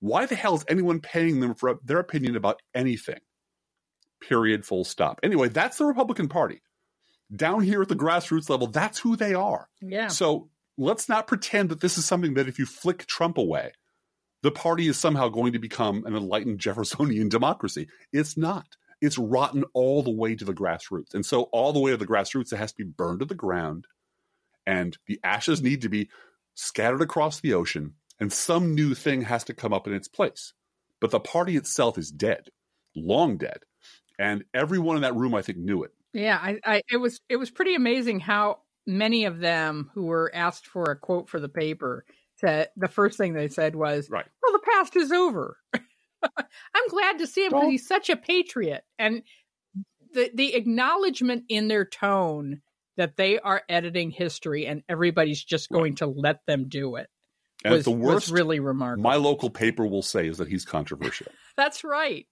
why 0.00 0.24
the 0.24 0.34
hell 0.34 0.54
is 0.54 0.64
anyone 0.66 1.00
paying 1.00 1.40
them 1.40 1.54
for 1.54 1.78
their 1.84 1.98
opinion 1.98 2.36
about 2.36 2.62
anything? 2.74 3.20
Period, 4.20 4.64
full 4.64 4.84
stop. 4.84 5.20
Anyway, 5.22 5.48
that's 5.48 5.78
the 5.78 5.84
Republican 5.84 6.28
Party. 6.28 6.62
Down 7.34 7.62
here 7.62 7.82
at 7.82 7.88
the 7.88 7.96
grassroots 7.96 8.50
level, 8.50 8.66
that's 8.66 8.98
who 8.98 9.16
they 9.16 9.34
are. 9.34 9.68
Yeah. 9.80 10.08
So 10.08 10.50
let's 10.76 11.08
not 11.08 11.26
pretend 11.26 11.68
that 11.68 11.80
this 11.80 11.96
is 11.96 12.04
something 12.04 12.34
that 12.34 12.48
if 12.48 12.58
you 12.58 12.66
flick 12.66 13.06
Trump 13.06 13.38
away, 13.38 13.72
the 14.42 14.50
party 14.50 14.88
is 14.88 14.98
somehow 14.98 15.28
going 15.28 15.52
to 15.52 15.58
become 15.58 16.04
an 16.06 16.16
enlightened 16.16 16.58
Jeffersonian 16.60 17.28
democracy. 17.28 17.88
It's 18.12 18.36
not. 18.36 18.66
It's 19.00 19.18
rotten 19.18 19.64
all 19.72 20.02
the 20.02 20.10
way 20.10 20.34
to 20.34 20.44
the 20.44 20.52
grassroots. 20.52 21.14
And 21.14 21.24
so, 21.24 21.44
all 21.44 21.72
the 21.72 21.80
way 21.80 21.92
to 21.92 21.96
the 21.96 22.06
grassroots, 22.06 22.52
it 22.52 22.56
has 22.56 22.72
to 22.72 22.84
be 22.84 22.90
burned 22.90 23.20
to 23.20 23.26
the 23.26 23.34
ground, 23.34 23.86
and 24.66 24.96
the 25.06 25.18
ashes 25.24 25.62
need 25.62 25.82
to 25.82 25.88
be 25.88 26.10
scattered 26.54 27.00
across 27.00 27.40
the 27.40 27.54
ocean, 27.54 27.94
and 28.18 28.30
some 28.30 28.74
new 28.74 28.94
thing 28.94 29.22
has 29.22 29.44
to 29.44 29.54
come 29.54 29.72
up 29.72 29.86
in 29.86 29.94
its 29.94 30.08
place. 30.08 30.52
But 31.00 31.10
the 31.10 31.20
party 31.20 31.56
itself 31.56 31.96
is 31.96 32.10
dead, 32.10 32.48
long 32.94 33.38
dead. 33.38 33.60
And 34.20 34.44
everyone 34.52 34.96
in 34.96 35.02
that 35.02 35.16
room, 35.16 35.34
I 35.34 35.40
think, 35.42 35.58
knew 35.58 35.82
it. 35.82 35.92
Yeah, 36.12 36.38
I, 36.40 36.58
I 36.64 36.82
it 36.90 36.98
was 36.98 37.20
it 37.28 37.36
was 37.36 37.50
pretty 37.50 37.74
amazing 37.74 38.20
how 38.20 38.58
many 38.86 39.24
of 39.24 39.38
them 39.38 39.90
who 39.94 40.04
were 40.04 40.30
asked 40.34 40.66
for 40.66 40.84
a 40.90 40.96
quote 40.96 41.28
for 41.30 41.40
the 41.40 41.48
paper 41.48 42.04
said 42.36 42.68
the 42.76 42.88
first 42.88 43.16
thing 43.16 43.32
they 43.32 43.48
said 43.48 43.74
was, 43.74 44.10
Right. 44.10 44.26
"Well, 44.42 44.52
the 44.52 44.66
past 44.74 44.94
is 44.96 45.10
over." 45.10 45.56
I'm 45.74 46.88
glad 46.90 47.18
to 47.20 47.26
see 47.26 47.44
him 47.46 47.52
because 47.52 47.68
he's 47.70 47.86
such 47.88 48.10
a 48.10 48.16
patriot, 48.16 48.82
and 48.98 49.22
the 50.12 50.30
the 50.34 50.54
acknowledgement 50.54 51.44
in 51.48 51.68
their 51.68 51.84
tone 51.86 52.60
that 52.96 53.16
they 53.16 53.38
are 53.38 53.62
editing 53.68 54.10
history 54.10 54.66
and 54.66 54.82
everybody's 54.88 55.42
just 55.42 55.70
going 55.70 55.94
to 55.94 56.06
let 56.06 56.44
them 56.46 56.68
do 56.68 56.96
it 56.96 57.08
And 57.64 57.72
was, 57.72 57.84
the 57.84 57.90
was 57.92 58.30
really 58.30 58.60
remarkable. 58.60 59.08
my 59.08 59.14
local 59.16 59.48
paper 59.48 59.86
will 59.86 60.02
say 60.02 60.26
is 60.26 60.36
that 60.38 60.48
he's 60.48 60.66
controversial. 60.66 61.28
That's 61.56 61.82
right. 61.84 62.26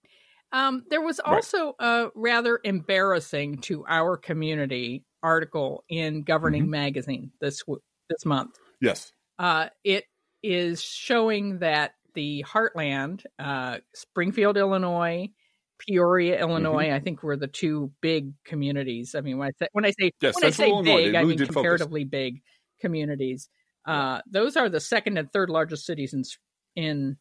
Um, 0.52 0.84
there 0.90 1.00
was 1.02 1.20
Right. 1.26 1.34
also 1.36 1.74
a 1.78 2.08
rather 2.14 2.60
embarrassing 2.64 3.58
to 3.62 3.84
our 3.86 4.16
community 4.16 5.04
article 5.22 5.84
in 5.88 6.22
Governing 6.22 6.62
Mm-hmm. 6.62 6.70
Magazine 6.70 7.32
this 7.40 7.62
this 8.08 8.24
month. 8.24 8.58
yes. 8.80 9.12
Uh, 9.38 9.68
it 9.84 10.04
is 10.42 10.82
showing 10.82 11.58
that 11.60 11.92
the 12.14 12.44
Heartland, 12.48 13.24
uh, 13.38 13.78
Springfield, 13.94 14.56
Illinois, 14.56 15.28
Peoria, 15.78 16.40
Illinois, 16.40 16.86
Mm-hmm. 16.86 16.94
I 16.94 17.00
think 17.00 17.22
were 17.22 17.36
the 17.36 17.46
two 17.46 17.92
big 18.00 18.32
communities. 18.44 19.14
I 19.14 19.20
mean, 19.20 19.38
when 19.38 19.48
I 19.48 19.52
say 19.58 19.68
when 19.72 19.84
I 19.84 19.92
say 19.92 20.10
Yes, 20.20 20.34
when 20.34 20.44
I 20.44 20.50
say 20.50 20.70
Illinois, 20.70 21.04
big, 21.04 21.12
they 21.12 21.18
I 21.18 21.24
mean 21.24 21.36
did 21.36 21.48
focus. 21.48 21.54
comparatively 21.54 22.04
big 22.04 22.40
communities. 22.80 23.48
Uh, 23.86 24.20
those 24.30 24.56
are 24.56 24.68
the 24.68 24.80
second 24.80 25.18
and 25.18 25.30
third 25.30 25.50
largest 25.50 25.84
cities 25.86 26.12
in 26.14 26.24
in 26.74 27.16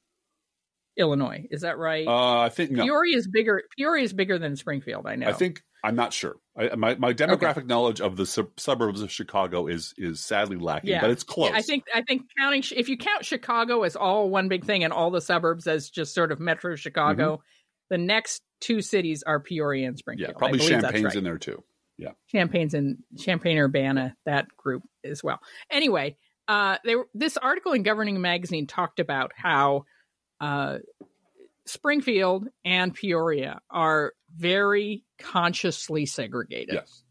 Illinois. 0.98 1.46
Is 1.52 1.62
that 1.62 1.78
right? 1.78 2.08
Uh, 2.08 2.40
I 2.40 2.50
think 2.50 2.72
no. 2.72 2.84
Peoria 2.84 3.16
is 3.18 3.28
bigger. 3.28 3.64
Peoria 3.78 4.04
is 4.04 4.14
bigger 4.14 4.38
than 4.40 4.56
Springfield. 4.56 5.06
I 5.08 5.16
know. 5.16 5.28
I 5.28 5.34
think 5.34 5.62
I'm 5.84 5.96
not 5.96 6.12
sure. 6.12 6.36
I, 6.58 6.76
my 6.76 6.96
my 6.96 7.14
demographic 7.14 7.66
knowledge 7.68 8.02
of 8.02 8.18
the 8.18 8.26
sub- 8.26 8.60
suburbs 8.60 9.02
of 9.02 9.12
Chicago 9.12 9.68
is 9.68 9.94
is 9.98 10.20
sadly 10.20 10.58
lacking, 10.58 10.90
Yeah. 10.90 11.02
but 11.02 11.12
it's 11.12 11.24
close. 11.24 11.52
Yeah, 11.52 11.58
I 11.58 11.62
think 11.62 11.84
I 11.94 12.02
think 12.02 12.24
counting 12.40 12.64
if 12.76 12.90
you 12.90 12.98
count 12.98 13.26
Chicago 13.26 13.84
as 13.84 13.96
all 13.96 14.30
one 14.30 14.48
big 14.50 14.66
thing 14.66 14.84
and 14.84 14.92
all 14.92 15.12
the 15.12 15.22
suburbs 15.22 15.68
as 15.68 15.90
just 15.90 16.14
sort 16.16 16.32
of 16.32 16.40
Metro 16.40 16.76
Chicago, 16.76 17.42
the 17.90 17.98
next 17.98 18.42
two 18.60 18.82
cities 18.82 19.24
are 19.26 19.40
Peoria 19.40 19.88
and 19.88 19.96
Mm-hmm. 19.96 20.20
yeah, 20.20 20.28
Springfield. 20.28 20.36
I 20.36 20.40
probably 20.40 20.60
Champaign's 20.60 21.04
right. 21.06 21.16
in 21.16 21.24
there 21.24 21.38
too. 21.38 21.64
Yeah, 21.98 22.12
Champaign's 22.32 22.74
in 22.74 22.98
Champaign 23.20 23.58
Urbana, 23.58 24.16
that 24.26 24.48
group 24.58 24.84
as 25.04 25.24
well. 25.24 25.40
Anyway, 25.72 26.18
uh, 26.48 26.78
they 26.84 26.96
this 27.14 27.38
article 27.38 27.74
in 27.74 27.84
Governing 27.84 28.20
Magazine 28.20 28.66
talked 28.68 29.00
about 29.00 29.32
how 29.36 29.86
uh, 30.40 30.78
Springfield 31.66 32.48
and 32.64 32.94
Peoria 32.94 33.60
are 33.70 34.14
very 34.36 35.04
consciously 35.20 36.06
segregated. 36.06 36.76
Yes. 36.76 37.04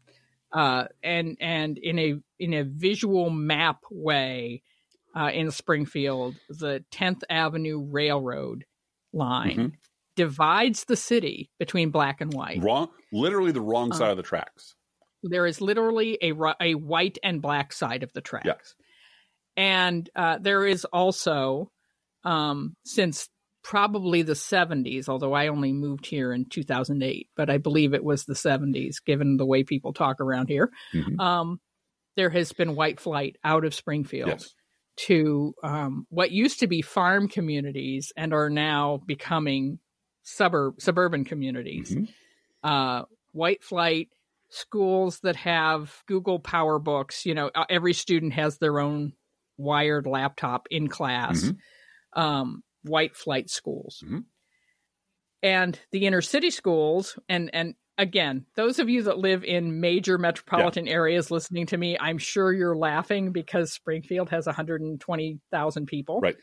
Uh, 0.51 0.85
and 1.03 1.37
and 1.39 1.77
in 1.77 1.99
a 1.99 2.15
in 2.39 2.53
a 2.53 2.63
visual 2.63 3.29
map 3.29 3.81
way, 3.91 4.63
uh, 5.15 5.29
in 5.33 5.51
Springfield, 5.51 6.35
the 6.49 6.83
10th 6.91 7.21
Avenue 7.29 7.85
Railroad 7.91 8.63
line 9.13 9.57
Mhm. 9.57 9.73
divides 10.15 10.85
the 10.85 10.95
city 10.95 11.51
between 11.59 11.89
black 11.91 12.21
and 12.21 12.33
white. 12.33 12.61
Wrong, 12.61 12.89
literally 13.11 13.51
the 13.51 13.61
wrong 13.61 13.91
Uh, 13.91 13.95
side 13.95 14.11
of 14.11 14.17
the 14.17 14.23
tracks. 14.23 14.75
There 15.21 15.45
is 15.45 15.59
literally 15.61 16.17
a 16.21 16.31
a 16.61 16.75
white 16.75 17.17
and 17.23 17.41
black 17.41 17.73
side 17.73 18.03
of 18.03 18.13
the 18.13 18.21
tracks. 18.21 18.45
Yes. 18.45 18.75
And 19.57 20.09
uh, 20.15 20.37
there 20.39 20.65
is 20.65 20.85
also, 20.85 21.71
um, 22.27 22.75
since 22.85 23.29
probably 23.63 24.21
the 24.21 24.33
70s, 24.35 25.09
although 25.09 25.33
I 25.33 25.47
only 25.47 25.73
moved 25.73 26.05
here 26.05 26.31
in 26.31 26.45
2008, 26.49 27.27
but 27.35 27.49
I 27.49 27.57
believe 27.57 27.93
it 27.93 28.03
was 28.03 28.23
the 28.25 28.33
70s, 28.35 28.99
given 29.05 29.37
the 29.37 29.45
way 29.45 29.63
people 29.63 29.93
talk 29.93 30.21
around 30.21 30.47
here, 30.47 30.69
Mhm. 30.93 31.19
um, 31.19 31.59
there 32.15 32.29
has 32.29 32.53
been 32.53 32.75
white 32.75 32.99
flight 32.99 33.35
out 33.43 33.65
of 33.65 33.73
Springfield 33.73 34.29
Yes. 34.29 34.53
to 35.07 35.53
um, 35.63 36.05
what 36.09 36.31
used 36.31 36.59
to 36.61 36.67
be 36.67 36.81
farm 36.81 37.27
communities 37.27 38.11
and 38.15 38.33
are 38.33 38.49
now 38.49 38.97
becoming 39.05 39.79
suburb 40.23 40.79
suburban 40.81 41.23
communities. 41.25 41.93
Mhm. 41.95 42.07
Uh, 42.63 43.03
white 43.33 43.63
flight 43.63 44.09
schools 44.49 45.19
that 45.21 45.35
have 45.35 46.03
Google 46.07 46.39
Power 46.39 46.79
Books. 46.79 47.25
You 47.25 47.33
know, 47.35 47.51
uh, 47.53 47.65
every 47.69 47.93
student 47.93 48.33
has 48.33 48.57
their 48.57 48.79
own 48.79 49.13
wired 49.57 50.07
laptop 50.07 50.67
in 50.71 50.87
class. 50.87 51.43
Mhm. 51.43 51.57
Um, 52.13 52.63
white 52.83 53.15
flight 53.15 53.49
schools, 53.49 54.03
Mhm. 54.07 54.23
and 55.43 55.79
the 55.91 56.05
inner 56.05 56.21
city 56.21 56.49
schools, 56.49 57.17
and 57.29 57.49
and 57.53 57.75
again, 57.97 58.45
those 58.55 58.79
of 58.79 58.89
you 58.89 59.03
that 59.03 59.17
live 59.17 59.43
in 59.43 59.79
major 59.79 60.17
metropolitan 60.17 60.87
areas 60.87 61.31
listening 61.31 61.65
to 61.67 61.77
me, 61.77 61.97
I'm 61.99 62.17
sure 62.17 62.53
you're 62.53 62.75
laughing 62.77 63.31
because 63.31 63.73
Springfield 63.73 64.29
has 64.29 64.45
120,000 64.45 65.85
people. 65.87 66.19
Right. 66.21 66.35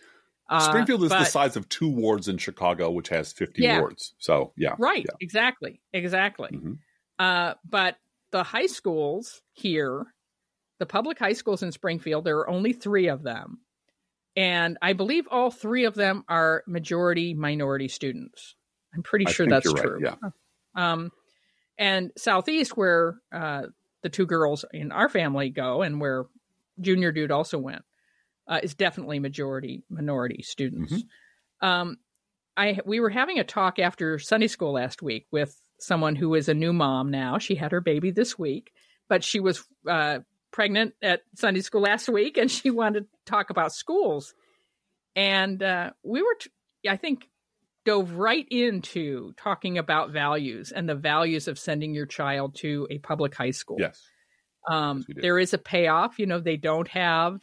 Uh, 0.48 0.60
Springfield 0.60 1.04
is 1.04 1.10
the 1.10 1.24
size 1.24 1.56
of 1.56 1.68
two 1.68 1.88
wards 1.88 2.28
in 2.28 2.38
Chicago, 2.38 2.90
which 2.90 3.08
has 3.08 3.32
50 3.32 3.62
Yeah. 3.62 3.80
wards. 3.80 4.14
So, 4.18 4.52
yeah. 4.56 4.74
Right. 4.78 5.04
Yeah. 5.08 5.14
Exactly. 5.20 5.80
Exactly. 5.92 6.50
Mhm. 6.50 6.78
Uh, 7.18 7.54
but 7.64 7.96
the 8.32 8.42
high 8.42 8.66
schools 8.66 9.40
here, 9.52 10.04
the 10.80 10.86
public 10.86 11.18
high 11.18 11.32
schools 11.32 11.62
in 11.62 11.72
Springfield, 11.72 12.24
there 12.24 12.38
are 12.38 12.50
only 12.50 12.72
three 12.72 13.06
of 13.06 13.22
them. 13.22 13.63
And 14.36 14.78
I 14.82 14.94
believe 14.94 15.26
all 15.30 15.50
three 15.50 15.84
of 15.84 15.94
them 15.94 16.24
are 16.28 16.64
majority 16.66 17.34
minority 17.34 17.88
students. 17.88 18.56
I'm 18.94 19.02
pretty 19.02 19.26
I 19.28 19.30
sure 19.30 19.46
that's 19.46 19.64
you're 19.64 19.74
right, 19.74 19.84
true. 19.84 20.00
yeah. 20.02 20.14
Um, 20.74 21.10
and 21.78 22.12
Southeast, 22.16 22.76
where 22.76 23.16
uh, 23.32 23.62
the 24.02 24.08
two 24.08 24.26
girls 24.26 24.64
in 24.72 24.92
our 24.92 25.08
family 25.08 25.50
go, 25.50 25.82
and 25.82 26.00
where 26.00 26.26
Junior 26.80 27.12
Dude 27.12 27.30
also 27.30 27.58
went, 27.58 27.82
uh, 28.48 28.60
is 28.62 28.74
definitely 28.74 29.18
majority 29.18 29.84
minority 29.88 30.42
students. 30.42 30.92
Mm-hmm. 30.92 31.66
Um, 31.66 31.96
I 32.56 32.78
we 32.84 33.00
were 33.00 33.10
having 33.10 33.38
a 33.38 33.44
talk 33.44 33.78
after 33.78 34.18
Sunday 34.18 34.48
school 34.48 34.72
last 34.72 35.02
week 35.02 35.26
with 35.30 35.56
someone 35.80 36.16
who 36.16 36.34
is 36.34 36.48
a 36.48 36.54
new 36.54 36.72
mom 36.72 37.10
now. 37.10 37.38
She 37.38 37.54
had 37.54 37.72
her 37.72 37.80
baby 37.80 38.10
this 38.10 38.38
week, 38.38 38.72
but 39.08 39.24
she 39.24 39.40
was 39.40 39.64
uh, 39.88 40.20
pregnant 40.54 40.94
at 41.02 41.22
Sunday 41.34 41.60
school 41.60 41.80
last 41.82 42.08
week, 42.08 42.38
and 42.38 42.48
she 42.50 42.70
wanted 42.70 43.00
to 43.00 43.08
talk 43.26 43.50
about 43.50 43.72
schools. 43.74 44.32
And 45.16 45.60
uh, 45.62 45.90
we 46.04 46.22
were, 46.22 46.36
t- 46.40 46.50
I 46.88 46.96
think, 46.96 47.28
dove 47.84 48.12
right 48.12 48.46
into 48.50 49.32
talking 49.36 49.78
about 49.78 50.10
values 50.12 50.72
and 50.72 50.88
the 50.88 50.94
values 50.94 51.48
of 51.48 51.58
sending 51.58 51.92
your 51.92 52.06
child 52.06 52.54
to 52.56 52.86
a 52.88 52.98
public 52.98 53.34
high 53.34 53.50
school. 53.50 53.76
Yes. 53.80 54.00
Um, 54.70 55.04
Yes, 55.08 55.18
there 55.20 55.38
is 55.40 55.52
a 55.52 55.58
payoff. 55.58 56.18
You 56.18 56.26
know, 56.26 56.38
they 56.40 56.56
don't 56.56 56.88
have 56.88 57.40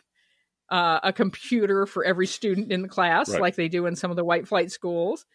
uh, 0.71 1.01
a 1.03 1.11
computer 1.13 1.85
for 1.85 2.05
every 2.05 2.27
student 2.27 2.71
in 2.71 2.81
the 2.81 2.87
class 2.87 3.29
Right. 3.29 3.41
like 3.41 3.55
they 3.57 3.67
do 3.67 3.85
in 3.87 3.95
some 3.97 4.09
of 4.09 4.17
the 4.17 4.23
white 4.25 4.47
flight 4.47 4.71
schools. 4.71 5.25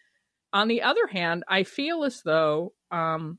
On 0.51 0.67
the 0.67 0.81
other 0.81 1.05
hand, 1.07 1.43
I 1.47 1.63
feel 1.63 2.03
as 2.03 2.21
though 2.23 2.73
um, 2.89 3.37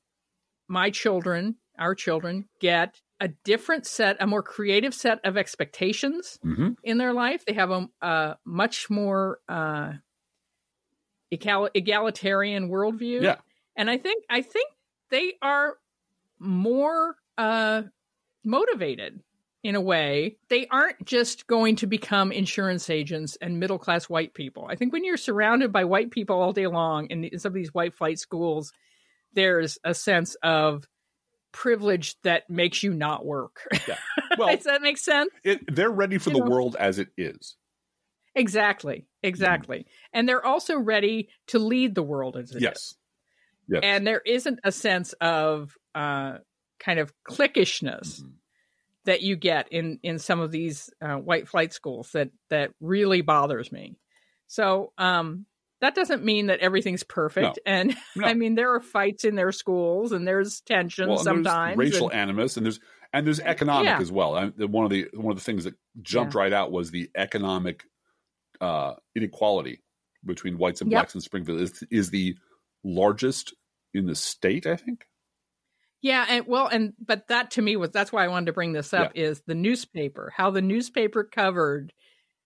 my 0.68 0.91
children, 0.91 1.57
our 1.79 1.95
children, 1.95 2.47
get 2.61 3.01
a 3.20 3.29
different 3.45 3.87
set, 3.87 4.16
a 4.20 4.26
more 4.26 4.43
creative 4.43 4.95
set 4.95 5.18
of 5.24 5.37
expectations 5.37 6.39
hmm 6.43 6.70
in 6.85 6.99
their 6.99 7.12
life. 7.12 7.45
They 7.45 7.55
have 7.55 7.70
a, 7.70 7.89
a 8.01 8.37
much 8.45 8.89
more 8.91 9.41
uh, 9.49 9.93
egal- 11.31 11.70
egalitarian 11.74 12.68
worldview. 12.68 13.22
Yeah. 13.22 13.37
and 13.76 13.91
I 13.91 13.99
think 13.99 14.24
I 14.31 14.43
think 14.43 14.70
they 15.11 15.35
are 15.43 15.76
more 16.39 17.16
uh, 17.37 17.83
motivated 18.45 19.20
in 19.64 19.74
a 19.74 19.81
way. 19.81 20.37
They 20.49 20.66
aren't 20.68 21.05
just 21.05 21.47
going 21.49 21.76
to 21.76 21.87
become 21.87 22.31
insurance 22.31 22.89
agents 22.89 23.37
and 23.41 23.59
middle 23.59 23.79
class 23.79 24.09
white 24.09 24.33
people. 24.35 24.66
I 24.70 24.76
think 24.76 24.93
when 24.93 25.05
you're 25.05 25.16
surrounded 25.16 25.72
by 25.72 25.85
white 25.85 26.11
people 26.12 26.41
all 26.41 26.53
day 26.53 26.66
long 26.68 27.07
in 27.07 27.22
the- 27.22 27.39
some 27.39 27.51
of 27.51 27.55
these 27.55 27.74
white 27.74 27.95
flight 27.95 28.18
schools, 28.18 28.72
there's 29.33 29.79
a 29.85 29.95
sense 29.95 30.37
of 30.43 30.85
privilege 31.53 32.17
that 32.23 32.49
makes 32.51 32.83
you 32.83 32.93
not 32.95 33.25
work. 33.25 33.61
Well, 34.39 34.55
Does 34.55 34.65
that 34.67 34.83
make 34.83 34.99
sense? 34.99 35.31
it, 35.43 35.61
they're 35.75 35.91
ready 35.91 36.17
for 36.19 36.31
You 36.31 36.35
the 36.39 36.45
know. 36.45 36.51
world 36.51 36.77
as 36.79 37.01
it 37.01 37.09
is. 37.17 37.57
Exactly. 38.37 39.05
Exactly. 39.23 39.87
And 40.13 40.29
they're 40.29 40.45
also 40.45 40.79
ready 40.79 41.29
to 41.49 41.59
lead 41.59 41.97
the 41.97 42.05
world 42.05 42.37
as 42.37 42.53
it 42.53 42.59
is. 42.59 42.63
Yes. 42.63 42.95
Yes. 43.69 43.81
And 43.83 44.07
there 44.07 44.23
isn't 44.25 44.61
a 44.63 44.71
sense 44.71 45.13
of 45.15 45.75
uh, 45.95 46.39
kind 46.79 47.01
of 47.01 47.13
cliquishness 47.29 48.21
Mhm. 48.23 48.33
that 49.07 49.23
you 49.23 49.35
get 49.35 49.73
in 49.73 49.99
in 50.05 50.21
some 50.21 50.39
of 50.39 50.53
these 50.53 50.89
uh, 51.01 51.17
white 51.17 51.49
flight 51.49 51.73
schools 51.73 52.13
that 52.13 52.31
that 52.49 52.71
really 52.81 53.23
bothers 53.23 53.73
me. 53.73 53.97
So 54.47 54.93
um, 54.99 55.47
that 55.81 55.95
doesn't 55.95 56.24
mean 56.24 56.47
that 56.47 56.61
everything's 56.61 57.05
perfect. 57.05 57.59
And 57.64 57.97
No. 58.16 58.24
I 58.26 58.35
mean, 58.35 58.55
there 58.57 58.74
are 58.74 58.81
fights 58.81 59.24
in 59.24 59.35
their 59.37 59.53
schools, 59.53 60.12
and 60.12 60.26
there's 60.26 60.61
tension 60.62 61.09
Well, 61.09 61.18
and 61.18 61.26
there's 61.26 61.35
sometimes. 61.37 61.76
racial 61.76 62.09
and- 62.11 62.18
animus, 62.20 62.57
and 62.57 62.66
there's 62.66 62.81
and 63.12 63.26
there's 63.26 63.41
economic 63.41 63.87
Yeah. 63.87 64.01
as 64.01 64.12
well. 64.12 64.35
I, 64.35 64.47
one 64.49 64.85
of 64.85 64.91
the 64.91 65.07
one 65.14 65.33
of 65.33 65.39
the 65.39 65.45
things 65.45 65.64
that 65.64 65.74
jumped 66.03 66.35
right 66.35 66.53
out 66.53 66.70
was 66.72 66.91
the 66.91 67.09
economic 67.16 67.85
uh, 68.61 68.95
inequality 69.14 69.83
between 70.24 70.59
whites 70.59 70.81
and 70.81 70.91
Yep. 70.91 70.99
blacks 70.99 71.14
in 71.14 71.20
Springfield 71.20 71.61
is 71.61 71.83
is 71.91 72.11
the 72.11 72.37
largest 72.85 73.55
in 73.95 74.07
the 74.07 74.14
state. 74.14 74.66
I 74.66 74.76
think. 74.76 75.07
Yeah, 76.03 76.26
and 76.29 76.47
well, 76.47 76.66
and 76.66 76.93
but 77.05 77.29
that 77.29 77.53
to 77.53 77.62
me 77.62 77.76
was 77.76 77.91
that's 77.91 78.12
why 78.12 78.24
I 78.24 78.29
wanted 78.29 78.47
to 78.47 78.53
bring 78.53 78.72
this 78.72 78.93
up 78.93 79.12
is 79.14 79.43
the 79.47 79.55
newspaper, 79.55 80.33
how 80.37 80.51
the 80.51 80.62
newspaper 80.62 81.24
covered 81.24 81.93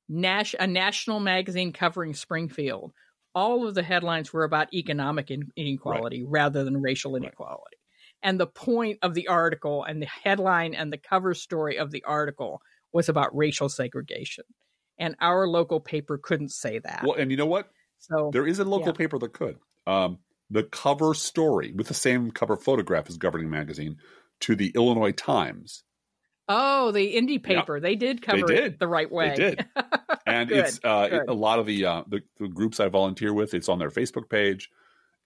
Nash 0.08 0.54
a 0.58 0.66
national 0.66 1.20
magazine 1.20 1.72
covering 1.72 2.12
Springfield. 2.14 2.92
All 3.34 3.66
of 3.66 3.74
the 3.74 3.82
headlines 3.82 4.32
were 4.32 4.44
about 4.44 4.72
economic 4.74 5.30
in- 5.30 5.50
inequality 5.56 6.22
rather 6.24 6.64
than 6.64 6.80
racial 6.82 7.12
Right. 7.12 7.22
inequality. 7.22 7.76
And 8.22 8.38
the 8.38 8.46
point 8.46 8.98
of 9.02 9.14
the 9.14 9.28
article 9.28 9.82
and 9.84 10.00
the 10.00 10.06
headline 10.06 10.74
and 10.74 10.92
the 10.92 10.98
cover 10.98 11.34
story 11.34 11.76
of 11.78 11.90
the 11.90 12.04
article 12.04 12.60
was 12.92 13.08
about 13.08 13.34
racial 13.36 13.68
segregation. 13.68 14.44
And 14.98 15.16
our 15.20 15.48
local 15.48 15.80
paper 15.80 16.18
couldn't 16.18 16.50
say 16.50 16.78
that. 16.80 17.02
Well, 17.02 17.14
and 17.14 17.30
you 17.30 17.36
know 17.36 17.46
what? 17.46 17.70
so 17.98 18.30
There 18.32 18.46
is 18.46 18.58
a 18.58 18.64
local 18.64 18.88
Yeah. 18.88 18.92
paper 18.92 19.18
that 19.18 19.32
could. 19.32 19.58
Um, 19.86 20.18
the 20.50 20.64
cover 20.64 21.14
story 21.14 21.72
with 21.72 21.88
the 21.88 21.94
same 21.94 22.30
cover 22.30 22.56
photograph 22.56 23.08
as 23.08 23.16
Governing 23.16 23.48
Magazine 23.48 23.96
to 24.40 24.54
the 24.54 24.70
Illinois 24.74 25.12
Times. 25.12 25.82
Oh, 26.54 26.90
the 26.92 27.14
indie 27.14 27.42
paper. 27.42 27.80
They 27.80 27.96
did 27.96 28.22
cover 28.22 28.46
did. 28.46 28.58
it 28.64 28.78
the 28.78 28.88
right 28.88 29.10
way. 29.10 29.30
They 29.30 29.36
did. 29.36 29.66
and 30.26 30.48
Good, 30.48 30.58
it's 30.58 30.80
uh, 30.84 31.08
it- 31.10 31.22
a 31.28 31.34
lot 31.34 31.58
of 31.58 31.66
the, 31.66 31.84
uh, 31.86 32.02
the 32.08 32.20
the 32.38 32.48
groups 32.48 32.80
I 32.80 32.88
volunteer 32.88 33.32
with. 33.32 33.54
It's 33.54 33.68
on 33.68 33.78
their 33.78 33.90
Facebook 33.90 34.28
page, 34.28 34.70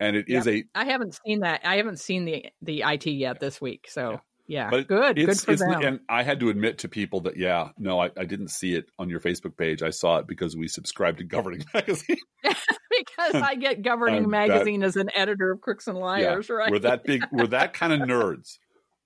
and 0.01 0.17
it 0.17 0.27
is 0.29 0.47
a 0.47 0.65
I 0.75 0.85
haven't 0.85 1.19
seen 1.27 1.41
that. 1.41 1.61
I 1.65 1.77
haven't 1.77 2.01
seen 2.01 2.25
the 2.25 2.47
the 2.63 2.83
IT 2.87 3.07
yet 3.07 3.41
this 3.41 3.61
week. 3.61 3.87
So 3.91 4.21
yeah, 4.49 4.71
But 4.71 4.87
good, 4.87 5.17
good 5.17 5.41
for 5.41 5.51
it's 5.53 5.61
them. 5.61 5.83
and 5.83 6.01
I 6.09 6.23
had 6.23 6.39
to 6.41 6.51
admit 6.51 6.79
to 6.79 6.89
people 6.89 7.23
that 7.23 7.37
yeah, 7.37 7.71
no, 7.79 8.01
I, 8.01 8.11
I 8.17 8.25
didn't 8.25 8.49
see 8.51 8.75
it 8.75 8.87
on 8.99 9.09
your 9.11 9.19
Facebook 9.19 9.57
page. 9.57 9.83
I 9.83 9.91
saw 9.91 10.19
it 10.19 10.29
because 10.29 10.57
we 10.57 10.69
subscribed 10.69 11.19
to 11.19 11.25
Governing 11.25 11.65
Magazine. 11.75 12.19
because 12.45 13.35
I 13.43 13.57
get 13.57 13.83
governing 13.83 14.25
and 14.25 14.27
that- 14.27 14.49
magazine 14.49 14.83
as 14.85 14.95
an 14.97 15.09
editor 15.17 15.51
of 15.51 15.61
Crooks 15.61 15.89
and 15.89 15.99
Liars, 15.99 16.49
right? 16.49 16.71
We're 16.71 16.79
that 16.81 17.03
big. 17.05 17.25
We're 17.33 17.49
that 17.49 17.73
kind 17.73 17.93
of 17.93 18.09
nerds. 18.09 18.59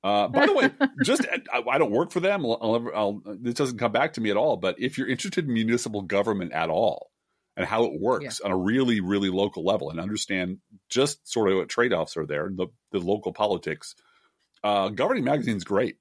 Uh, 0.02 0.28
by 0.28 0.46
the 0.46 0.54
way, 0.54 0.70
just 1.04 1.26
I, 1.52 1.62
I 1.68 1.78
don't 1.78 1.90
work 1.90 2.10
for 2.10 2.20
them. 2.20 2.44
I'll, 2.44 2.58
I'll, 2.60 2.90
I'll, 2.94 3.22
this 3.40 3.54
doesn't 3.54 3.78
come 3.78 3.92
back 3.92 4.14
to 4.14 4.20
me 4.20 4.30
at 4.30 4.36
all. 4.36 4.56
But 4.56 4.76
if 4.78 4.96
you're 4.96 5.08
interested 5.08 5.46
in 5.46 5.52
municipal 5.52 6.02
government 6.02 6.52
at 6.52 6.70
all 6.70 7.10
and 7.56 7.66
how 7.66 7.84
it 7.84 8.00
works 8.00 8.40
on 8.40 8.50
a 8.50 8.56
really, 8.56 9.00
really 9.00 9.28
local 9.28 9.64
level, 9.64 9.90
and 9.90 10.00
understand 10.00 10.58
just 10.88 11.26
sort 11.30 11.50
of 11.50 11.58
what 11.58 11.68
trade 11.68 11.92
offs 11.92 12.16
are 12.16 12.26
there, 12.26 12.50
the 12.54 12.68
the 12.92 12.98
local 12.98 13.32
politics, 13.32 13.94
uh, 14.64 14.88
governing 14.88 15.24
magazine's 15.24 15.64
great. 15.64 15.96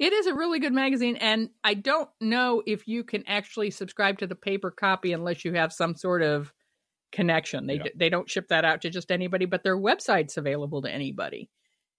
It 0.00 0.12
is 0.12 0.26
a 0.26 0.34
really 0.34 0.60
good 0.60 0.72
magazine, 0.72 1.16
and 1.16 1.50
I 1.64 1.74
don't 1.74 2.08
know 2.20 2.62
if 2.66 2.86
you 2.86 3.02
can 3.04 3.24
actually 3.26 3.70
subscribe 3.70 4.18
to 4.18 4.26
the 4.28 4.36
paper 4.36 4.70
copy 4.70 5.12
unless 5.12 5.44
you 5.44 5.54
have 5.54 5.72
some 5.72 5.96
sort 5.96 6.22
of 6.22 6.52
connection. 7.10 7.66
They 7.66 7.74
Yeah. 7.76 7.88
they 7.94 8.08
don't 8.08 8.30
ship 8.30 8.48
that 8.48 8.64
out 8.64 8.82
to 8.82 8.90
just 8.90 9.10
anybody, 9.10 9.44
but 9.44 9.62
their 9.62 9.76
website's 9.76 10.36
available 10.36 10.82
to 10.82 10.90
anybody. 10.90 11.50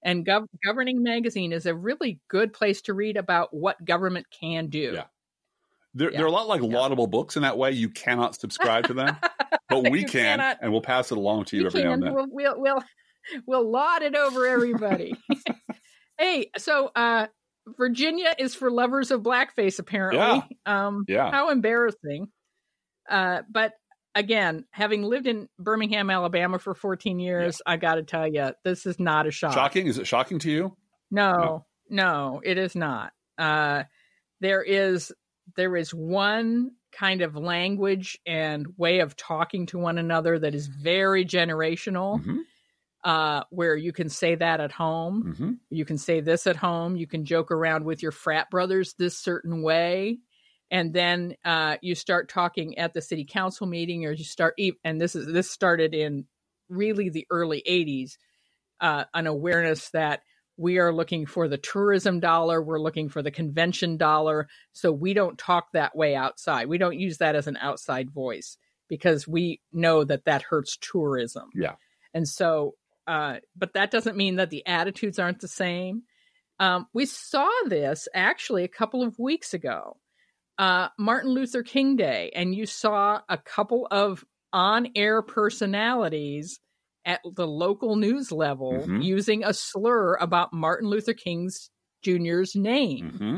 And 0.03 0.25
Gov- 0.25 0.47
Governing 0.65 1.03
Magazine 1.03 1.51
is 1.51 1.65
a 1.65 1.75
really 1.75 2.19
good 2.29 2.53
place 2.53 2.81
to 2.83 2.93
read 2.93 3.17
about 3.17 3.53
what 3.53 3.83
government 3.83 4.27
can 4.31 4.67
do. 4.67 4.91
Yeah. 4.95 5.03
They're, 5.93 6.11
Yeah. 6.11 6.17
they're 6.19 6.27
a 6.27 6.31
lot 6.31 6.47
like 6.47 6.61
Yeah. 6.61 6.77
laudable 6.77 7.07
books 7.07 7.35
in 7.35 7.41
that 7.41 7.57
way. 7.57 7.71
You 7.71 7.89
cannot 7.89 8.35
subscribe 8.39 8.87
to 8.87 8.93
them, 8.93 9.17
but 9.67 9.83
we 9.91 10.03
can, 10.03 10.37
cannot- 10.37 10.59
and 10.61 10.71
we'll 10.71 10.81
pass 10.81 11.11
it 11.11 11.17
along 11.17 11.45
to 11.45 11.57
you 11.57 11.65
every 11.65 11.83
now 11.83 11.93
and 11.93 12.03
then. 12.03 12.13
We'll, 12.13 12.27
we'll 12.29 12.59
we'll 12.61 12.83
we'll 13.45 13.69
laud 13.71 14.01
it 14.03 14.15
over 14.15 14.45
everybody. 14.47 15.13
hey, 16.17 16.51
so 16.57 16.91
uh, 16.95 17.27
Virginia 17.77 18.33
is 18.37 18.55
for 18.55 18.71
lovers 18.71 19.11
of 19.11 19.21
blackface, 19.21 19.79
apparently. 19.79 20.43
Um, 20.65 21.03
Yeah. 21.07 21.29
how 21.31 21.49
embarrassing. 21.49 22.27
Uh, 23.09 23.41
but 23.49 23.73
again, 24.15 24.65
having 24.71 25.03
lived 25.03 25.27
in 25.27 25.49
Birmingham, 25.57 26.09
Alabama 26.09 26.59
for 26.59 26.73
14 26.73 27.19
years, 27.19 27.61
I 27.65 27.77
got 27.77 27.95
to 27.95 28.03
tell 28.03 28.27
you, 28.27 28.51
this 28.63 28.85
is 28.85 28.99
not 28.99 29.27
a 29.27 29.31
shock. 29.31 29.53
Shocking? 29.53 29.87
Is 29.87 29.97
it 29.97 30.07
shocking 30.07 30.39
to 30.39 30.51
you? 30.51 30.77
No, 31.11 31.65
no, 31.89 32.41
it 32.43 32.57
is 32.57 32.75
not. 32.75 33.13
Uh, 33.37 33.83
there 34.41 34.61
is 34.63 35.11
there 35.55 35.75
is 35.75 35.93
one 35.93 36.71
kind 36.91 37.21
of 37.21 37.35
language 37.35 38.19
and 38.25 38.67
way 38.77 38.99
of 38.99 39.15
talking 39.15 39.65
to 39.67 39.79
one 39.79 39.97
another 39.97 40.37
that 40.37 40.53
is 40.53 40.67
very 40.67 41.25
generational. 41.25 42.23
Mhm. 42.23 42.39
Uh, 43.01 43.43
where 43.49 43.77
you 43.77 43.93
can 43.93 44.09
say 44.09 44.35
that 44.35 44.59
at 44.59 44.73
home, 44.73 45.33
hmm 45.37 45.51
you 45.69 45.85
can 45.85 45.97
say 45.97 46.19
this 46.19 46.45
at 46.45 46.57
home, 46.57 46.97
you 46.97 47.07
can 47.07 47.23
joke 47.23 47.49
around 47.49 47.85
with 47.85 48.03
your 48.03 48.11
frat 48.11 48.49
brothers 48.49 48.93
this 48.99 49.17
certain 49.17 49.61
way, 49.61 50.19
and 50.71 50.93
then 50.93 51.35
uh, 51.43 51.77
you 51.81 51.95
start 51.95 52.29
talking 52.29 52.77
at 52.77 52.93
the 52.93 53.01
city 53.01 53.25
council 53.25 53.67
meeting, 53.67 54.05
or 54.05 54.11
you 54.11 54.23
start. 54.23 54.55
And 54.83 54.99
this 54.99 55.15
is 55.15 55.31
this 55.31 55.49
started 55.49 55.93
in 55.93 56.25
really 56.69 57.09
the 57.09 57.27
early 57.29 57.63
'80s. 57.67 58.17
Uh, 58.81 59.03
an 59.13 59.27
awareness 59.27 59.89
that 59.89 60.21
we 60.59 60.77
are 60.77 60.93
looking 60.93 61.25
for 61.25 61.47
the 61.47 61.57
tourism 61.57 62.19
dollar, 62.19 62.61
we're 62.61 62.81
looking 62.81 63.07
for 63.07 63.21
the 63.21 63.31
convention 63.31 63.95
dollar, 63.95 64.49
so 64.73 64.91
we 64.91 65.13
don't 65.13 65.37
talk 65.37 65.71
that 65.71 65.95
way 65.95 66.15
outside. 66.15 66.67
We 66.67 66.77
don't 66.77 66.99
use 66.99 67.17
that 67.19 67.35
as 67.35 67.47
an 67.47 67.57
outside 67.57 68.11
voice 68.11 68.57
because 68.89 69.25
we 69.25 69.61
know 69.71 70.03
that 70.03 70.25
that 70.25 70.41
hurts 70.41 70.77
tourism. 70.81 71.49
Yeah. 71.55 71.75
and 72.13 72.27
so, 72.27 72.75
uh, 73.07 73.37
but 73.55 73.73
that 73.73 73.89
doesn't 73.89 74.17
mean 74.17 74.35
that 74.35 74.49
the 74.49 74.65
attitudes 74.67 75.17
aren't 75.17 75.39
the 75.39 75.47
same. 75.47 76.03
Um, 76.59 76.87
we 76.93 77.05
saw 77.05 77.49
this 77.67 78.09
actually 78.13 78.65
a 78.65 78.69
couple 78.69 79.01
of 79.01 79.17
weeks 79.17 79.53
ago, 79.53 79.95
uh, 80.59 80.89
Martin 80.99 81.31
Luther 81.31 81.63
King 81.63 81.95
Day, 81.95 82.31
and 82.35 82.53
you 82.53 82.67
saw 82.67 83.21
a 83.29 83.37
couple 83.37 83.87
of 83.89 84.23
on 84.53 84.89
air 84.95 85.21
personalities 85.23 86.59
at 87.05 87.21
the 87.35 87.47
local 87.47 87.95
news 87.95 88.31
level 88.31 88.73
Mhm. 88.87 89.03
using 89.03 89.43
a 89.43 89.53
slur 89.53 90.15
about 90.15 90.53
Martin 90.53 90.89
Luther 90.89 91.13
King's 91.13 91.71
Jr.'s 92.03 92.55
name. 92.55 93.09
hmm 93.17 93.37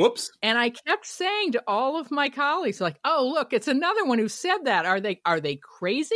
Oops. 0.00 0.30
And 0.42 0.58
I 0.58 0.70
kept 0.70 1.06
saying 1.06 1.52
to 1.52 1.64
all 1.66 1.98
of 1.98 2.10
my 2.12 2.28
colleagues, 2.28 2.80
like, 2.80 3.00
oh, 3.04 3.28
look, 3.34 3.52
it's 3.52 3.66
another 3.66 4.04
one 4.04 4.18
who 4.18 4.28
said 4.28 4.58
that. 4.64 4.86
Are 4.86 5.00
they 5.00 5.20
are 5.24 5.40
they 5.40 5.56
crazy? 5.56 6.14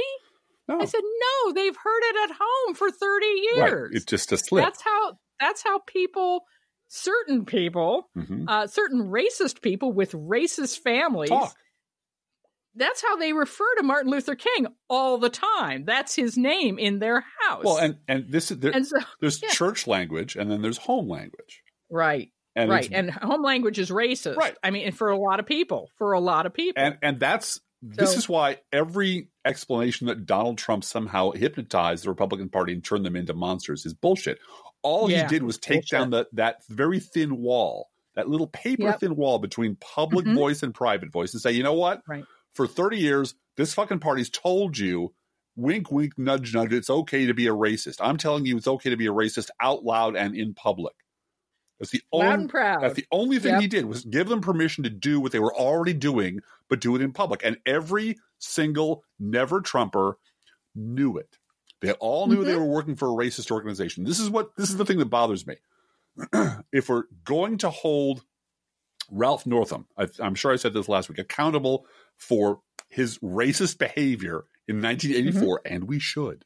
No. 0.69 0.79
I 0.81 0.85
said, 0.85 1.01
no, 1.03 1.53
they've 1.53 1.77
heard 1.77 2.01
it 2.05 2.31
at 2.31 2.37
home 2.41 2.75
for 2.75 2.91
30 2.91 3.27
Right. 3.57 3.73
years. 3.73 3.91
It's 3.95 4.05
just 4.05 4.31
a 4.33 4.37
slip. 4.37 4.65
That's 4.65 4.83
how 4.83 5.19
that's 5.41 5.63
how 5.65 5.81
people 5.87 6.45
certain 6.95 7.47
people, 7.47 8.11
Mhm. 8.15 8.45
uh, 8.47 8.67
certain 8.67 9.09
racist 9.09 9.63
people 9.63 9.93
with 9.93 10.13
racist 10.13 10.81
families, 10.81 11.31
Talk. 11.31 11.57
that's 12.75 13.03
how 13.03 13.17
they 13.17 13.33
refer 13.33 13.65
to 13.77 13.83
Martin 13.83 14.11
Luther 14.11 14.35
King 14.35 14.67
all 14.91 15.17
the 15.17 15.31
time. 15.31 15.85
That's 15.87 16.15
his 16.15 16.37
name 16.37 16.79
in 16.79 16.99
their 16.99 17.25
house. 17.41 17.65
Well, 17.65 17.79
and 17.79 17.99
and 18.09 18.31
this 18.31 18.51
is 18.51 18.59
there, 18.59 18.73
so 18.85 18.97
there's 19.21 19.43
yeah. 19.43 19.49
church 19.51 19.87
language, 19.87 20.37
and 20.37 20.51
then 20.51 20.61
there's 20.61 20.79
home 20.79 21.09
language, 21.09 21.63
right, 21.91 22.31
and 22.55 22.71
right, 22.71 22.89
and 22.93 23.11
home 23.11 23.43
language 23.43 23.79
is 23.79 23.91
racist. 23.91 24.37
Right. 24.37 24.57
I 24.63 24.71
mean, 24.71 24.87
and 24.87 24.97
for 24.97 25.09
a 25.09 25.19
lot 25.19 25.41
of 25.41 25.47
people, 25.47 25.91
for 25.97 26.13
a 26.13 26.21
lot 26.21 26.45
of 26.45 26.53
people, 26.53 26.83
and 26.83 26.99
and 27.03 27.19
that's 27.19 27.59
this 27.83 28.13
So- 28.13 28.19
is 28.19 28.29
why 28.29 28.59
every 28.73 29.29
explanation 29.45 30.07
that 30.07 30.25
Donald 30.25 30.57
Trump 30.57 30.85
somehow 30.85 31.33
hypnotized 31.33 32.05
the 32.05 32.09
Republican 32.11 32.49
Party 32.49 32.73
and 32.73 32.85
turned 32.85 33.05
them 33.05 33.17
into 33.17 33.35
monsters 33.35 33.85
is 33.85 33.93
bullshit. 33.93 34.39
All 34.83 35.11
Yeah, 35.11 35.23
he 35.23 35.29
did 35.29 35.43
was 35.43 35.59
take 35.59 35.79
bullshit. 35.81 35.91
down 35.91 36.11
that 36.11 36.29
that 36.33 36.65
very 36.69 37.01
thin 37.01 37.39
wall, 37.39 37.91
that 38.15 38.29
little 38.29 38.47
paper 38.47 38.85
Yep. 38.85 39.01
thin 39.01 39.17
wall 39.17 39.39
between 39.39 39.77
public 39.77 40.27
Mhm. 40.27 40.35
voice 40.35 40.63
and 40.63 40.73
private 40.75 41.11
voice, 41.13 41.33
and 41.35 41.43
say, 41.43 41.53
you 41.53 41.63
know 41.63 41.75
what? 41.75 42.03
Right. 42.09 42.25
For 42.55 42.67
thirty 42.67 42.99
years, 42.99 43.35
this 43.57 43.75
fucking 43.75 43.99
party's 44.01 44.31
told 44.31 44.79
you. 44.79 45.15
Wink, 45.55 45.91
wink, 45.93 46.17
nudge, 46.17 46.55
nudge. 46.55 46.73
It's 46.73 46.89
okay 46.89 47.27
to 47.27 47.35
be 47.35 47.47
a 47.47 47.53
racist. 47.53 47.97
I'm 48.01 48.17
telling 48.17 48.47
you, 48.47 48.57
it's 48.57 48.67
okay 48.67 48.89
to 48.89 48.97
be 48.97 49.07
a 49.07 49.13
racist 49.13 49.51
out 49.61 49.85
loud 49.85 50.17
and 50.17 50.35
in 50.35 50.55
public. 50.55 50.95
That's 51.83 51.91
the 51.91 52.03
loud 52.13 52.27
only 52.27 52.41
and 52.43 52.49
proud. 52.51 52.83
that's 52.85 52.95
the 52.95 53.07
only 53.11 53.41
thing 53.41 53.55
Yep. 53.55 53.61
he 53.61 53.67
did 53.67 53.87
was 53.87 54.05
give 54.05 54.29
them 54.29 54.41
permission 54.41 54.85
to 54.85 54.91
do 54.91 55.19
what 55.19 55.33
they 55.33 55.41
were 55.41 55.53
already 55.55 55.93
doing, 55.93 56.39
but 56.69 56.81
do 56.81 56.95
it 56.95 57.03
in 57.03 57.13
public. 57.13 57.41
And 57.45 57.59
every 57.67 58.19
single 58.39 59.05
never 59.19 59.61
Trumper 59.61 60.17
knew 60.77 61.17
it. 61.19 61.39
They 61.81 61.91
all 61.95 62.29
knew 62.29 62.45
they 62.45 62.53
Mhm. 62.53 62.59
were 62.59 62.65
working 62.73 62.95
for 62.95 63.09
a 63.09 63.11
racist 63.27 63.51
organization. 63.51 64.05
This 64.05 64.21
is 64.21 64.31
what 64.31 64.55
this 64.57 64.71
is 64.71 64.77
the 64.77 64.85
thing 64.85 64.99
that 64.99 65.07
bothers 65.07 65.45
me. 65.45 65.57
if 66.73 66.89
we're 66.89 67.05
going 67.25 67.59
to 67.59 67.71
hold 67.71 68.25
Ralph 69.11 69.45
Northam, 69.45 69.87
I, 69.99 70.07
I'm 70.21 70.37
sure 70.37 70.53
I 70.53 70.57
said 70.57 70.75
this 70.75 70.89
last 70.89 71.09
week, 71.09 71.19
accountable 71.19 71.87
for 72.17 72.61
his 72.89 73.19
racist 73.19 73.79
behavior 73.79 74.45
in 74.69 74.81
1984, 74.81 75.63
and 75.67 75.85
we 75.89 75.99
should. 75.99 76.45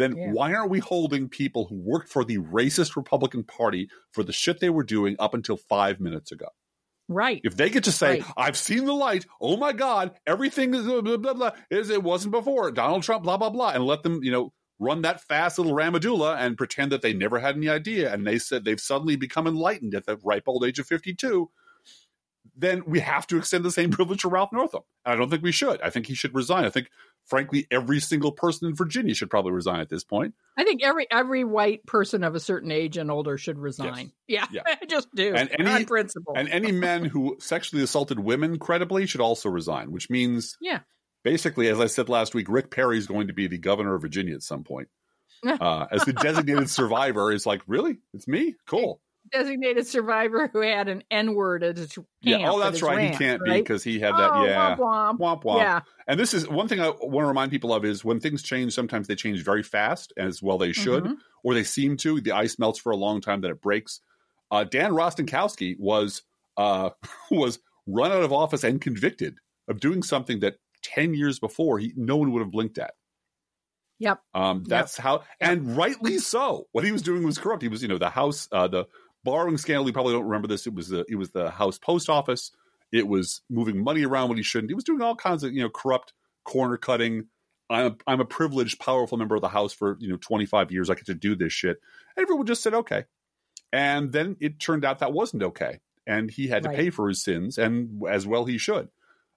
Then 0.00 0.16
Yeah. 0.16 0.32
why 0.32 0.54
aren't 0.54 0.70
we 0.70 0.78
holding 0.78 1.28
people 1.28 1.66
who 1.66 1.76
worked 1.76 2.08
for 2.08 2.24
the 2.24 2.38
racist 2.38 2.96
Republican 2.96 3.44
Party 3.44 3.90
for 4.12 4.22
the 4.22 4.32
shit 4.32 4.58
they 4.58 4.70
were 4.70 4.82
doing 4.82 5.14
up 5.18 5.34
until 5.34 5.56
five 5.58 6.00
minutes 6.00 6.32
ago? 6.32 6.48
right. 7.08 7.40
If 7.42 7.56
they 7.56 7.70
get 7.70 7.84
to 7.84 7.92
say, 7.92 8.20
Right. 8.20 8.24
"I've 8.36 8.56
seen 8.56 8.84
the 8.84 8.92
light," 8.94 9.26
oh 9.40 9.56
my 9.56 9.72
God, 9.72 10.12
everything 10.26 10.72
is 10.74 10.84
blah, 10.84 11.00
blah, 11.00 11.16
blah, 11.16 11.34
blah, 11.34 11.50
is 11.68 11.90
it 11.90 12.02
wasn't 12.04 12.30
before 12.32 12.70
Donald 12.70 13.02
Trump, 13.02 13.24
blah 13.24 13.36
blah 13.36 13.50
blah, 13.50 13.70
and 13.70 13.84
let 13.84 14.02
them, 14.04 14.22
you 14.22 14.30
know, 14.30 14.52
run 14.78 15.02
that 15.02 15.20
fast 15.20 15.58
little 15.58 15.74
ramadula 15.74 16.36
and 16.38 16.56
pretend 16.56 16.92
that 16.92 17.02
they 17.02 17.12
never 17.12 17.38
had 17.40 17.56
any 17.56 17.68
idea, 17.68 18.10
and 18.14 18.26
they 18.26 18.38
said 18.38 18.64
they've 18.64 18.80
suddenly 18.80 19.16
become 19.16 19.46
enlightened 19.48 19.94
at 19.94 20.06
the 20.06 20.16
ripe 20.24 20.44
old 20.46 20.64
age 20.64 20.78
of 20.78 20.86
fifty-two. 20.86 21.50
Then 22.56 22.82
we 22.86 23.00
have 23.00 23.26
to 23.28 23.36
extend 23.38 23.64
the 23.64 23.70
same 23.70 23.90
privilege 23.98 24.22
to 24.22 24.28
Ralph 24.28 24.52
Northam. 24.52 24.82
And 25.04 25.14
I 25.14 25.16
don't 25.16 25.30
think 25.30 25.42
we 25.42 25.52
should. 25.52 25.80
I 25.82 25.90
think 25.90 26.06
he 26.06 26.14
should 26.14 26.34
resign. 26.34 26.64
I 26.64 26.70
think, 26.70 26.90
frankly, 27.30 27.66
every 27.70 28.00
single 28.00 28.32
person 28.32 28.68
in 28.68 28.74
Virginia 28.74 29.14
should 29.14 29.30
probably 29.30 29.52
resign 29.52 29.80
at 29.80 29.88
this 29.88 30.04
point. 30.04 30.34
I 30.58 30.64
think 30.64 30.82
every 30.82 31.06
every 31.10 31.44
white 31.44 31.86
person 31.86 32.24
of 32.24 32.34
a 32.34 32.40
certain 32.40 32.70
age 32.70 32.96
and 32.98 33.10
older 33.10 33.38
should 33.38 33.58
resign. 33.58 34.12
Yeah, 34.26 34.46
Yeah. 34.52 34.62
I 34.66 34.84
just 34.86 35.08
do. 35.14 35.34
And 35.34 35.48
any- 35.58 35.70
on 35.70 35.84
principle. 35.86 36.34
And 36.36 36.48
any 36.50 36.72
men 36.88 37.04
who 37.04 37.36
sexually 37.40 37.82
assaulted 37.82 38.18
women 38.18 38.58
credibly 38.58 39.06
should 39.06 39.20
also 39.22 39.48
resign, 39.48 39.92
which 39.92 40.10
means 40.10 40.58
yeah, 40.60 40.80
basically, 41.24 41.68
as 41.68 41.80
I 41.80 41.86
said 41.86 42.08
last 42.08 42.34
week, 42.34 42.48
Rick 42.50 42.70
Perry 42.70 42.98
is 42.98 43.06
going 43.06 43.28
to 43.28 43.32
be 43.32 43.46
the 43.46 43.58
governor 43.58 43.94
of 43.94 44.02
Virginia 44.02 44.34
at 44.34 44.42
some 44.42 44.64
point. 44.64 44.88
Uh, 45.42 45.86
as 45.90 46.04
the 46.04 46.12
designated 46.12 46.68
survivor, 46.68 47.32
is 47.32 47.46
like, 47.46 47.62
really? 47.66 47.96
It's 48.12 48.28
me? 48.28 48.56
Cool. 48.68 49.00
Designated 49.32 49.86
survivor 49.86 50.48
who 50.52 50.60
had 50.60 50.88
an 50.88 51.02
N 51.10 51.34
word 51.34 51.62
at 51.62 51.76
his. 51.76 51.96
Yeah. 52.20 52.50
Oh, 52.50 52.58
that's 52.58 52.82
right. 52.82 53.10
he 53.10 53.16
can't 53.16 53.42
be 53.44 53.52
because 53.52 53.82
he 53.84 53.98
had 54.00 54.14
that. 54.14 54.30
Oh, 54.32 54.44
yeah. 54.44 54.76
womp 54.76 54.78
womp. 54.78 55.18
Womp 55.18 55.42
womp. 55.44 55.58
Yeah, 55.58 55.80
And 56.06 56.18
this 56.18 56.34
is 56.34 56.48
one 56.48 56.68
thing 56.68 56.80
I 56.80 56.90
want 56.90 57.24
to 57.24 57.28
remind 57.28 57.50
people 57.50 57.72
of 57.74 57.84
is 57.84 58.04
when 58.04 58.20
things 58.20 58.42
change, 58.42 58.72
sometimes 58.74 59.06
they 59.06 59.14
change 59.16 59.44
very 59.44 59.62
fast, 59.62 60.12
as 60.16 60.42
well 60.42 60.58
they 60.58 60.72
should, 60.72 61.04
Mhm. 61.04 61.16
or 61.44 61.54
they 61.54 61.64
seem 61.64 61.96
to. 61.98 62.20
The 62.20 62.32
ice 62.32 62.58
melts 62.58 62.78
for 62.78 62.90
a 62.92 62.96
long 62.96 63.20
time, 63.20 63.40
then 63.40 63.50
it 63.50 63.60
breaks. 63.60 64.00
Uh, 64.50 64.64
Dan 64.64 64.92
Rostenkowski 64.92 65.76
was 65.78 66.22
uh, 66.56 66.90
was 67.30 67.58
run 67.86 68.12
out 68.12 68.22
of 68.22 68.32
office 68.32 68.64
and 68.64 68.80
convicted 68.80 69.36
of 69.68 69.80
doing 69.80 70.02
something 70.02 70.40
that 70.40 70.56
ten 70.82 71.14
years 71.14 71.38
before 71.38 71.78
he 71.78 71.92
no 71.96 72.16
one 72.16 72.32
would 72.32 72.40
have 72.40 72.50
blinked 72.50 72.78
at. 72.78 72.94
Yep. 74.00 74.18
Um, 74.34 74.64
that's 74.66 74.96
how, 74.96 75.24
and 75.40 75.76
rightly 75.76 76.16
so. 76.18 76.66
What 76.72 76.84
he 76.84 76.90
was 76.92 77.02
doing 77.02 77.22
was 77.22 77.36
corrupt. 77.36 77.60
He 77.62 77.68
was, 77.68 77.82
you 77.82 77.88
know, 77.88 77.98
the 77.98 78.08
house, 78.08 78.48
uh, 78.50 78.66
the 78.66 78.86
borrowing 79.24 79.56
scandal. 79.58 79.86
You 79.86 79.92
probably 79.92 80.12
don't 80.14 80.24
remember 80.24 80.48
this. 80.48 80.66
It 80.66 80.74
was 80.74 80.88
the 80.88 81.04
it 81.08 81.16
was 81.16 81.30
the 81.30 81.50
house 81.50 81.78
post 81.78 82.08
office. 82.08 82.52
It 82.92 83.06
was 83.06 83.42
moving 83.48 83.82
money 83.82 84.04
around 84.04 84.28
when 84.28 84.36
he 84.38 84.42
shouldn't. 84.42 84.70
He 84.70 84.74
was 84.74 84.84
doing 84.84 85.02
all 85.02 85.14
kinds 85.16 85.44
of 85.44 85.52
you 85.52 85.62
know 85.62 85.70
corrupt 85.70 86.12
corner 86.44 86.76
cutting. 86.76 87.26
I'm 87.68 87.86
a, 87.86 87.96
I'm 88.08 88.20
a 88.20 88.24
privileged, 88.24 88.80
powerful 88.80 89.16
member 89.16 89.36
of 89.36 89.42
the 89.42 89.48
house 89.48 89.72
for 89.72 89.96
you 90.00 90.08
know 90.08 90.16
25 90.16 90.72
years. 90.72 90.90
I 90.90 90.94
get 90.94 91.06
to 91.06 91.14
do 91.14 91.36
this 91.36 91.52
shit. 91.52 91.78
Everyone 92.16 92.46
just 92.46 92.62
said 92.62 92.74
okay, 92.74 93.04
and 93.72 94.10
then 94.12 94.36
it 94.40 94.58
turned 94.58 94.84
out 94.84 94.98
that 94.98 95.12
wasn't 95.12 95.42
okay, 95.44 95.78
and 96.06 96.30
he 96.30 96.48
had 96.48 96.64
to 96.64 96.68
Right. 96.68 96.76
pay 96.78 96.90
for 96.90 97.08
his 97.08 97.22
sins, 97.22 97.58
and 97.58 98.02
as 98.08 98.26
well 98.26 98.44
he 98.44 98.58
should. 98.58 98.88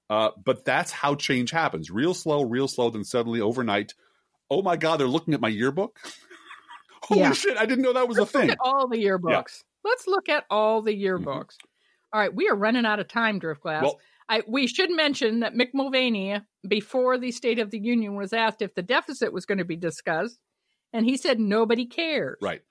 Uh, 0.09 0.31
but 0.43 0.65
that's 0.65 0.91
how 0.91 1.13
change 1.15 1.51
happens: 1.51 1.91
real 1.91 2.13
slow, 2.15 2.41
real 2.43 2.67
slow. 2.67 2.89
Then 2.89 3.03
suddenly, 3.03 3.39
overnight, 3.39 3.93
oh 4.49 4.61
my 4.63 4.77
god, 4.77 4.99
they're 4.99 5.07
looking 5.07 5.33
at 5.35 5.41
my 5.41 5.49
yearbook. 5.49 5.99
Holy 7.03 7.21
Yeah. 7.21 7.33
shit! 7.33 7.57
I 7.57 7.65
didn't 7.67 7.83
know 7.83 7.93
that 7.93 8.07
was 8.07 8.17
a 8.17 8.25
thing. 8.25 8.49
at 8.49 8.57
all 8.61 8.87
the 8.87 8.97
yearbooks. 8.97 9.63
Let's 9.83 10.07
look 10.07 10.29
at 10.29 10.45
all 10.49 10.81
the 10.81 10.91
mm-hmm. 10.91 11.27
yearbooks. 11.27 11.55
All 12.11 12.19
right, 12.19 12.33
we 12.33 12.47
are 12.47 12.55
running 12.55 12.85
out 12.85 12.99
of 12.99 13.07
time, 13.07 13.39
Driftglass. 13.39 13.81
Well, 13.81 13.99
I, 14.29 14.43
we 14.47 14.67
should 14.67 14.91
mention 14.91 15.41
that 15.41 15.53
Mick 15.53 15.69
Mulvaney, 15.73 16.39
before 16.67 17.17
the 17.17 17.31
State 17.31 17.59
of 17.59 17.71
the 17.71 17.79
Union, 17.79 18.15
was 18.15 18.33
asked 18.33 18.61
if 18.61 18.75
the 18.75 18.81
deficit 18.81 19.33
was 19.33 19.45
going 19.45 19.57
to 19.57 19.65
be 19.65 19.75
discussed, 19.75 20.39
and 20.93 21.05
he 21.05 21.17
said 21.17 21.39
nobody 21.39 21.85
cares. 21.85 22.37
right. 22.41 22.61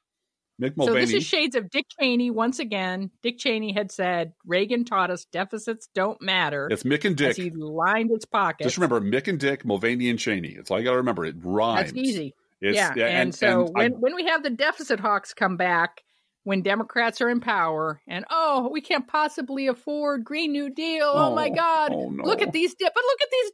Mick 0.61 0.77
Mulvaney. 0.77 1.01
So 1.01 1.01
this 1.01 1.15
is 1.15 1.25
shades 1.25 1.57
of 1.57 1.71
Dick 1.71 1.87
Cheney 1.99 2.31
once 2.31 2.59
again. 2.59 3.11
Dick 3.23 3.39
Cheney 3.39 3.73
had 3.73 3.91
said 3.91 4.33
Reagan 4.47 4.85
taught 4.85 5.11
us 5.11 5.25
deficits 5.25 5.89
don't 5.95 6.21
matter. 6.21 6.69
it's 6.71 6.85
Mick 6.85 7.05
and 7.05 7.17
Dick. 7.17 7.37
he 7.37 7.51
lined 7.51 8.11
his 8.11 8.25
pockets. 8.27 8.67
Just 8.67 8.77
remember 8.77 9.01
Mick 9.01 9.27
and 9.29 9.41
Dick, 9.41 9.65
Mulvaney 9.65 10.09
and 10.11 10.19
Cheney. 10.19 10.55
That's 10.55 10.71
all 10.71 10.79
you 10.79 10.85
got 10.85 10.93
to 10.93 10.99
remember. 10.99 11.25
It 11.25 11.37
rhymes. 11.43 11.93
That's 11.93 11.97
easy. 11.97 12.35
It's, 12.61 12.77
yeah. 12.77 12.93
And, 12.95 13.35
so 13.35 13.67
and 13.67 13.71
I- 13.77 13.81
when, 13.81 13.93
when 13.93 14.15
we 14.15 14.27
have 14.27 14.43
the 14.43 14.51
deficit 14.51 15.01
hawks 15.01 15.35
come 15.35 15.57
back, 15.57 16.03
when 16.45 16.63
Democrats 16.63 17.21
are 17.21 17.29
in 17.29 17.39
power, 17.41 18.01
and 18.09 18.25
oh, 18.31 18.69
we 18.73 18.81
can't 18.81 19.07
possibly 19.07 19.69
afford 19.69 20.25
Green 20.25 20.51
New 20.53 20.71
Deal. 20.71 21.11
Oh, 21.13 21.35
my 21.35 21.49
Oh, 21.51 21.55
God. 21.55 21.93
oh, 21.95 22.09
no. 22.11 22.25
Look 22.25 22.43
at 22.43 22.53
these, 22.53 22.75
de- 22.75 22.85
but 22.85 23.05
look 23.05 23.23
at 23.23 23.29
these 23.31 23.51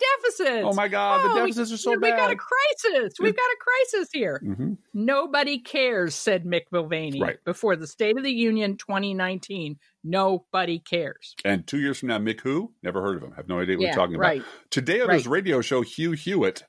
deficits. 0.47 0.67
oh 0.67 0.73
my 0.75 0.89
God, 0.89 1.21
Oh, 1.23 1.29
the 1.29 1.35
we- 1.45 1.51
deficits 1.51 1.73
are 1.73 1.77
so 1.77 1.91
big. 1.93 2.03
We've 2.03 2.11
bad. 2.13 2.17
got 2.17 2.31
a 2.33 2.37
crisis. 2.37 3.15
We've 3.21 3.37
got 3.37 3.43
a 3.43 3.57
crisis 3.61 4.09
here. 4.13 4.41
hmm 4.43 4.73
Nobody 4.95 5.59
cares, 5.61 6.15
said 6.15 6.45
Mick 6.45 6.63
Mulvaney 6.73 7.21
Right. 7.21 7.37
before 7.45 7.77
the 7.77 7.87
State 7.87 8.17
of 8.17 8.25
the 8.25 8.33
Union 8.33 8.77
2019. 8.77 9.77
Nobody 10.03 10.79
cares. 10.79 11.35
And 11.45 11.67
two 11.67 11.79
years 11.79 11.99
from 11.99 12.09
now, 12.09 12.19
Mick 12.19 12.41
who? 12.41 12.73
Never 12.83 13.03
heard 13.03 13.17
of 13.19 13.23
him. 13.23 13.33
Have 13.33 13.49
no 13.49 13.61
idea 13.61 13.77
what 13.77 13.83
yeah, 13.83 13.89
you're 13.89 13.97
talking 13.97 14.17
about. 14.17 14.39
Today 14.71 15.01
on 15.03 15.09
Right. 15.09 15.15
his 15.17 15.29
radio 15.29 15.61
show, 15.61 15.83
Hugh 15.83 16.13
Hewitt, 16.13 16.65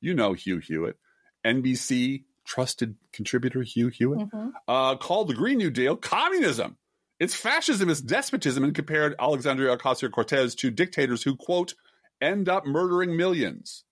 you 0.00 0.14
know 0.14 0.32
Hugh 0.34 0.58
Hewitt, 0.58 0.96
NBC 1.44 2.24
trusted 2.44 2.96
contributor 3.12 3.62
Hugh 3.62 3.88
Hewitt, 3.88 4.28
Mhm. 4.30 4.52
uh, 4.68 4.96
called 4.96 5.28
the 5.28 5.34
Green 5.34 5.58
New 5.58 5.70
Deal 5.70 5.96
communism. 5.96 6.76
It's 7.20 7.34
fascism, 7.34 7.88
it's 7.88 8.00
despotism, 8.00 8.64
and 8.64 8.74
compared 8.74 9.14
Alexandria 9.18 9.76
Ocasio 9.76 10.10
Cortez 10.10 10.54
to 10.56 10.70
dictators 10.70 11.22
who, 11.22 11.36
quote, 11.36 11.74
end 12.20 12.48
up 12.48 12.66
murdering 12.66 13.16
millions. 13.16 13.84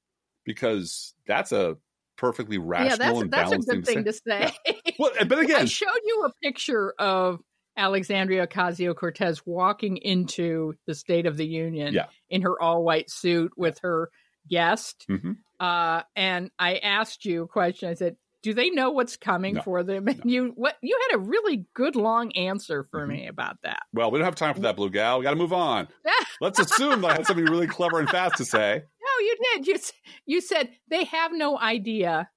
Because 0.45 1.15
that's 1.27 1.53
a 1.53 1.77
perfectly 2.17 2.59
rational 2.59 2.91
Yeah, 2.91 2.97
that's 2.97 3.21
and 3.21 3.31
that's 3.31 3.43
a 3.53 3.59
balanced 3.63 3.69
good 3.69 3.87
thing 3.87 4.05
to 4.05 4.13
say. 4.13 4.51
Well, 4.99 5.13
but 5.27 5.39
again, 5.39 5.63
I 5.63 5.65
showed 5.65 5.89
you 6.05 6.25
a 6.27 6.33
picture 6.43 6.93
of 6.99 7.41
Alexandria 7.77 8.47
Ocasio 8.47 8.95
Cortez 8.95 9.47
walking 9.47 9.97
into 9.97 10.75
the 10.87 10.95
State 10.95 11.25
of 11.27 11.37
the 11.37 11.47
Union 11.47 11.95
Yeah. 11.95 12.07
in 12.29 12.43
her 12.43 12.61
all 12.61 12.85
white 12.85 13.09
suit 13.09 13.53
with 13.57 13.79
her 13.83 14.11
guest. 14.49 15.07
Mhm. 15.09 15.39
Uh, 15.61 16.03
and 16.17 16.51
I 16.59 16.77
asked 16.79 17.25
you 17.25 17.45
a 17.45 17.49
question. 17.49 17.89
I 17.89 17.95
said, 17.95 18.17
do 18.43 18.53
they 18.55 18.71
know 18.71 18.91
what's 18.91 19.17
coming 19.17 19.55
No. 19.55 19.63
for 19.63 19.83
them? 19.83 20.09
And 20.09 20.31
you 20.31 20.53
what 20.57 20.77
you 20.83 20.99
had 21.09 21.17
a 21.17 21.21
really 21.21 21.65
good 21.75 21.97
long 21.97 22.33
answer 22.33 22.85
for 22.91 23.07
Mhm. 23.07 23.09
me 23.11 23.27
about 23.29 23.57
that. 23.63 23.83
well, 23.93 24.11
we 24.11 24.19
don't 24.19 24.25
have 24.25 24.35
time 24.35 24.55
for 24.55 24.61
that, 24.61 24.77
Blue 24.77 24.91
Gal. 24.91 25.19
We 25.19 25.23
got 25.25 25.31
to 25.31 25.37
move 25.37 25.53
on. 25.53 25.89
Let's 26.41 26.59
assume 26.59 27.01
that 27.03 27.11
I 27.11 27.15
had 27.15 27.27
something 27.27 27.45
really 27.47 27.67
clever 27.69 28.01
and 28.01 28.09
fast 28.09 28.37
to 28.39 28.45
say. 28.45 28.83
No, 28.83 29.25
you 29.25 29.37
did. 29.55 29.67
You 29.67 29.77
you 30.27 30.41
said 30.41 30.71
they 30.89 31.05
have 31.05 31.33
no 31.33 31.59
idea. 31.59 32.29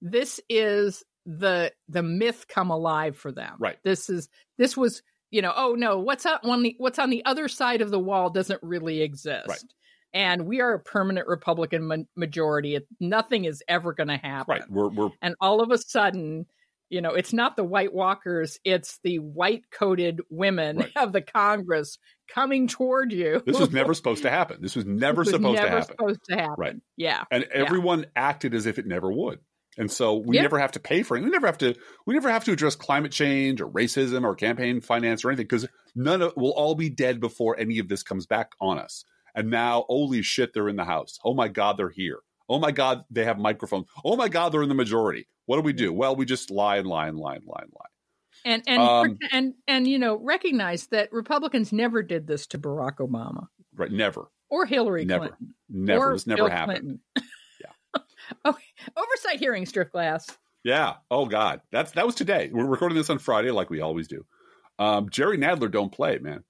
This 0.00 0.40
is 0.48 1.04
the 1.26 1.72
the 1.88 2.02
myth 2.02 2.46
come 2.48 2.70
alive 2.70 3.16
for 3.16 3.30
them. 3.32 3.56
Right. 3.58 3.78
This 3.84 4.08
is 4.08 4.28
this 4.58 4.76
was 4.76 5.02
you 5.30 5.42
know 5.42 5.52
oh 5.54 5.74
no 5.74 5.98
what's 5.98 6.26
up 6.26 6.40
on 6.44 6.62
the 6.62 6.74
what's 6.78 6.98
on 6.98 7.10
the 7.10 7.24
other 7.24 7.46
side 7.48 7.82
of 7.82 7.90
the 7.90 7.98
wall 7.98 8.30
doesn't 8.30 8.62
really 8.62 9.02
exist. 9.02 9.48
Right. 9.48 9.62
And 10.12 10.46
we 10.46 10.60
are 10.60 10.74
a 10.74 10.80
permanent 10.80 11.28
Republican 11.28 11.86
ma- 11.86 11.96
majority. 12.16 12.74
It, 12.74 12.86
nothing 12.98 13.44
is 13.44 13.62
ever 13.68 13.92
going 13.92 14.08
to 14.08 14.16
happen. 14.16 14.52
Right. 14.58 14.70
We're, 14.70 14.88
we're 14.88 15.10
And 15.22 15.34
all 15.40 15.60
of 15.62 15.70
a 15.70 15.78
sudden, 15.78 16.46
you 16.88 17.00
know, 17.00 17.10
it's 17.14 17.32
not 17.32 17.54
the 17.54 17.62
White 17.62 17.94
Walkers; 17.94 18.58
it's 18.64 18.98
the 19.04 19.18
white 19.20 19.62
coated 19.70 20.20
women 20.28 20.78
Right. 20.78 20.92
of 20.96 21.12
the 21.12 21.20
Congress 21.22 21.98
coming 22.34 22.66
toward 22.66 23.12
you. 23.12 23.40
this 23.46 23.60
was 23.60 23.70
never 23.70 23.94
supposed 24.00 24.22
to 24.22 24.30
happen. 24.30 24.58
This 24.60 24.74
was 24.74 24.84
never 24.86 25.22
This 25.22 25.32
was 25.32 25.40
supposed 25.40 25.54
never 25.56 25.68
to 25.68 25.70
happen. 25.78 25.96
supposed 25.96 26.20
to 26.30 26.34
happen. 26.36 26.54
Right. 26.58 26.76
Yeah. 26.96 27.22
and 27.30 27.44
everyone 27.44 28.06
acted 28.16 28.54
as 28.54 28.66
if 28.66 28.78
it 28.80 28.86
never 28.86 29.12
would. 29.12 29.38
And 29.78 29.88
so 29.88 30.16
we 30.16 30.34
Yeah. 30.34 30.42
never 30.42 30.58
have 30.58 30.72
to 30.72 30.80
pay 30.80 31.04
for 31.04 31.16
it. 31.16 31.22
We 31.22 31.30
never 31.30 31.46
have 31.46 31.58
to. 31.58 31.76
We 32.06 32.14
never 32.14 32.28
have 32.28 32.42
to 32.46 32.52
address 32.52 32.74
climate 32.74 33.12
change 33.12 33.60
or 33.60 33.68
racism 33.68 34.24
or 34.24 34.34
campaign 34.34 34.80
finance 34.80 35.24
or 35.24 35.30
anything 35.30 35.44
because 35.46 35.68
none 35.94 36.22
of 36.22 36.32
we'll 36.36 36.50
all 36.50 36.74
be 36.74 36.88
dead 36.90 37.20
before 37.20 37.56
any 37.56 37.78
of 37.78 37.86
this 37.86 38.02
comes 38.02 38.26
back 38.26 38.50
on 38.60 38.80
us. 38.80 39.04
And 39.34 39.50
now, 39.50 39.84
holy 39.88 40.22
shit, 40.22 40.52
they're 40.52 40.68
in 40.68 40.76
the 40.76 40.84
house. 40.84 41.18
Oh 41.24 41.34
my 41.34 41.48
god, 41.48 41.76
they're 41.76 41.90
here. 41.90 42.20
Oh 42.48 42.58
my 42.58 42.72
god, 42.72 43.04
they 43.10 43.24
have 43.24 43.38
microphones. 43.38 43.86
Oh 44.04 44.16
my 44.16 44.28
god, 44.28 44.50
they're 44.52 44.62
in 44.62 44.68
the 44.68 44.74
majority. 44.74 45.26
What 45.46 45.56
do 45.56 45.62
we 45.62 45.72
do? 45.72 45.92
Well, 45.92 46.16
we 46.16 46.24
just 46.24 46.50
lie 46.50 46.76
and 46.76 46.86
lie 46.86 47.08
and 47.08 47.18
lie 47.18 47.36
and 47.36 47.44
lie 47.46 47.62
and 47.62 47.72
lie. 47.72 47.86
and 48.44 48.62
and 48.66 48.82
Um, 48.82 49.18
and 49.32 49.54
and 49.68 49.86
you 49.86 49.98
know 49.98 50.16
recognize 50.16 50.86
that 50.88 51.12
Republicans 51.12 51.72
never 51.72 52.02
did 52.02 52.26
this 52.26 52.46
to 52.48 52.58
Barack 52.58 52.96
Obama 52.96 53.46
Right? 53.74 53.90
Never, 53.92 54.30
or 54.50 54.66
Hillary 54.66 55.04
Never. 55.04 55.28
Clinton 55.28 55.54
never. 55.68 56.10
or 56.10 56.12
This 56.14 56.26
never 56.26 56.42
Bill 56.42 56.50
happened. 56.50 56.78
Clinton. 56.78 57.00
okay, 58.46 58.64
oversight 58.96 59.38
hearing, 59.40 59.66
strip 59.66 59.90
glass. 59.92 60.26
Yeah. 60.62 60.94
Oh 61.10 61.26
God, 61.26 61.60
that's 61.72 61.92
that 61.92 62.06
was 62.06 62.14
today. 62.14 62.50
We're 62.52 62.66
recording 62.66 62.96
this 62.96 63.10
on 63.10 63.18
Friday, 63.18 63.50
like 63.50 63.70
we 63.70 63.80
always 63.80 64.08
do. 64.08 64.24
Um, 64.78 65.08
Jerry 65.10 65.36
Nadler 65.38 65.70
don't 65.70 65.90
play, 65.92 66.18
man. 66.18 66.44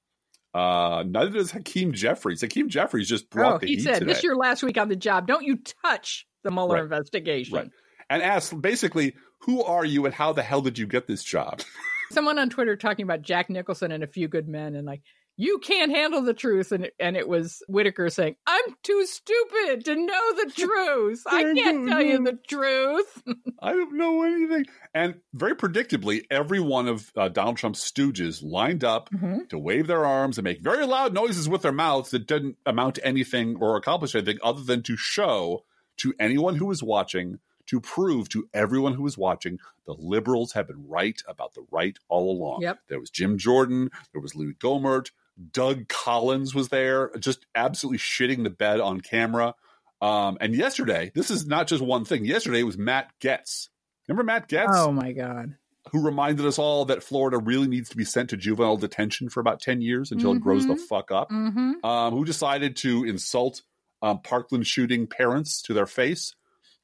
Uh, 0.52 1.04
neither 1.06 1.30
does 1.30 1.50
Hakeem 1.52 1.92
Jeffries. 1.92 2.40
Hakeem 2.40 2.68
Jeffries 2.68 3.08
just 3.08 3.30
brought 3.30 3.54
Oh, 3.54 3.58
the 3.58 3.66
he 3.66 3.74
heat 3.76 3.82
said, 3.82 3.94
today 3.94 4.06
"This 4.06 4.18
is 4.18 4.24
your 4.24 4.36
last 4.36 4.62
week 4.62 4.78
on 4.78 4.88
the 4.88 4.96
job. 4.96 5.26
Don't 5.26 5.44
you 5.44 5.58
touch 5.84 6.26
the 6.42 6.50
Mueller 6.50 6.74
Right. 6.76 6.84
investigation." 6.84 7.54
Right. 7.56 7.70
and 8.08 8.22
asked 8.22 8.60
basically, 8.60 9.14
"Who 9.42 9.62
are 9.62 9.84
you, 9.84 10.04
and 10.06 10.12
how 10.14 10.32
the 10.32 10.42
hell 10.42 10.60
did 10.62 10.78
you 10.78 10.86
get 10.86 11.06
this 11.06 11.22
job?" 11.22 11.60
Someone 12.10 12.40
on 12.40 12.50
Twitter 12.50 12.74
talking 12.74 13.04
about 13.04 13.22
Jack 13.22 13.48
Nicholson 13.48 13.92
and 13.92 14.02
a 14.02 14.08
few 14.08 14.26
good 14.26 14.48
men, 14.48 14.74
and 14.74 14.84
like, 14.84 15.02
you 15.40 15.58
can't 15.58 15.90
handle 15.90 16.20
the 16.20 16.34
truth, 16.34 16.70
and 16.70 16.90
and 17.00 17.16
it 17.16 17.26
was 17.26 17.62
Whitaker 17.66 18.10
saying, 18.10 18.36
"I'm 18.46 18.76
too 18.82 19.06
stupid 19.06 19.86
to 19.86 19.96
know 19.96 20.34
the 20.34 20.52
truth. 20.56 21.22
I 21.26 21.54
can't 21.54 21.88
tell 21.88 22.02
you 22.02 22.22
the 22.22 22.38
truth." 22.46 23.22
I 23.62 23.72
don't 23.72 23.96
know 23.96 24.22
anything. 24.22 24.66
And 24.92 25.14
very 25.32 25.56
predictably, 25.56 26.24
every 26.30 26.60
one 26.60 26.88
of 26.88 27.10
uh, 27.16 27.28
Donald 27.28 27.56
Trump's 27.56 27.90
stooges 27.90 28.42
lined 28.42 28.84
up 28.84 29.08
to 29.48 29.58
wave 29.58 29.86
their 29.86 30.04
arms 30.04 30.36
and 30.36 30.44
make 30.44 30.60
very 30.60 30.84
loud 30.84 31.14
noises 31.14 31.48
with 31.48 31.62
their 31.62 31.72
mouths 31.72 32.10
that 32.10 32.26
didn't 32.26 32.56
amount 32.66 32.96
to 32.96 33.06
anything 33.06 33.56
or 33.60 33.76
accomplish 33.76 34.14
anything 34.14 34.38
other 34.42 34.62
than 34.62 34.82
to 34.82 34.96
show 34.96 35.64
to 35.98 36.14
anyone 36.18 36.56
who 36.56 36.66
was 36.66 36.82
watching, 36.82 37.38
to 37.66 37.80
prove 37.80 38.28
to 38.30 38.48
everyone 38.52 38.94
who 38.94 39.02
was 39.02 39.16
watching, 39.16 39.58
the 39.86 39.94
liberals 39.94 40.52
have 40.52 40.66
been 40.66 40.86
right 40.86 41.22
about 41.26 41.54
the 41.54 41.64
right 41.70 41.98
all 42.08 42.30
along. 42.30 42.62
Yep. 42.62 42.78
There 42.88 43.00
was 43.00 43.10
Jim 43.10 43.38
Jordan, 43.38 43.90
there 44.12 44.20
was 44.20 44.34
Louie 44.34 44.54
Gohmert, 44.54 45.10
Doug 45.52 45.88
Collins 45.88 46.54
was 46.54 46.68
there, 46.68 47.10
just 47.18 47.46
absolutely 47.54 47.98
shitting 47.98 48.44
the 48.44 48.50
bed 48.50 48.80
on 48.80 49.00
camera. 49.00 49.54
Um, 50.02 50.38
and 50.40 50.54
yesterday, 50.54 51.12
this 51.14 51.30
is 51.30 51.46
not 51.46 51.66
just 51.66 51.82
one 51.82 52.04
thing. 52.04 52.24
Yesterday 52.24 52.62
was 52.62 52.78
Matt 52.78 53.10
Gaetz. 53.20 53.68
Remember 54.08 54.24
Matt 54.24 54.48
Gaetz? 54.48 54.68
Oh 54.70 54.92
my 54.92 55.12
god! 55.12 55.56
who 55.92 56.02
reminded 56.04 56.44
us 56.44 56.58
all 56.58 56.84
that 56.84 57.02
Florida 57.02 57.38
really 57.38 57.66
needs 57.66 57.88
to 57.88 57.96
be 57.96 58.04
sent 58.04 58.28
to 58.30 58.36
juvenile 58.36 58.76
detention 58.76 59.30
for 59.30 59.40
about 59.40 59.60
10 59.60 59.80
years 59.80 60.12
until 60.12 60.32
it 60.34 60.40
grows 60.40 60.66
the 60.66 60.74
Mhm. 60.74 60.80
fuck 60.88 61.10
up, 61.10 61.30
Mm-hmm. 61.30 61.84
um, 61.84 62.12
who 62.14 62.24
decided 62.26 62.76
to 62.76 63.04
insult 63.04 63.62
um, 64.02 64.20
Parkland 64.20 64.66
shooting 64.66 65.06
parents 65.06 65.62
to 65.62 65.72
their 65.74 65.86
face, 65.86 66.34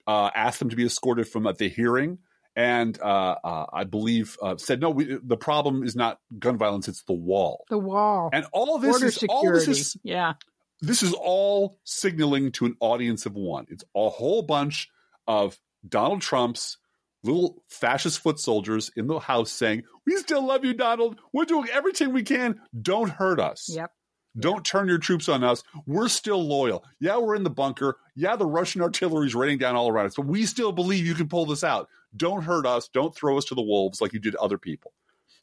uh, 0.07 0.31
asked 0.35 0.59
them 0.61 0.71
to 0.71 0.77
be 0.77 0.85
escorted 0.87 1.29
from 1.29 1.47
uh, 1.47 1.53
the 1.53 1.69
hearing, 1.69 2.19
and 2.57 2.99
uh, 3.01 3.37
uh, 3.45 3.67
I 3.73 3.85
believe 3.85 4.37
uh, 4.43 4.57
said, 4.57 4.81
no, 4.81 4.91
we, 4.91 5.19
the 5.23 5.37
problem 5.37 5.83
is 5.85 5.95
not 5.95 6.19
gun 6.39 6.57
violence, 6.57 6.89
it's 6.89 7.03
the 7.03 7.13
wall. 7.13 7.67
The 7.69 7.79
wall, 7.79 8.31
And 8.33 8.47
all 8.53 8.79
this 8.79 8.93
border 8.93 9.07
is 9.07 9.25
all 9.29 9.53
this 9.53 9.69
is 9.69 9.97
yeah, 10.03 10.33
this 10.81 11.03
is 11.03 11.13
all 11.13 11.79
signaling 11.85 12.53
to 12.53 12.67
an 12.67 12.77
audience 12.81 13.27
of 13.27 13.35
one. 13.35 13.67
It's 13.69 13.85
a 13.95 14.09
whole 14.09 14.43
bunch 14.43 14.89
of 15.27 15.59
Donald 15.87 16.23
Trump's 16.23 16.79
little 17.23 17.63
fascist 17.69 18.21
foot 18.21 18.39
soldiers 18.39 18.91
in 18.97 19.07
the 19.07 19.19
house 19.19 19.51
saying, 19.51 19.83
We 20.07 20.17
still 20.17 20.47
love 20.47 20.65
you, 20.65 20.75
Donald. 20.75 21.21
We're 21.33 21.45
doing 21.45 21.69
everything 21.73 22.13
we 22.13 22.23
can. 22.23 22.61
Don't 22.81 23.11
hurt 23.11 23.41
us. 23.41 23.69
yep. 23.73 23.91
Don't 24.39 24.65
turn 24.65 24.89
your 24.89 24.99
troops 24.99 25.29
on 25.29 25.43
us. 25.45 25.63
We're 25.87 26.09
still 26.09 26.43
loyal. 26.47 26.85
Yeah, 27.01 27.17
we're 27.19 27.37
in 27.37 27.45
the 27.45 27.51
bunker. 27.51 27.97
Yeah, 28.15 28.37
the 28.37 28.47
Russian 28.47 28.83
artillery 28.83 29.27
is 29.27 29.35
raining 29.35 29.59
down 29.59 29.77
all 29.77 29.89
around 29.89 30.07
us, 30.07 30.15
but 30.17 30.27
we 30.27 30.45
still 30.47 30.73
believe 30.73 31.07
you 31.07 31.15
can 31.15 31.29
pull 31.29 31.47
this 31.47 31.65
out. 31.65 31.89
Don't 32.17 32.43
hurt 32.43 32.67
us. 32.67 32.89
Don't 32.89 33.15
throw 33.15 33.39
us 33.39 33.45
to 33.47 33.55
the 33.55 33.63
wolves 33.63 34.01
like 34.01 34.13
you 34.13 34.21
did 34.21 34.35
other 34.37 34.59
people. 34.59 34.93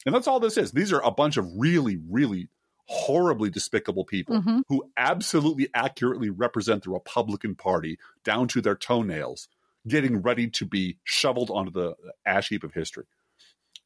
And 0.06 0.14
that's 0.14 0.26
all 0.28 0.40
this 0.40 0.56
is. 0.56 0.72
These 0.72 0.92
are 0.92 1.00
a 1.02 1.10
bunch 1.10 1.36
of 1.36 1.46
really, 1.56 1.98
really 2.08 2.48
horribly 2.86 3.48
despicable 3.48 4.04
people 4.04 4.40
Mhm. 4.42 4.62
who 4.68 4.90
absolutely 4.96 5.68
accurately 5.74 6.28
represent 6.28 6.84
the 6.84 6.90
Republican 6.90 7.54
Party 7.54 7.98
down 8.24 8.46
to 8.48 8.60
their 8.60 8.74
toenails, 8.74 9.48
getting 9.88 10.20
ready 10.20 10.48
to 10.50 10.66
be 10.66 10.98
shoveled 11.04 11.50
onto 11.50 11.70
the 11.72 11.94
ash 12.26 12.48
heap 12.50 12.62
of 12.62 12.74
history 12.74 13.06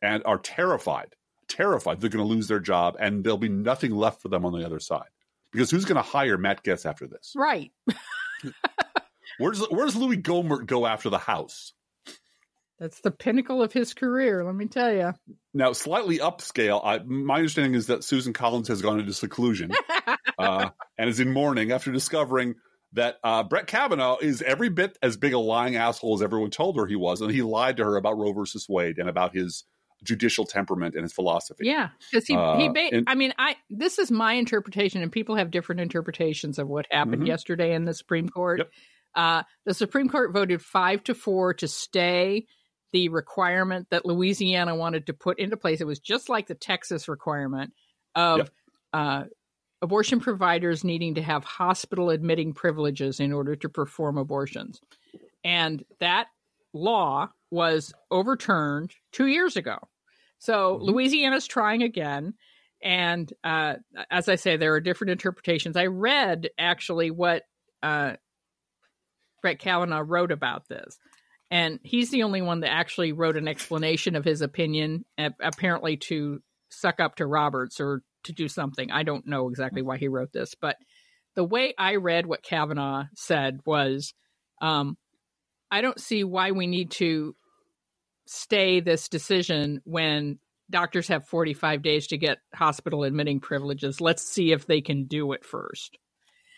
and 0.02 0.22
are 0.24 0.38
terrified, 0.38 1.14
terrified 1.49 2.01
they're 2.01 2.11
going 2.11 2.24
to 2.24 2.32
lose 2.32 2.49
their 2.49 2.61
job 2.61 2.96
and 3.01 3.24
there'll 3.24 3.38
be 3.38 3.49
nothing 3.49 3.92
left 3.92 4.22
for 4.22 4.28
them 4.28 4.44
on 4.44 4.53
the 4.53 4.64
other 4.64 4.80
side. 4.80 5.09
Because 5.53 5.70
who's 5.70 5.86
going 5.86 5.96
to 5.96 6.03
hire 6.03 6.36
Matt 6.36 6.62
Gaetz 6.62 6.84
after 6.84 7.07
this? 7.07 7.32
Right. 7.34 7.72
Where's 9.38 9.61
where's 9.70 9.94
Louie 9.94 10.16
Gohmert 10.16 10.66
go 10.66 10.84
after 10.84 11.11
the 11.11 11.18
House? 11.18 11.72
That's 12.78 13.01
the 13.01 13.11
pinnacle 13.11 13.62
of 13.62 13.72
his 13.72 13.94
career, 13.94 14.44
let 14.44 14.55
me 14.55 14.66
tell 14.66 14.92
you. 14.92 15.12
Now, 15.53 15.72
slightly 15.72 16.18
upscale, 16.18 16.80
I, 16.84 16.99
my 16.99 17.36
understanding 17.36 17.74
is 17.74 17.88
that 17.88 18.05
Susan 18.05 18.32
Collins 18.32 18.68
has 18.68 18.82
gone 18.82 19.01
into 19.01 19.12
seclusion 19.12 19.72
uh, 20.38 20.70
and 20.96 21.11
is 21.11 21.18
in 21.18 21.32
mourning 21.32 21.72
after 21.72 21.90
discovering 21.90 22.55
that 22.92 23.16
uh, 23.24 23.42
Brett 23.42 23.66
Kavanaugh 23.66 24.18
is 24.18 24.42
every 24.42 24.68
bit 24.68 24.96
as 25.03 25.16
big 25.16 25.32
a 25.32 25.38
lying 25.38 25.74
asshole 25.74 26.14
as 26.14 26.22
everyone 26.22 26.51
told 26.51 26.76
her 26.76 26.86
he 26.86 26.94
was, 26.96 27.20
and 27.20 27.32
he 27.32 27.42
lied 27.42 27.78
to 27.78 27.84
her 27.84 27.96
about 27.96 28.16
Roe 28.16 28.32
versus 28.32 28.68
Wade 28.68 28.99
and 28.99 29.09
about 29.09 29.34
his 29.34 29.64
judicial 30.05 30.44
temperament 30.44 30.94
and 30.94 31.03
his 31.03 31.12
philosophy. 31.12 31.64
Yeah, 31.66 31.90
because 32.11 32.26
he 32.26 32.36
Uh, 32.36 32.57
he. 32.59 32.68
Ba- 32.68 32.88
and- 32.92 33.05
I 33.09 33.14
mean, 33.14 33.32
I 33.38 33.57
this 33.70 33.99
is 33.99 34.11
my 34.11 34.34
interpretation, 34.34 35.03
and 35.03 35.11
people 35.11 35.34
have 35.36 35.51
different 35.51 35.80
interpretations 35.80 36.59
of 36.59 36.68
what 36.68 36.86
happened 36.90 37.22
Mhm. 37.22 37.26
yesterday 37.28 37.74
in 37.74 37.84
the 37.84 37.94
Supreme 37.94 38.28
Court. 38.28 38.59
Yep. 38.61 38.70
Uh, 39.14 39.42
the 39.64 39.74
Supreme 39.74 40.09
Court 40.09 40.32
voted 40.32 40.62
five 40.62 41.03
to 41.05 41.14
four 41.14 41.55
to 41.55 41.66
stay 41.66 42.46
the 42.92 43.09
requirement 43.09 43.88
that 43.90 44.07
Louisiana 44.07 44.74
wanted 44.76 45.07
to 45.07 45.12
put 45.14 45.38
into 45.38 45.57
place. 45.57 45.80
It 45.80 45.86
was 45.86 45.99
just 45.99 46.28
like 46.28 46.46
the 46.46 46.55
Texas 46.55 47.09
requirement 47.09 47.74
of 48.14 48.38
Yep. 48.38 48.51
uh, 48.92 49.24
abortion 49.82 50.20
providers 50.20 50.84
needing 50.84 51.16
to 51.16 51.22
have 51.22 51.44
hospital 51.44 52.11
admitting 52.11 52.53
privileges 52.55 53.20
in 53.20 53.32
order 53.32 53.55
to 53.57 53.68
perform 53.68 54.16
abortions, 54.16 54.80
and 55.44 55.84
that 56.01 56.28
law 56.72 57.28
was 57.51 57.92
overturned 58.11 58.92
two 59.12 59.26
years 59.26 59.57
ago. 59.57 59.78
So 60.38 60.78
Mhm. 60.78 60.82
Louisiana's 60.82 61.46
trying 61.46 61.82
again. 61.82 62.34
And 62.82 63.32
uh, 63.42 63.76
as 64.11 64.28
I 64.28 64.36
say, 64.36 64.57
there 64.57 64.74
are 64.74 64.80
different 64.80 65.11
interpretations. 65.11 65.76
I 65.76 65.86
read 65.86 66.49
actually 66.59 67.11
what 67.11 67.42
uh, 67.82 68.16
Brett 69.42 69.59
Kavanaugh 69.59 70.05
wrote 70.07 70.32
about 70.32 70.68
this. 70.68 70.99
And 71.51 71.80
he's 71.82 72.11
the 72.11 72.24
only 72.24 72.42
one 72.42 72.61
that 72.61 72.70
actually 72.70 73.12
wrote 73.12 73.36
an 73.36 73.49
explanation 73.49 74.16
of 74.16 74.24
his 74.24 74.42
opinion, 74.42 75.05
apparently 75.16 75.96
to 75.96 76.40
suck 76.70 77.01
up 77.01 77.16
to 77.16 77.26
Roberts 77.26 77.80
or 77.80 78.03
to 78.24 78.32
do 78.32 78.49
something. 78.49 78.90
I 78.90 79.03
don't 79.03 79.26
know 79.26 79.49
exactly 79.49 79.80
why 79.80 79.96
he 79.96 80.09
wrote 80.09 80.32
this, 80.32 80.55
but 80.55 80.76
the 81.36 81.44
way 81.44 81.72
I 81.78 81.96
read 81.96 82.26
what 82.26 82.42
Kavanaugh 82.42 83.05
said 83.14 83.61
was 83.64 84.12
um, 84.61 84.99
I 85.70 85.80
don't 85.80 86.01
see 86.01 86.24
why 86.24 86.51
we 86.51 86.66
need 86.66 86.90
to 86.92 87.34
stay 88.29 88.81
this 88.81 89.09
decision 89.09 89.81
when 89.85 90.39
doctors 90.70 91.09
have 91.09 91.26
45 91.26 91.83
days 91.83 92.09
to 92.09 92.18
get 92.18 92.39
hospital 92.55 93.05
admitting 93.05 93.41
privileges. 93.41 94.01
Let's 94.01 94.22
see 94.22 94.53
if 94.53 94.66
they 94.66 94.81
can 94.81 95.07
do 95.07 95.33
it 95.33 95.45
first. 95.45 95.99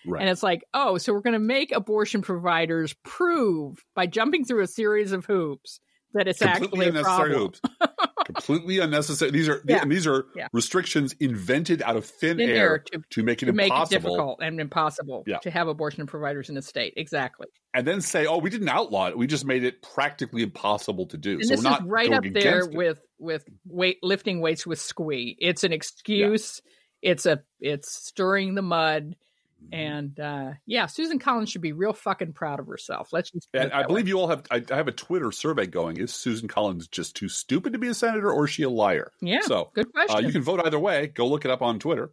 Right. 0.06 0.20
And 0.20 0.30
it's 0.30 0.42
like, 0.42 0.64
oh, 0.74 0.98
so 0.98 1.12
we're 1.12 1.20
going 1.20 1.34
to 1.34 1.38
make 1.38 1.72
abortion 1.72 2.22
providers 2.22 2.94
prove 3.04 3.84
by 3.94 4.06
jumping 4.06 4.44
through 4.44 4.62
a 4.62 4.66
series 4.66 5.12
of 5.12 5.26
hoops 5.26 5.80
that 6.14 6.26
it's 6.26 6.40
completely 6.40 6.86
actually 6.86 7.00
a 7.00 7.02
problem. 7.02 7.38
hoops. 7.38 7.60
completely 8.32 8.78
unnecessary. 8.78 9.30
These 9.30 9.48
are 9.48 9.62
Yeah. 9.66 9.84
these 9.84 10.06
are 10.06 10.26
Yeah. 10.36 10.48
restrictions 10.52 11.14
invented 11.20 11.82
out 11.82 11.96
of 11.96 12.04
thin, 12.04 12.40
In 12.40 12.50
air, 12.50 12.56
air 12.56 12.78
to, 12.92 13.02
to 13.10 13.22
make 13.22 13.42
it 13.42 13.46
to 13.46 13.52
make 13.52 13.72
it 13.72 13.88
difficult 13.90 14.40
and 14.42 14.60
impossible 14.60 15.24
Yeah. 15.26 15.38
to 15.38 15.50
have 15.50 15.68
abortion 15.68 16.06
providers 16.06 16.48
in 16.48 16.54
the 16.54 16.62
state. 16.62 16.94
Exactly. 16.96 17.46
and 17.72 17.86
then 17.86 18.00
say, 18.00 18.26
"Oh, 18.26 18.38
we 18.38 18.50
didn't 18.50 18.68
outlaw 18.68 19.06
it. 19.08 19.16
We 19.16 19.28
just 19.28 19.44
made 19.44 19.62
it 19.62 19.80
practically 19.80 20.42
impossible 20.42 21.06
to 21.06 21.16
do." 21.16 21.34
And 21.34 21.44
so 21.44 21.54
this 21.54 21.64
we're 21.64 21.70
not 21.70 21.82
is 21.82 21.86
right 21.86 22.12
up 22.12 22.24
there 22.24 22.30
against 22.58 22.70
it. 22.70 22.76
with 22.76 22.98
with 23.18 23.44
weight 23.64 23.98
lifting 24.02 24.40
weights 24.40 24.66
with 24.66 24.80
squee. 24.80 25.36
It's 25.38 25.62
an 25.62 25.72
excuse. 25.72 26.60
It's 27.02 27.26
a 27.26 27.42
it's 27.60 27.92
stirring 27.92 28.54
the 28.54 28.62
mud. 28.62 29.14
Mm-hmm. 29.62 29.74
And 29.74 30.20
uh 30.20 30.52
yeah, 30.66 30.86
Susan 30.86 31.18
Collins 31.18 31.50
should 31.50 31.60
be 31.60 31.72
real 31.72 31.92
fucking 31.92 32.32
proud 32.32 32.60
of 32.60 32.66
herself. 32.66 33.12
Let's 33.12 33.30
just 33.30 33.48
And 33.54 33.72
I 33.72 33.84
believe 33.84 34.04
way. 34.04 34.08
you 34.08 34.18
all 34.20 34.28
have. 34.28 34.44
I, 34.50 34.62
I 34.70 34.76
have 34.76 34.88
a 34.88 34.92
Twitter 34.92 35.30
survey 35.32 35.66
going. 35.66 35.98
Is 35.98 36.12
Susan 36.14 36.48
Collins 36.48 36.88
just 36.88 37.16
too 37.16 37.28
stupid 37.28 37.72
to 37.74 37.78
be 37.78 37.88
a 37.88 37.94
senator, 37.94 38.30
or 38.30 38.44
is 38.44 38.50
she 38.50 38.62
a 38.62 38.70
liar? 38.70 39.12
Yeah. 39.20 39.40
So 39.42 39.70
good 39.74 39.92
question. 39.92 40.16
uh, 40.16 40.20
you 40.20 40.32
can 40.32 40.42
vote 40.42 40.60
either 40.64 40.78
way. 40.78 41.08
Go 41.08 41.26
look 41.26 41.44
it 41.44 41.50
up 41.50 41.62
on 41.62 41.78
Twitter. 41.78 42.10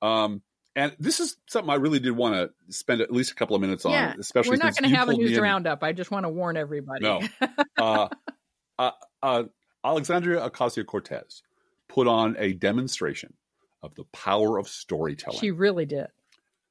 Um, 0.00 0.42
and 0.74 0.94
this 0.98 1.20
is 1.20 1.36
something 1.48 1.70
I 1.70 1.76
really 1.76 2.00
did 2.00 2.12
want 2.12 2.34
to 2.34 2.50
spend 2.74 3.00
at 3.00 3.12
least 3.12 3.32
a 3.32 3.34
couple 3.34 3.54
of 3.54 3.62
minutes 3.62 3.84
on. 3.84 3.92
Yeah, 3.92 4.14
especially 4.18 4.50
We're 4.50 4.64
not 4.64 4.76
going 4.76 4.90
to 4.90 4.96
have 4.96 5.08
a 5.08 5.12
news 5.12 5.38
roundup. 5.38 5.82
I 5.82 5.92
just 5.92 6.10
want 6.10 6.24
to 6.24 6.30
warn 6.30 6.56
everybody. 6.56 7.04
No. 7.04 7.20
uh, 7.78 8.08
uh, 8.78 8.90
uh, 9.22 9.42
Alexandria 9.84 10.48
Ocasio 10.48 10.86
Cortez 10.86 11.42
put 11.88 12.06
on 12.06 12.36
a 12.38 12.54
demonstration 12.54 13.34
of 13.82 13.94
the 13.96 14.04
power 14.12 14.58
of 14.58 14.68
storytelling. 14.68 15.38
she 15.40 15.50
really 15.50 15.84
did. 15.84 16.06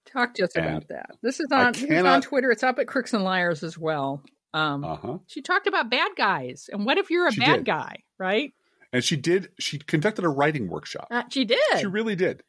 Talk 0.06 0.34
to 0.36 0.44
us 0.46 0.56
And 0.56 0.66
about 0.66 0.88
that. 0.90 1.12
This 1.22 1.40
is 1.40 1.48
on 1.52 1.74
this 1.74 1.84
is 1.84 2.04
on 2.04 2.22
Twitter. 2.22 2.52
It's 2.52 2.64
up 2.64 2.80
at 2.80 2.88
Crooks 2.88 3.14
and 3.14 3.24
Liars 3.24 3.64
as 3.64 3.78
well. 3.78 4.24
Um, 4.54 4.84
uh 4.84 4.96
huh. 4.98 5.18
she 5.28 5.42
talked 5.42 5.68
about 5.68 5.90
bad 5.90 6.12
guys 6.18 6.70
and 6.72 6.86
what 6.86 6.98
if 6.98 7.10
you're 7.10 7.28
a 7.28 7.32
She 7.32 7.40
bad 7.40 7.58
did. 7.58 7.66
guy, 7.66 7.98
right? 8.18 8.52
And 8.92 9.04
she 9.04 9.16
did. 9.16 9.50
She 9.60 9.78
conducted 9.80 10.26
a 10.26 10.30
writing 10.30 10.68
workshop. 10.68 11.08
Uh, 11.10 11.24
she 11.30 11.46
did. 11.46 11.60
She 11.80 11.86
really 11.86 12.16
did. 12.16 12.44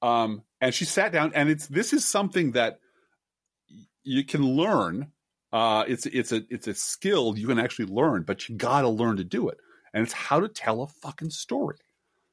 Um, 0.00 0.42
and 0.60 0.72
she 0.72 0.84
sat 0.84 1.10
down, 1.12 1.32
and 1.34 1.48
it's 1.48 1.66
this 1.66 1.92
is 1.92 2.04
something 2.06 2.52
that 2.52 2.78
you 4.04 4.24
can 4.24 4.44
learn. 4.44 5.10
Uh, 5.52 5.84
it's 5.88 6.06
it's 6.06 6.30
a 6.32 6.42
it's 6.50 6.68
a 6.68 6.74
skill 6.74 7.36
you 7.36 7.48
can 7.48 7.58
actually 7.58 7.86
learn, 7.86 8.22
but 8.22 8.48
you 8.48 8.56
got 8.56 8.82
to 8.82 8.88
learn 8.88 9.16
to 9.16 9.24
do 9.24 9.48
it. 9.48 9.58
And 9.92 10.02
it's 10.04 10.12
how 10.12 10.40
to 10.40 10.48
tell 10.48 10.82
a 10.82 10.86
fucking 10.86 11.30
story. 11.30 11.76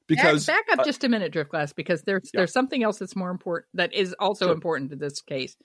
Because 0.10 0.46
back, 0.46 0.68
back 0.68 0.74
up 0.74 0.82
uh, 0.82 0.86
just 0.86 1.04
a 1.06 1.10
minute, 1.10 1.32
Driftglass, 1.34 1.74
because 1.74 2.02
there's 2.04 2.30
Yeah. 2.34 2.40
there's 2.42 2.52
something 2.52 2.84
else 2.84 3.00
that's 3.00 3.16
more 3.16 3.30
important 3.32 3.68
that 3.76 3.94
is 3.94 4.14
also 4.20 4.48
Sure. 4.48 4.54
important 4.54 4.90
to 4.90 4.98
this 4.98 5.22
case. 5.22 5.56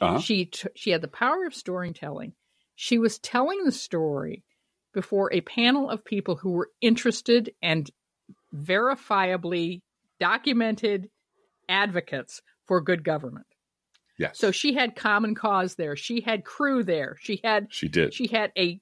Uh-huh. 0.00 0.18
She 0.20 0.44
t- 0.46 0.68
she 0.76 0.90
had 0.90 1.00
the 1.02 1.08
power 1.08 1.44
of 1.46 1.54
storytelling. 1.54 2.34
She 2.76 2.98
was 2.98 3.18
telling 3.18 3.64
the 3.64 3.72
story 3.72 4.44
before 4.94 5.32
a 5.32 5.40
panel 5.40 5.90
of 5.90 6.04
people 6.04 6.36
who 6.36 6.52
were 6.52 6.70
interested 6.80 7.52
and 7.62 7.90
verifiably 8.54 9.82
documented 10.18 11.08
advocates 11.68 12.42
for 12.66 12.80
good 12.80 13.04
government. 13.04 13.46
yes, 14.18 14.38
So 14.38 14.50
she 14.50 14.74
had 14.74 14.96
common 14.96 15.34
cause 15.34 15.74
there. 15.76 15.96
She 15.96 16.20
had 16.20 16.44
crew 16.44 16.82
there. 16.82 17.16
She 17.20 17.40
had 17.42 17.66
she 17.70 17.88
did. 17.88 18.12
she 18.14 18.26
had 18.28 18.52
a 18.56 18.80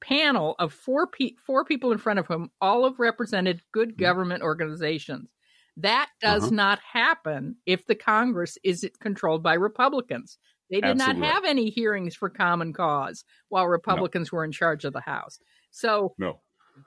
panel 0.00 0.56
of 0.58 0.72
four 0.72 1.06
pe- 1.08 1.34
four 1.36 1.64
people 1.64 1.92
in 1.92 1.98
front 1.98 2.18
of 2.18 2.28
him, 2.28 2.50
all 2.60 2.84
of 2.84 2.98
represented 3.00 3.62
good 3.72 3.96
government 3.98 4.42
organizations. 4.42 5.28
That 5.76 6.10
does 6.20 6.44
Uh-huh. 6.44 6.50
not 6.50 6.78
happen 6.80 7.56
if 7.66 7.86
the 7.86 7.94
Congress 7.94 8.58
is 8.64 8.88
controlled 9.00 9.42
by 9.42 9.54
Republicans. 9.54 10.38
They 10.70 10.80
did 10.80 10.96
Absolutely 10.96 11.22
not 11.22 11.34
have 11.34 11.44
any 11.44 11.70
hearings 11.70 12.14
for 12.14 12.30
common 12.30 12.72
cause 12.72 13.24
while 13.48 13.66
Republicans 13.68 14.30
were 14.32 14.44
in 14.44 14.52
charge 14.52 14.84
of 14.84 14.92
the 14.92 15.00
House. 15.00 15.38
So 15.70 16.16
no, 16.18 16.42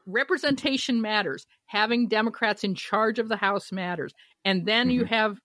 representation 0.06 1.02
matters. 1.02 1.46
Having 1.68 2.10
Democrats 2.10 2.64
in 2.64 2.76
charge 2.76 3.20
of 3.20 3.30
the 3.30 3.38
House 3.38 3.72
matters. 3.72 4.14
And 4.46 4.66
then 4.66 4.90
you 4.90 5.04
Mhm. 5.04 5.08
have 5.08 5.40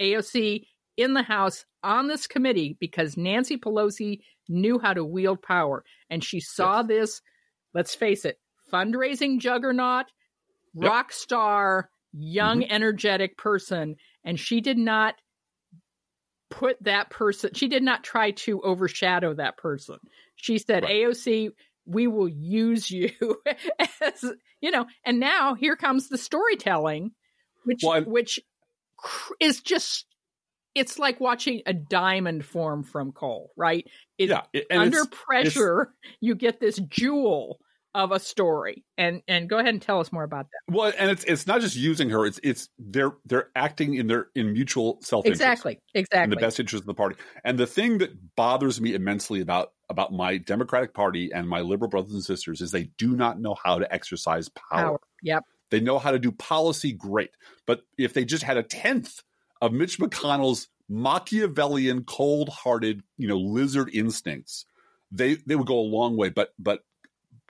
AOC 0.00 0.66
in 0.96 1.14
the 1.14 1.22
House 1.22 1.64
on 1.82 2.08
this 2.08 2.26
committee 2.26 2.76
because 2.80 3.16
Nancy 3.16 3.56
Pelosi 3.56 4.20
knew 4.48 4.78
how 4.78 4.94
to 4.94 5.04
wield 5.04 5.42
power. 5.42 5.84
And 6.10 6.22
she 6.24 6.40
saw 6.40 6.82
this, 6.82 7.20
let's 7.74 7.94
face 7.94 8.24
it, 8.24 8.38
fundraising 8.72 9.38
juggernaut, 9.40 10.06
Yep. 10.74 10.82
Mm-hmm. 10.84 10.86
rock 10.86 11.12
star, 11.12 11.90
young, 12.12 12.62
energetic 12.64 13.36
person. 13.38 13.96
And 14.24 14.38
she 14.38 14.60
did 14.60 14.76
not 14.78 15.14
put 16.50 16.82
that 16.82 17.10
person, 17.10 17.50
she 17.54 17.68
did 17.68 17.82
not 17.82 18.04
try 18.04 18.30
to 18.32 18.60
overshadow 18.62 19.34
that 19.34 19.56
person. 19.56 19.96
She 20.36 20.58
said, 20.58 20.82
Right. 20.84 21.04
AOC, 21.06 21.50
we 21.86 22.06
will 22.06 22.28
use 22.28 22.90
you 22.90 23.10
as, 24.02 24.24
you 24.60 24.70
know, 24.70 24.86
and 25.04 25.20
now 25.20 25.54
here 25.54 25.76
comes 25.76 26.08
the 26.08 26.18
storytelling, 26.18 27.12
which, 27.64 27.80
Well, 27.82 28.02
which 28.04 28.40
is 29.40 29.60
just, 29.60 30.06
it's 30.74 30.98
like 30.98 31.20
watching 31.20 31.62
a 31.66 31.72
diamond 31.72 32.44
form 32.44 32.82
from 32.84 33.12
coal, 33.12 33.50
right? 33.56 33.86
It, 34.18 34.28
yeah, 34.30 34.42
it- 34.52 34.66
under 34.70 35.00
it's- 35.00 35.20
pressure, 35.26 35.92
you 36.20 36.34
get 36.34 36.60
this 36.60 36.78
jewel 36.88 37.58
of 37.94 38.12
a 38.12 38.20
story. 38.20 38.84
And 38.96 39.22
and 39.26 39.48
go 39.48 39.58
ahead 39.58 39.74
and 39.74 39.82
tell 39.82 39.98
us 39.98 40.12
more 40.12 40.22
about 40.22 40.46
that. 40.46 40.74
well, 40.74 40.92
and 40.96 41.10
it's 41.10 41.24
it's 41.24 41.46
not 41.46 41.60
just 41.60 41.74
using 41.74 42.10
her. 42.10 42.26
It's 42.26 42.38
it's 42.42 42.68
they're 42.78 43.12
they're 43.24 43.48
acting 43.56 43.94
in 43.94 44.06
their 44.06 44.28
in 44.34 44.52
mutual 44.52 44.98
self. 45.02 45.26
Exactly. 45.26 45.80
Exactly 45.94 46.24
in 46.24 46.30
the 46.30 46.36
best 46.36 46.60
interest 46.60 46.82
of 46.82 46.86
the 46.86 46.94
party. 46.94 47.16
And 47.44 47.58
the 47.58 47.66
thing 47.66 47.98
that 47.98 48.10
bothers 48.36 48.80
me 48.80 48.94
immensely 48.94 49.40
about 49.40 49.72
about 49.88 50.12
my 50.12 50.36
Democratic 50.36 50.92
Party 50.94 51.30
and 51.32 51.48
my 51.48 51.60
liberal 51.60 51.88
brothers 51.88 52.12
and 52.12 52.22
sisters 52.22 52.60
is 52.60 52.70
they 52.70 52.90
do 52.98 53.16
not 53.16 53.40
know 53.40 53.56
how 53.62 53.78
to 53.78 53.92
exercise 53.92 54.48
power. 54.50 54.82
Power. 54.82 55.00
Yep. 55.22 55.44
They 55.70 55.80
know 55.80 55.98
how 55.98 56.12
to 56.12 56.18
do 56.18 56.30
policy 56.32 56.92
great, 56.92 57.30
but 57.66 57.80
if 57.98 58.14
they 58.14 58.24
just 58.24 58.42
had 58.42 58.56
a 58.58 58.62
tenth 58.62 59.22
of 59.60 59.72
Mitch 59.72 59.98
McConnell's 59.98 60.68
Machiavellian, 60.88 62.04
cold-hearted, 62.04 63.02
you 63.18 63.28
know, 63.28 63.36
lizard 63.36 63.90
instincts, 63.92 64.64
they 65.12 65.34
they 65.34 65.54
would 65.54 65.66
go 65.66 65.78
a 65.78 65.80
long 65.80 66.16
way. 66.16 66.30
But 66.30 66.54
but 66.58 66.80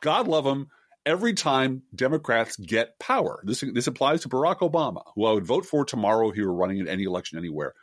God 0.00 0.26
love 0.28 0.44
them. 0.44 0.68
Every 1.06 1.32
time 1.32 1.82
Democrats 1.94 2.56
get 2.56 2.98
power, 2.98 3.40
this 3.44 3.62
this 3.72 3.86
applies 3.86 4.22
to 4.22 4.28
Barack 4.28 4.58
Obama, 4.58 5.02
who 5.14 5.24
I 5.24 5.32
would 5.32 5.46
vote 5.46 5.64
for 5.64 5.84
tomorrow 5.84 6.28
if 6.30 6.34
he 6.34 6.42
were 6.42 6.52
running 6.52 6.78
in 6.78 6.88
any 6.88 7.04
election 7.04 7.38
anywhere. 7.38 7.74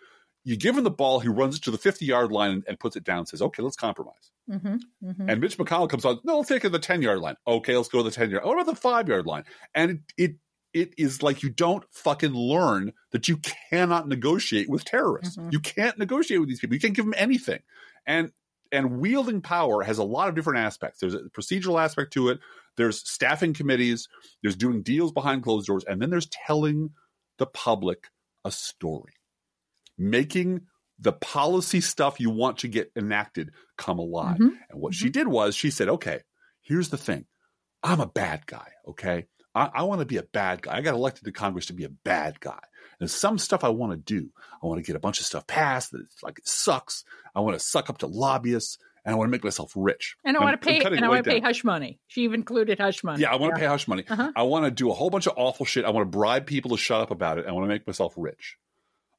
you 0.45 0.55
give 0.55 0.77
him 0.77 0.83
the 0.83 0.91
ball, 0.91 1.19
he 1.19 1.27
runs 1.27 1.57
it 1.57 1.63
to 1.63 1.71
the 1.71 1.77
50 1.77 2.05
yard 2.05 2.31
line 2.31 2.51
and, 2.51 2.63
and 2.67 2.79
puts 2.79 2.95
it 2.95 3.03
down, 3.03 3.25
says, 3.25 3.41
okay, 3.41 3.63
let's 3.63 3.75
compromise. 3.75 4.31
Mm-hmm. 4.49 4.75
Mm-hmm. 5.03 5.29
And 5.29 5.41
Mitch 5.41 5.57
McConnell 5.57 5.89
comes 5.89 6.05
on, 6.05 6.19
no, 6.23 6.37
let's 6.37 6.49
take 6.49 6.57
it 6.57 6.61
to 6.61 6.69
the 6.69 6.79
10 6.79 7.01
yard 7.01 7.19
line. 7.19 7.35
Okay, 7.47 7.75
let's 7.75 7.89
go 7.89 7.97
to 7.99 8.03
the 8.03 8.11
10 8.11 8.29
yard. 8.29 8.43
Line. 8.43 8.55
What 8.55 8.61
about 8.61 8.73
the 8.73 8.79
five 8.79 9.09
yard 9.09 9.25
line? 9.25 9.43
And 9.73 9.91
it, 9.91 9.99
it, 10.17 10.35
it 10.75 10.93
is 10.97 11.23
like 11.23 11.41
you 11.41 11.49
don't 11.49 11.85
fucking 11.91 12.33
learn 12.33 12.91
that 13.11 13.29
you 13.29 13.37
cannot 13.37 14.09
negotiate 14.09 14.69
with 14.69 14.83
terrorists. 14.83 15.37
Mhm. 15.37 15.53
You 15.53 15.59
can't 15.61 15.97
negotiate 15.97 16.41
with 16.41 16.49
these 16.49 16.59
people. 16.59 16.73
You 16.75 16.81
can't 16.81 16.93
give 16.93 17.05
them 17.05 17.13
anything. 17.17 17.61
And 18.05 18.31
and 18.71 18.99
wielding 18.99 19.41
power 19.41 19.83
has 19.83 19.99
a 19.99 20.03
lot 20.03 20.27
of 20.27 20.35
different 20.35 20.59
aspects. 20.59 20.99
There's 20.99 21.13
a 21.13 21.19
procedural 21.29 21.81
aspect 21.81 22.11
to 22.13 22.29
it. 22.29 22.39
There's 22.75 23.07
staffing 23.09 23.53
committees. 23.53 24.09
There's 24.41 24.57
doing 24.57 24.81
deals 24.81 25.13
behind 25.13 25.43
closed 25.43 25.67
doors, 25.67 25.85
and 25.85 26.01
then 26.01 26.09
there's 26.09 26.27
telling 26.27 26.89
the 27.37 27.45
public 27.45 28.09
a 28.43 28.51
story, 28.51 29.13
making 29.97 30.61
the 30.99 31.13
policy 31.13 31.79
stuff 31.79 32.19
you 32.19 32.29
want 32.29 32.57
to 32.59 32.67
get 32.67 32.91
enacted 32.97 33.51
come 33.77 33.99
alive. 33.99 34.37
Mhm. 34.39 34.57
And 34.69 34.81
what 34.81 34.93
she 34.93 35.09
did 35.09 35.27
was 35.27 35.55
she 35.55 35.69
said, 35.69 35.87
okay, 35.87 36.21
here's 36.61 36.89
the 36.89 36.97
thing. 36.97 37.27
I'm 37.83 38.01
a 38.01 38.07
bad 38.07 38.45
guy, 38.47 38.71
okay? 38.87 39.27
I, 39.55 39.69
I 39.73 39.83
want 39.83 40.01
to 40.01 40.05
be 40.05 40.17
a 40.17 40.23
bad 40.23 40.61
guy. 40.61 40.75
I 40.75 40.81
got 40.81 40.93
elected 40.93 41.23
to 41.23 41.31
Congress 41.31 41.67
to 41.67 41.73
be 41.73 41.85
a 41.85 41.89
bad 41.89 42.39
guy. 42.39 42.59
And 42.99 43.09
some 43.09 43.37
stuff 43.37 43.63
I 43.63 43.69
want 43.69 43.93
to 43.93 43.97
do. 43.97 44.29
I 44.61 44.67
want 44.67 44.79
to 44.79 44.85
get 44.85 44.95
a 44.95 44.99
bunch 44.99 45.19
of 45.19 45.25
stuff 45.25 45.47
passed 45.47 45.91
that 45.91 46.01
it's 46.01 46.21
like 46.23 46.37
it 46.37 46.47
sucks. 46.47 47.03
I 47.33 47.39
want 47.39 47.57
to 47.57 47.65
suck 47.65 47.89
up 47.89 47.97
to 47.99 48.07
lobbyists 48.07 48.77
and 49.03 49.13
I 49.13 49.17
want 49.17 49.27
to 49.27 49.31
make 49.31 49.43
myself 49.43 49.73
rich. 49.75 50.15
And 50.23 50.35
I 50.35 50.39
want 50.39 50.59
to 50.59 50.65
pay. 50.65 50.79
And 50.79 51.03
I 51.03 51.09
want 51.09 51.23
to 51.23 51.29
pay 51.29 51.39
hush 51.39 51.63
money. 51.63 51.99
She 52.07 52.21
even 52.21 52.41
included 52.41 52.79
hush 52.79 53.03
money. 53.03 53.21
Yeah, 53.21 53.31
I 53.31 53.35
want 53.35 53.53
to 53.53 53.59
pay 53.59 53.67
hush 53.67 53.87
money. 53.87 54.03
Uh-huh. 54.09 54.31
I 54.35 54.43
want 54.43 54.65
to 54.65 54.71
do 54.71 54.89
a 54.89 54.93
whole 54.93 55.09
bunch 55.09 55.27
of 55.27 55.33
awful 55.37 55.65
shit. 55.65 55.85
I 55.85 55.89
want 55.91 56.09
to 56.09 56.17
bribe 56.17 56.45
people 56.45 56.71
to 56.71 56.77
shut 56.77 57.01
up 57.01 57.11
about 57.11 57.37
it. 57.37 57.45
I 57.47 57.51
want 57.51 57.65
to 57.65 57.67
make 57.67 57.85
myself 57.85 58.13
rich. 58.17 58.57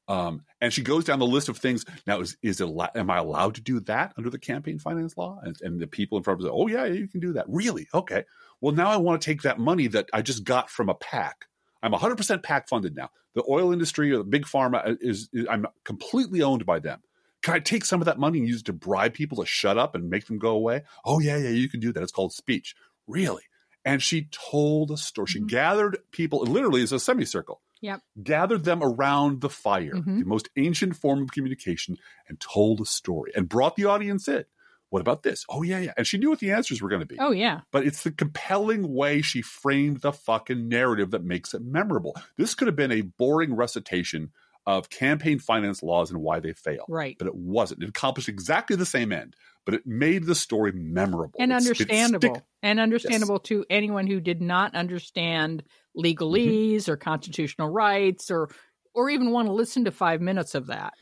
Um, 0.07 0.43
and 0.61 0.71
she 0.71 0.81
goes 0.81 1.03
down 1.03 1.19
the 1.19 1.25
list 1.27 1.49
of 1.49 1.57
things. 1.57 1.85
Now, 2.05 2.21
is 2.21 2.37
is 2.41 2.61
it 2.61 2.69
am 2.95 3.09
I 3.09 3.17
allowed 3.17 3.55
to 3.55 3.61
do 3.61 3.79
that 3.81 4.13
under 4.17 4.29
the 4.29 4.39
campaign 4.39 4.79
finance 4.79 5.17
law? 5.17 5.39
And, 5.43 5.57
and 5.61 5.79
the 5.79 5.87
people 5.87 6.17
in 6.17 6.23
front 6.23 6.39
of 6.39 6.45
us, 6.45 6.51
oh 6.53 6.67
yeah, 6.67 6.85
you 6.85 7.07
can 7.07 7.19
do 7.19 7.33
that. 7.33 7.45
Really? 7.47 7.87
Okay. 7.93 8.23
Well, 8.61 8.73
now 8.73 8.89
I 8.89 8.97
want 8.97 9.21
to 9.21 9.25
take 9.25 9.41
that 9.43 9.59
money 9.59 9.87
that 9.87 10.09
I 10.13 10.21
just 10.21 10.43
got 10.43 10.69
from 10.69 10.89
a 10.89 10.95
PAC. 10.95 11.45
I'm 11.83 11.91
100% 11.91 12.41
PAC 12.43 12.67
funded 12.69 12.95
now. 12.95 13.09
The 13.35 13.43
oil 13.47 13.71
industry 13.71 14.11
or 14.11 14.17
the 14.17 14.23
big 14.23 14.45
pharma 14.45 14.97
is, 14.99 15.29
is 15.31 15.45
I'm 15.49 15.67
completely 15.83 16.41
owned 16.41 16.65
by 16.65 16.79
them. 16.79 17.01
Can 17.43 17.53
I 17.53 17.59
take 17.59 17.85
some 17.85 18.01
of 18.01 18.05
that 18.05 18.17
money 18.17 18.39
and 18.39 18.47
use 18.47 18.61
it 18.61 18.65
to 18.65 18.73
bribe 18.73 19.13
people 19.13 19.37
to 19.37 19.45
shut 19.45 19.77
up 19.77 19.93
and 19.93 20.09
make 20.09 20.25
them 20.25 20.39
go 20.39 20.51
away? 20.51 20.83
Oh 21.05 21.19
yeah, 21.19 21.37
yeah, 21.37 21.49
you 21.49 21.69
can 21.69 21.79
do 21.79 21.93
that. 21.93 22.01
It's 22.01 22.11
called 22.11 22.33
speech. 22.33 22.75
Really? 23.05 23.43
And 23.85 24.01
she 24.01 24.27
told 24.31 24.89
a 24.89 24.97
story. 24.97 25.27
She 25.27 25.39
Mhm. 25.39 25.47
gathered 25.47 25.99
people. 26.11 26.39
Literally 26.39 26.81
is 26.81 26.91
a 26.91 26.99
semicircle. 26.99 27.61
Yep. 27.81 28.01
Gathered 28.23 28.63
them 28.63 28.81
around 28.83 29.41
the 29.41 29.49
fire, 29.49 29.93
Mhm. 29.93 30.19
the 30.19 30.25
most 30.25 30.49
ancient 30.57 30.95
form 30.95 31.21
of 31.21 31.31
communication, 31.31 31.97
and 32.27 32.39
told 32.39 32.81
a 32.81 32.85
story 32.85 33.31
and 33.35 33.47
brought 33.49 33.75
the 33.75 33.85
audience 33.85 34.27
in. 34.27 34.45
What 34.89 35.01
about 35.01 35.23
this? 35.23 35.45
Oh 35.49 35.63
yeah, 35.63 35.79
yeah. 35.79 35.93
And 35.97 36.07
she 36.07 36.17
knew 36.17 36.29
what 36.29 36.39
the 36.39 36.51
answers 36.51 36.81
were 36.81 36.87
going 36.89 37.01
to 37.01 37.05
be 37.05 37.17
Oh 37.19 37.31
yeah. 37.31 37.61
but 37.71 37.85
it's 37.85 38.03
the 38.03 38.11
compelling 38.11 38.93
way 38.93 39.21
she 39.21 39.41
framed 39.41 39.99
the 40.01 40.13
fucking 40.13 40.69
narrative 40.69 41.11
that 41.11 41.23
makes 41.25 41.53
it 41.53 41.61
memorable. 41.61 42.15
This 42.37 42.55
could 42.55 42.67
have 42.67 42.75
been 42.77 42.91
a 42.93 43.01
boring 43.01 43.53
recitation 43.53 44.31
of 44.67 44.89
campaign 44.89 45.39
finance 45.39 45.81
laws 45.81 46.11
and 46.11 46.21
why 46.21 46.39
they 46.41 46.51
fail. 46.53 46.85
Right. 46.89 47.15
But 47.17 47.27
it 47.29 47.35
wasn't. 47.35 47.81
It 47.81 47.89
accomplished 47.89 48.27
exactly 48.29 48.75
the 48.75 48.85
same 48.85 49.11
end, 49.13 49.33
but 49.65 49.73
it 49.73 49.87
made 49.87 50.25
the 50.25 50.35
story 50.35 50.73
memorable 50.73 51.39
and 51.39 51.51
understandable 51.53 52.45
and 52.61 52.79
understandable 52.79 53.39
to 53.39 53.65
anyone 53.69 54.05
who 54.07 54.19
did 54.19 54.41
not 54.41 54.75
understand 54.75 55.63
legalese 55.97 56.87
or 56.89 56.97
constitutional 56.97 57.69
rights 57.69 58.29
or 58.29 58.49
or 58.93 59.09
even 59.09 59.31
want 59.31 59.47
to 59.47 59.53
listen 59.53 59.85
to 59.85 59.91
five 59.91 60.21
minutes 60.21 60.53
of 60.53 60.67
that 60.67 60.93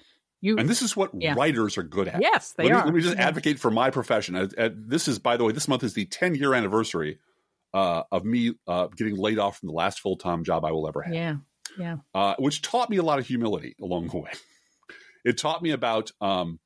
you 0.41 0.57
and 0.57 0.70
this 0.70 0.82
is 0.82 0.95
what 0.95 1.11
Yeah. 1.18 1.34
writers 1.36 1.78
are 1.78 1.84
good 1.84 2.07
at. 2.07 2.22
yes 2.22 2.53
they 2.53 2.66
let, 2.66 2.72
me, 2.72 2.78
are 2.78 2.86
let 2.86 2.93
me 2.93 3.01
just 3.01 3.18
advocate 3.18 3.59
for 3.59 3.72
my 3.72 3.89
profession. 3.89 4.36
Uh, 4.36 4.47
uh, 4.57 4.70
this 4.74 5.07
is, 5.07 5.18
by 5.18 5.38
the 5.38 5.43
way, 5.43 5.53
this 5.53 5.68
month 5.68 5.84
is 5.84 5.93
the 5.95 6.05
10 6.05 6.36
year 6.36 6.53
anniversary 6.53 7.18
uh, 7.74 8.03
of 8.11 8.24
me 8.24 8.53
uh, 8.68 8.88
getting 8.95 9.16
laid 9.18 9.39
off 9.39 9.57
from 9.59 9.68
the 9.68 9.74
last 9.74 9.99
full 9.99 10.18
time 10.18 10.43
job 10.43 10.63
I 10.63 10.72
will 10.72 10.88
ever 10.88 11.01
have. 11.01 11.13
yeah 11.16 11.36
yeah 11.78 11.97
uh, 12.13 12.36
which 12.39 12.61
taught 12.61 12.89
me 12.89 12.97
a 12.97 13.03
lot 13.03 13.20
of 13.20 13.28
humility 13.28 13.76
along 13.82 14.07
the 14.07 14.18
way. 14.18 14.32
It 15.26 15.39
taught 15.39 15.63
me 15.63 15.72
about 15.72 16.11
um, 16.22 16.59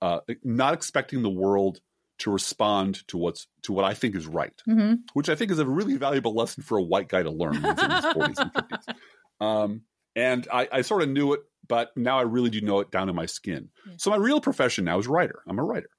uh, 0.00 0.20
not 0.42 0.72
expecting 0.72 1.22
the 1.22 1.28
world 1.28 1.80
to 2.20 2.30
respond 2.30 3.06
to 3.08 3.18
what's 3.18 3.46
to 3.64 3.72
what 3.74 3.84
I 3.84 3.92
think 3.92 4.16
is 4.16 4.26
right, 4.26 4.54
hmm 4.64 4.94
which 5.12 5.28
I 5.28 5.34
think 5.34 5.50
is 5.50 5.58
a 5.58 5.66
really 5.66 5.96
valuable 5.96 6.34
lesson 6.34 6.62
for 6.62 6.78
a 6.78 6.82
white 6.82 7.08
guy 7.08 7.22
to 7.22 7.30
learn 7.30 7.56
in 7.56 7.62
his 7.62 8.04
forties 8.14 8.38
and 8.38 8.52
fifties. 8.52 8.86
Um, 9.40 9.82
and 10.16 10.48
I, 10.52 10.68
I 10.72 10.80
sort 10.80 11.02
of 11.02 11.10
knew 11.10 11.32
it, 11.34 11.40
but 11.68 11.96
now 11.96 12.18
I 12.18 12.22
really 12.22 12.50
do 12.50 12.60
know 12.60 12.80
it 12.80 12.90
down 12.90 13.08
in 13.08 13.14
my 13.14 13.26
skin. 13.26 13.68
Yeah. 13.86 13.92
So 13.98 14.10
my 14.10 14.16
real 14.16 14.40
profession 14.40 14.84
now 14.84 14.98
is 14.98 15.06
writer. 15.06 15.42
I'm 15.46 15.60
a 15.60 15.62
writer, 15.62 15.90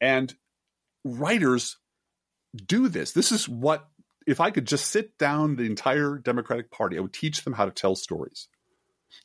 and 0.00 0.32
writers 1.04 1.78
do 2.54 2.88
this. 2.88 3.10
This 3.12 3.32
is 3.32 3.48
what 3.48 3.88
if 4.26 4.40
I 4.40 4.50
could 4.50 4.66
just 4.66 4.88
sit 4.88 5.16
down 5.18 5.56
the 5.56 5.64
entire 5.64 6.18
Democratic 6.18 6.70
Party, 6.70 6.98
I 6.98 7.00
would 7.00 7.12
teach 7.12 7.42
them 7.42 7.54
how 7.54 7.64
to 7.64 7.70
tell 7.70 7.94
stories. 7.94 8.48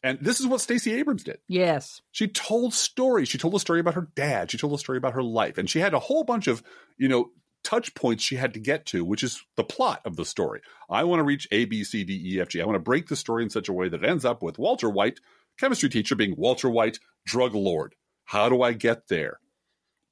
And 0.04 0.20
this 0.22 0.40
is 0.40 0.48
what 0.48 0.62
Stacey 0.62 0.94
Abrams 0.94 1.24
did. 1.24 1.40
yes 1.48 2.02
She 2.12 2.28
told 2.28 2.74
stories. 2.74 3.28
She 3.28 3.38
told 3.38 3.56
a 3.56 3.60
story 3.60 3.80
about 3.80 3.96
her 3.96 4.08
dad. 4.16 4.52
She 4.52 4.58
told 4.58 4.74
a 4.74 4.78
story 4.78 4.98
about 4.98 5.14
her 5.14 5.24
life. 5.24 5.58
And 5.58 5.70
she 5.70 5.80
had 5.80 5.94
a 5.94 6.00
whole 6.00 6.24
bunch 6.24 6.48
of, 6.48 6.64
you 6.98 7.08
know, 7.08 7.32
touch 7.64 7.94
points 7.94 8.24
she 8.24 8.36
had 8.36 8.54
to 8.54 8.60
get 8.60 8.86
to, 8.88 9.04
which 9.04 9.24
is 9.24 9.44
the 9.56 9.64
plot 9.64 10.02
of 10.06 10.16
the 10.16 10.26
story. 10.26 10.62
I 10.90 11.04
want 11.04 11.20
to 11.20 11.24
reach 11.24 11.48
A, 11.52 11.66
B, 11.66 11.84
C, 11.84 12.04
D, 12.04 12.34
E, 12.34 12.42
F, 12.42 12.48
G. 12.48 12.62
I 12.62 12.66
want 12.66 12.76
to 12.76 12.80
break 12.80 13.08
the 13.08 13.16
story 13.16 13.44
in 13.44 13.50
such 13.50 13.70
a 13.70 13.74
way 13.74 13.90
that 13.90 14.04
it 14.04 14.10
ends 14.10 14.26
up 14.26 14.42
with 14.42 14.58
Walter 14.58 14.90
White, 14.90 15.20
chemistry 15.60 15.90
teacher, 15.90 16.16
being 16.16 16.36
Walter 16.38 16.70
White, 16.70 17.00
drug 17.26 17.54
lord. 17.54 17.96
How 18.26 18.50
do 18.50 18.62
I 18.62 18.74
get 18.74 19.08
there? 19.08 19.40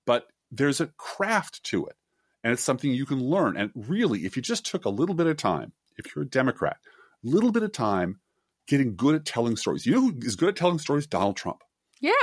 But 0.06 0.28
there's 0.52 0.82
a 0.82 0.88
craft 0.98 1.64
to 1.66 1.86
it. 1.86 1.96
And 2.44 2.54
it's 2.54 2.64
something 2.64 2.92
you 2.92 3.06
can 3.06 3.20
learn. 3.20 3.58
And 3.58 3.72
really, 3.76 4.26
if 4.26 4.36
you 4.36 4.42
just 4.42 4.66
took 4.66 4.86
a 4.86 4.90
little 4.90 5.16
bit 5.16 5.28
of 5.28 5.38
time, 5.38 5.74
if 5.98 6.16
you're 6.16 6.24
a 6.24 6.30
Democrat, 6.30 6.78
a 7.24 7.28
little 7.28 7.52
bit 7.52 7.64
of 7.64 7.72
time 7.72 8.20
getting 8.68 8.96
good 8.96 9.16
at 9.16 9.26
telling 9.26 9.58
stories. 9.58 9.86
You 9.86 9.94
know 9.94 10.02
who 10.02 10.20
is 10.22 10.36
good 10.36 10.50
at 10.50 10.56
telling 10.56 10.80
stories? 10.80 11.08
Donald 11.08 11.36
Trump. 11.36 11.64
yeah 12.00 12.14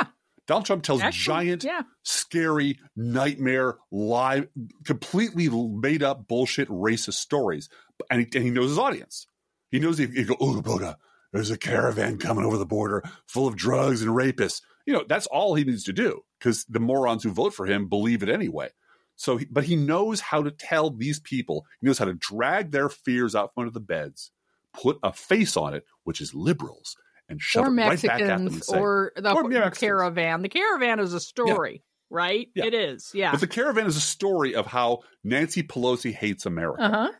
Donald 0.46 0.64
Trump 0.64 0.84
tells 0.84 1.02
Actually, 1.02 1.24
giant, 1.24 1.64
yeah 1.64 1.82
scary, 2.04 2.78
nightmare, 2.94 3.76
lie, 3.90 4.46
completely 4.84 5.48
made 5.48 6.02
up 6.02 6.28
bullshit 6.28 6.68
racist 6.68 7.14
stories. 7.14 7.68
And 8.10 8.20
he, 8.20 8.28
and 8.34 8.44
he 8.44 8.50
knows 8.50 8.70
his 8.70 8.78
audience. 8.78 9.26
He 9.70 9.80
knows 9.80 9.98
he, 9.98 10.06
he 10.06 10.24
go, 10.24 10.36
oh, 10.40 10.62
Buddha, 10.62 10.98
there's 11.32 11.50
a 11.50 11.58
caravan 11.58 12.18
coming 12.18 12.44
over 12.44 12.56
the 12.56 12.66
border 12.66 13.02
full 13.26 13.48
of 13.48 13.56
drugs 13.56 14.02
and 14.02 14.12
rapists. 14.12 14.62
You 14.86 14.92
know, 14.92 15.04
that's 15.08 15.26
all 15.26 15.54
he 15.54 15.64
needs 15.64 15.84
to 15.84 15.92
do 15.92 16.22
because 16.38 16.64
the 16.66 16.80
morons 16.80 17.24
who 17.24 17.32
vote 17.32 17.52
for 17.52 17.66
him 17.66 17.88
believe 17.88 18.22
it 18.22 18.28
anyway. 18.28 18.68
So, 19.16 19.38
he, 19.38 19.46
but 19.50 19.64
he 19.64 19.76
knows 19.76 20.20
how 20.20 20.42
to 20.42 20.50
tell 20.50 20.90
these 20.90 21.18
people, 21.20 21.64
he 21.80 21.86
knows 21.86 21.98
how 21.98 22.04
to 22.04 22.14
drag 22.14 22.70
their 22.70 22.88
fears 22.88 23.34
out 23.34 23.52
from 23.54 23.62
under 23.62 23.72
the 23.72 23.80
beds, 23.80 24.30
put 24.74 24.98
a 25.02 25.12
face 25.12 25.56
on 25.56 25.74
it, 25.74 25.84
which 26.04 26.20
is 26.20 26.34
liberals, 26.34 26.96
and 27.28 27.40
shove 27.40 27.66
or 27.66 27.70
it 27.72 27.82
right 27.82 28.02
back 28.02 28.20
at 28.20 28.26
them 28.26 28.30
and 28.42 28.44
mexicans 28.44 28.66
say, 28.66 28.78
or 28.78 29.12
the 29.16 29.32
Or 29.32 29.42
Mexicans. 29.44 29.78
caravan 29.78 30.42
the 30.42 30.48
caravan 30.48 31.00
is 31.00 31.12
a 31.12 31.18
story 31.18 31.82
right 32.08 32.48
Yeah. 32.54 32.66
it 32.66 32.74
is 32.74 33.10
yeah 33.14 33.32
But 33.32 33.40
the 33.40 33.48
caravan 33.48 33.86
is 33.86 33.96
a 33.96 34.00
story 34.00 34.54
of 34.54 34.66
how 34.66 35.00
Nancy 35.24 35.64
Pelosi 35.64 36.12
hates 36.14 36.46
America. 36.46 36.82
uh-huh 36.84 37.10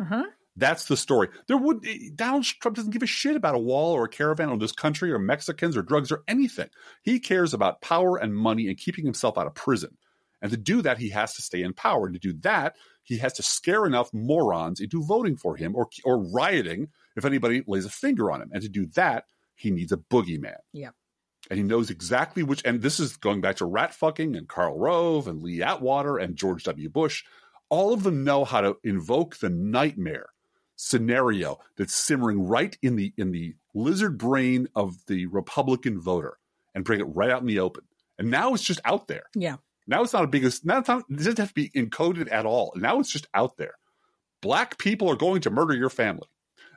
uh-huh 0.00 0.24
That's 0.54 0.84
the 0.84 0.96
story. 0.96 1.28
There 1.48 1.56
would 1.56 1.84
Donald 2.14 2.44
Trump 2.44 2.76
doesn't 2.76 2.92
give 2.92 3.02
a 3.02 3.06
shit 3.06 3.34
about 3.36 3.54
a 3.56 3.58
wall 3.58 3.94
or 3.94 4.04
a 4.04 4.08
caravan 4.08 4.48
or 4.50 4.58
this 4.58 4.70
country 4.72 5.10
or 5.10 5.18
Mexicans 5.18 5.76
or 5.76 5.82
drugs 5.82 6.12
or 6.12 6.22
anything. 6.28 6.68
He 7.02 7.18
cares 7.18 7.52
about 7.54 7.80
power 7.80 8.16
and 8.16 8.34
money 8.36 8.68
and 8.68 8.76
keeping 8.76 9.04
himself 9.04 9.36
out 9.38 9.46
of 9.48 9.54
prison. 9.54 9.96
And 10.40 10.50
to 10.50 10.56
do 10.56 10.82
that, 10.82 10.98
he 10.98 11.10
has 11.10 11.34
to 11.34 11.42
stay 11.42 11.62
in 11.62 11.72
power. 11.72 12.06
And 12.06 12.14
to 12.14 12.20
do 12.20 12.38
that, 12.42 12.76
he 13.02 13.18
has 13.18 13.32
to 13.34 13.42
scare 13.42 13.86
enough 13.86 14.12
morons 14.12 14.80
into 14.80 15.02
voting 15.02 15.36
for 15.36 15.56
him 15.56 15.74
or 15.74 15.88
or 16.04 16.18
rioting 16.18 16.88
if 17.16 17.24
anybody 17.24 17.62
lays 17.66 17.84
a 17.84 17.90
finger 17.90 18.30
on 18.30 18.42
him. 18.42 18.50
And 18.52 18.62
to 18.62 18.68
do 18.68 18.86
that, 18.94 19.24
he 19.54 19.70
needs 19.70 19.92
a 19.92 19.96
boogeyman. 19.96 20.58
Yeah. 20.72 20.90
And 21.50 21.58
he 21.58 21.64
knows 21.64 21.90
exactly 21.90 22.42
which. 22.42 22.62
And 22.64 22.82
this 22.82 23.00
is 23.00 23.16
going 23.16 23.40
back 23.40 23.56
to 23.56 23.64
rat 23.64 23.94
fucking 23.94 24.36
and 24.36 24.48
Karl 24.48 24.78
Rove 24.78 25.26
and 25.26 25.42
Lee 25.42 25.62
Atwater 25.62 26.18
and 26.18 26.36
George 26.36 26.64
W. 26.64 26.88
Bush. 26.88 27.24
All 27.70 27.92
of 27.92 28.02
them 28.02 28.24
know 28.24 28.44
how 28.44 28.60
to 28.60 28.76
invoke 28.84 29.36
the 29.38 29.50
nightmare 29.50 30.30
scenario 30.76 31.58
that's 31.76 31.94
simmering 31.94 32.46
right 32.46 32.78
in 32.82 32.96
the 32.96 33.12
in 33.16 33.32
the 33.32 33.54
lizard 33.74 34.16
brain 34.16 34.68
of 34.74 34.94
the 35.06 35.26
Republican 35.26 36.00
voter 36.00 36.38
and 36.74 36.84
bring 36.84 37.00
it 37.00 37.04
right 37.04 37.30
out 37.30 37.40
in 37.40 37.46
the 37.46 37.58
open. 37.58 37.84
And 38.18 38.30
now 38.30 38.54
it's 38.54 38.62
just 38.62 38.80
out 38.84 39.08
there. 39.08 39.24
yeah 39.34 39.56
Now 39.88 40.02
it's 40.02 40.12
not 40.12 40.22
a 40.22 40.28
big. 40.28 40.44
Now 40.64 40.78
it's 40.78 40.88
not. 40.88 41.02
It 41.10 41.16
doesn't 41.16 41.38
have 41.38 41.48
to 41.48 41.54
be 41.54 41.70
encoded 41.70 42.30
at 42.30 42.46
all. 42.46 42.72
Now 42.76 43.00
it's 43.00 43.10
just 43.10 43.26
out 43.34 43.56
there. 43.56 43.74
Black 44.42 44.78
people 44.78 45.08
are 45.10 45.16
going 45.16 45.40
to 45.40 45.50
murder 45.50 45.74
your 45.74 45.90
family. 45.90 46.28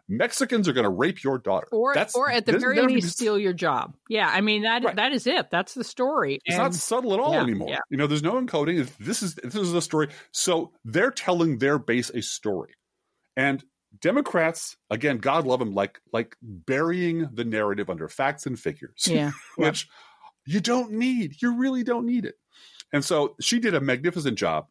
Mexicans 0.09 0.67
are 0.67 0.73
going 0.73 0.83
to 0.83 0.89
rape 0.89 1.23
your 1.23 1.37
daughter. 1.37 1.67
or 1.71 1.93
That's- 1.93 2.15
or 2.15 2.29
at 2.29 2.45
the 2.45 2.57
very 2.57 2.81
least 2.81 3.05
been- 3.05 3.09
steal 3.11 3.39
your 3.39 3.53
job 3.53 3.95
yeah 4.09 4.27
i 4.29 4.41
mean 4.41 4.63
that 4.63 4.83
Right. 4.83 4.95
that 4.97 5.13
is 5.13 5.25
it 5.25 5.49
that's 5.51 5.73
the 5.73 5.85
story 5.85 6.39
It's 6.43 6.55
And- 6.55 6.63
not 6.63 6.73
subtle 6.73 7.13
at 7.13 7.19
all 7.21 7.33
yeah, 7.33 7.41
anymore. 7.41 7.69
yeah. 7.69 7.79
You 7.89 7.95
know, 7.97 8.07
there's 8.07 8.23
no 8.23 8.33
encoding. 8.33 8.89
This 8.97 9.21
is 9.23 9.35
this 9.35 9.55
is 9.55 9.73
a 9.73 9.81
story. 9.81 10.09
So 10.31 10.73
they're 10.83 11.11
telling 11.11 11.59
their 11.59 11.77
base 11.79 12.09
a 12.09 12.21
story, 12.21 12.73
and 13.37 13.63
Democrats, 14.01 14.75
again, 14.89 15.17
God 15.19 15.45
love 15.45 15.59
them, 15.59 15.73
like 15.73 16.01
like 16.11 16.35
burying 16.41 17.29
the 17.33 17.45
narrative 17.45 17.89
under 17.89 18.07
facts 18.09 18.45
and 18.45 18.59
figures. 18.59 19.03
yeah 19.07 19.31
which 19.55 19.87
you 20.45 20.59
don't 20.59 20.91
need. 20.93 21.41
You 21.41 21.55
really 21.55 21.83
don't 21.83 22.05
need 22.05 22.25
it. 22.25 22.35
And 22.93 23.03
so 23.05 23.35
she 23.39 23.59
did 23.59 23.73
a 23.73 23.79
magnificent 23.81 24.37
job. 24.37 24.67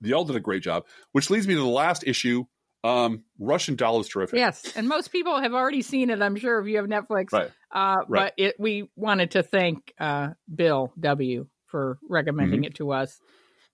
The 0.00 0.12
all 0.14 0.24
did 0.24 0.36
a 0.36 0.40
great 0.40 0.62
job, 0.62 0.84
which 1.12 1.30
leads 1.30 1.46
me 1.46 1.54
to 1.54 1.60
the 1.60 1.66
last 1.66 2.04
issue. 2.06 2.44
Um, 2.82 3.24
Russian 3.38 3.76
doll 3.76 4.00
is 4.00 4.08
terrific. 4.08 4.38
Yes, 4.38 4.72
and 4.74 4.88
most 4.88 5.12
people 5.12 5.38
have 5.38 5.52
already 5.52 5.82
seen 5.82 6.08
it. 6.08 6.22
I'm 6.22 6.36
sure 6.36 6.58
if 6.60 6.66
you 6.66 6.78
have 6.78 6.86
Netflix. 6.86 7.32
Right. 7.32 7.50
Uh, 7.70 7.96
Right. 8.08 8.08
But 8.08 8.34
it, 8.38 8.54
we 8.58 8.88
wanted 8.96 9.32
to 9.32 9.42
thank 9.42 9.92
uh, 10.00 10.30
Bill 10.52 10.90
W 10.98 11.46
for 11.66 11.98
recommending 12.08 12.60
Mm-hmm. 12.60 12.68
it 12.68 12.74
to 12.76 12.92
us, 12.92 13.20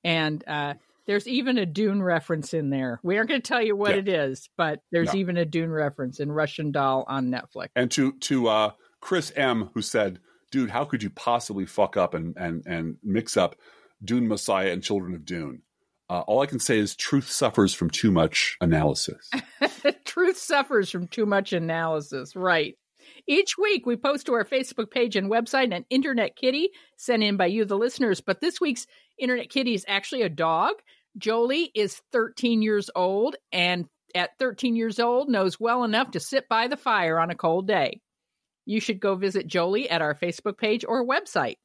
and 0.02 0.42
uh, 0.48 0.74
there's 1.06 1.28
even 1.28 1.56
a 1.56 1.64
Dune 1.66 2.02
reference 2.02 2.52
in 2.52 2.70
there. 2.70 2.98
We 3.04 3.16
aren't 3.16 3.28
going 3.28 3.40
to 3.40 3.46
tell 3.48 3.62
you 3.62 3.76
what 3.76 3.92
Yeah. 3.92 3.98
it 3.98 4.08
is, 4.08 4.50
but 4.56 4.80
there's 4.90 5.14
No. 5.14 5.20
even 5.20 5.36
a 5.36 5.44
Dune 5.44 5.70
reference 5.70 6.18
in 6.18 6.32
Russian 6.32 6.72
Doll 6.72 7.04
on 7.06 7.30
Netflix. 7.30 7.68
And 7.76 7.88
to 7.92 8.10
to 8.12 8.48
uh, 8.48 8.70
Chris 9.00 9.32
M, 9.36 9.70
who 9.74 9.82
said, 9.82 10.18
"Dude, 10.50 10.70
how 10.70 10.84
could 10.84 11.02
you 11.02 11.10
possibly 11.10 11.66
fuck 11.66 11.96
up 11.96 12.14
and 12.14 12.36
and 12.36 12.62
and 12.66 12.96
mix 13.02 13.36
up 13.36 13.56
Dune 14.04 14.28
Messiah 14.28 14.70
and 14.70 14.82
Children 14.82 15.14
of 15.14 15.24
Dune?" 15.24 15.62
Uh, 16.08 16.20
all 16.20 16.40
I 16.40 16.46
can 16.46 16.60
say 16.60 16.78
is 16.78 16.94
truth 16.94 17.28
suffers 17.28 17.74
from 17.74 17.90
too 17.90 18.12
much 18.12 18.56
analysis. 18.60 19.28
Truth 20.04 20.38
suffers 20.38 20.88
from 20.88 21.08
too 21.08 21.26
much 21.26 21.52
analysis, 21.52 22.36
right? 22.36 22.76
Each 23.26 23.58
week, 23.58 23.86
we 23.86 23.96
post 23.96 24.26
to 24.26 24.34
our 24.34 24.44
Facebook 24.44 24.90
page 24.90 25.16
and 25.16 25.30
website 25.30 25.74
an 25.74 25.84
Internet 25.90 26.36
Kitty 26.36 26.70
sent 26.96 27.22
in 27.22 27.36
by 27.36 27.46
you, 27.46 27.64
the 27.64 27.76
listeners. 27.76 28.20
But 28.20 28.40
this 28.40 28.60
week's 28.60 28.86
Internet 29.18 29.50
Kitty 29.50 29.74
is 29.74 29.84
actually 29.88 30.22
a 30.22 30.28
dog. 30.28 30.74
Jolie 31.18 31.70
is 31.74 32.00
13 32.12 32.62
years 32.62 32.90
old 32.94 33.36
and 33.52 33.86
at 34.14 34.38
13 34.38 34.76
years 34.76 34.98
old 34.98 35.28
knows 35.28 35.58
well 35.58 35.84
enough 35.84 36.12
to 36.12 36.20
sit 36.20 36.48
by 36.48 36.68
the 36.68 36.76
fire 36.76 37.18
on 37.18 37.30
a 37.30 37.34
cold 37.34 37.66
day. 37.66 38.00
You 38.66 38.80
should 38.80 39.00
go 39.00 39.14
visit 39.14 39.46
Jolie 39.46 39.88
at 39.88 40.02
our 40.02 40.14
Facebook 40.14 40.58
page 40.58 40.84
or 40.86 41.06
website. 41.06 41.56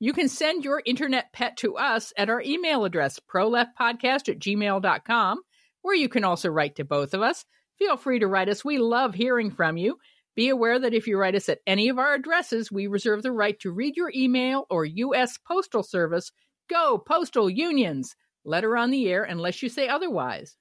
You 0.00 0.12
can 0.12 0.28
send 0.28 0.64
your 0.64 0.82
internet 0.84 1.32
pet 1.32 1.56
to 1.58 1.76
us 1.76 2.12
at 2.16 2.28
our 2.28 2.42
email 2.42 2.84
address, 2.84 3.18
proleftpodcast 3.20 4.28
at 4.28 4.38
gmail.com, 4.38 5.40
where 5.82 5.94
you 5.94 6.08
can 6.08 6.24
also 6.24 6.50
write 6.50 6.76
to 6.76 6.84
both 6.84 7.14
of 7.14 7.22
us. 7.22 7.44
Feel 7.78 7.96
free 7.96 8.18
to 8.18 8.26
write 8.26 8.48
us. 8.48 8.64
We 8.64 8.78
love 8.78 9.14
hearing 9.14 9.50
from 9.50 9.76
you. 9.76 9.98
Be 10.34 10.50
aware 10.50 10.78
that 10.78 10.94
if 10.94 11.06
you 11.06 11.18
write 11.18 11.34
us 11.34 11.48
at 11.48 11.60
any 11.66 11.88
of 11.88 11.98
our 11.98 12.14
addresses, 12.14 12.70
we 12.70 12.86
reserve 12.86 13.22
the 13.22 13.32
right 13.32 13.58
to 13.60 13.72
read 13.72 13.96
your 13.96 14.12
email 14.14 14.66
or 14.70 14.84
U.S. 14.84 15.38
Postal 15.38 15.82
Service. 15.82 16.30
Go, 16.68 16.98
postal 16.98 17.50
unions! 17.50 18.14
Letter 18.44 18.76
on 18.76 18.90
the 18.90 19.08
air 19.08 19.24
unless 19.24 19.62
you 19.62 19.68
say 19.68 19.88
otherwise. 19.88 20.56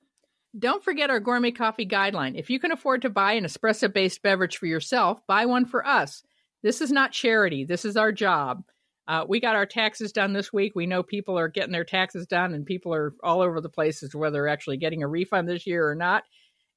Don't 0.58 0.84
forget 0.84 1.10
our 1.10 1.20
gourmet 1.20 1.52
coffee 1.52 1.86
guideline. 1.86 2.38
If 2.38 2.50
you 2.50 2.60
can 2.60 2.72
afford 2.72 3.04
to 3.04 3.10
buy 3.10 3.34
an 3.34 3.44
espresso 3.44 3.92
based 3.92 4.22
beverage 4.24 4.58
for 4.58 4.66
yourself, 4.66 5.22
buy 5.28 5.46
one 5.46 5.66
for 5.66 5.86
us. 5.86 6.24
This 6.64 6.82
is 6.82 6.92
not 6.92 7.12
charity, 7.12 7.64
this 7.66 7.86
is 7.86 7.98
our 7.98 8.12
job. 8.12 8.64
Uh, 9.08 9.24
we 9.28 9.40
got 9.40 9.56
our 9.56 9.66
taxes 9.66 10.12
done 10.12 10.34
this 10.34 10.52
week. 10.52 10.74
We 10.76 10.86
know 10.86 11.02
people 11.02 11.40
are 11.40 11.48
getting 11.48 11.72
their 11.72 11.86
taxes 11.86 12.28
done, 12.28 12.54
and 12.54 12.66
people 12.66 12.94
are 12.94 13.14
all 13.24 13.42
over 13.42 13.62
the 13.62 13.70
place 13.70 14.04
as 14.04 14.10
to 14.10 14.18
whether 14.18 14.34
they're 14.34 14.50
actually 14.50 14.78
getting 14.78 15.02
a 15.02 15.08
refund 15.08 15.48
this 15.48 15.66
year 15.66 15.88
or 15.88 15.96
not. 15.96 16.24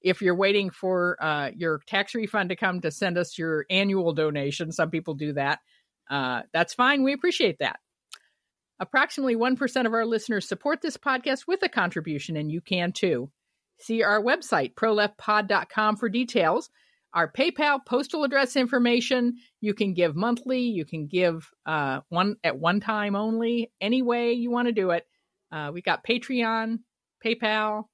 If 0.00 0.22
you're 0.22 0.36
waiting 0.36 0.70
for 0.70 1.16
uh, 1.20 1.50
your 1.56 1.80
tax 1.86 2.14
refund 2.14 2.50
to 2.50 2.56
come 2.56 2.80
to 2.82 2.90
send 2.92 3.18
us 3.18 3.36
your 3.36 3.66
annual 3.68 4.12
donation, 4.12 4.70
some 4.70 4.90
people 4.90 5.14
do 5.14 5.32
that. 5.32 5.58
Uh, 6.08 6.42
that's 6.52 6.72
fine. 6.72 7.02
We 7.02 7.12
appreciate 7.12 7.58
that. 7.58 7.80
Approximately 8.78 9.36
1% 9.36 9.86
of 9.86 9.92
our 9.92 10.06
listeners 10.06 10.48
support 10.48 10.80
this 10.82 10.96
podcast 10.96 11.46
with 11.48 11.62
a 11.64 11.68
contribution, 11.68 12.36
and 12.36 12.50
you 12.50 12.60
can 12.60 12.92
too. 12.92 13.30
See 13.80 14.02
our 14.02 14.22
website, 14.22 14.74
proleftpod.com, 14.74 15.96
for 15.96 16.08
details. 16.08 16.70
Our 17.12 17.30
PayPal 17.32 17.80
postal 17.84 18.22
address 18.24 18.54
information. 18.54 19.36
You 19.60 19.74
can 19.74 19.94
give 19.94 20.14
monthly. 20.14 20.60
You 20.60 20.84
can 20.84 21.06
give 21.08 21.50
uh, 21.66 22.00
one 22.08 22.36
at 22.44 22.58
one 22.58 22.78
time 22.80 23.16
only. 23.16 23.72
Any 23.80 24.02
way 24.02 24.32
you 24.34 24.50
want 24.50 24.68
to 24.68 24.72
do 24.72 24.90
it. 24.90 25.06
Uh, 25.50 25.70
we 25.74 25.82
got 25.82 26.04
Patreon, 26.06 26.78
PayPal, 27.24 27.84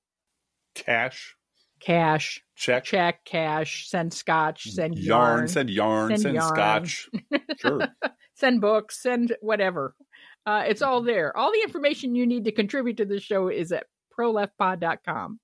Cash, 0.75 1.35
cash, 1.81 2.43
check, 2.55 2.85
check, 2.85 3.25
cash, 3.25 3.89
send 3.89 4.13
scotch, 4.13 4.65
send 4.65 4.99
yarn, 4.99 5.39
yarn, 5.39 5.49
send 5.49 5.71
yarn, 5.71 6.09
Send 6.11 6.21
send, 6.21 6.35
yarn. 6.35 6.49
scotch. 6.55 7.09
Sure. 7.59 7.89
send 8.35 8.61
books, 8.61 9.01
send 9.01 9.35
whatever. 9.41 9.95
Uh, 10.45 10.65
it's 10.69 10.83
all 10.83 11.03
there. 11.03 11.35
All 11.35 11.51
the 11.51 11.63
information 11.63 12.15
you 12.15 12.27
need 12.27 12.45
to 12.45 12.53
contribute 12.53 12.99
to 12.99 13.07
the 13.07 13.19
show 13.19 13.49
is 13.49 13.73
at 13.73 13.87
proleftpod.com. 14.19 15.41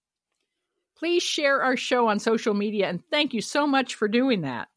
Please 1.03 1.25
share 1.25 1.61
our 1.61 1.77
show 1.77 2.07
on 2.07 2.21
social 2.21 2.55
media, 2.55 2.89
and 2.89 3.03
thank 3.11 3.35
you 3.35 3.41
so 3.41 3.67
much 3.67 3.97
for 3.97 4.07
doing 4.07 4.43
that. 4.43 4.69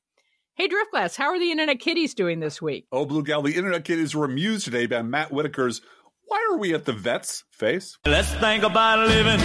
Hey, 0.56 0.68
Driftglass, 0.68 1.16
how 1.16 1.26
are 1.26 1.38
the 1.38 1.52
Internet 1.52 1.80
Kitties 1.80 2.16
doing 2.16 2.40
this 2.40 2.60
week? 2.60 2.88
Oh, 2.92 3.06
Blue 3.06 3.22
Gal, 3.22 3.44
the 3.44 3.56
Internet 3.56 3.86
Kitties 3.86 4.16
were 4.16 4.26
amused 4.26 4.66
today 4.66 4.88
by 4.88 5.04
Matt 5.04 5.30
Whitaker's 5.30 5.82
Why 6.26 6.44
Are 6.50 6.58
We 6.58 6.74
at 6.74 6.86
the 6.86 6.94
Vet's 6.94 7.44
face. 7.52 8.00
Let's 8.08 8.34
think 8.42 8.64
about 8.64 9.08
living. 9.08 9.40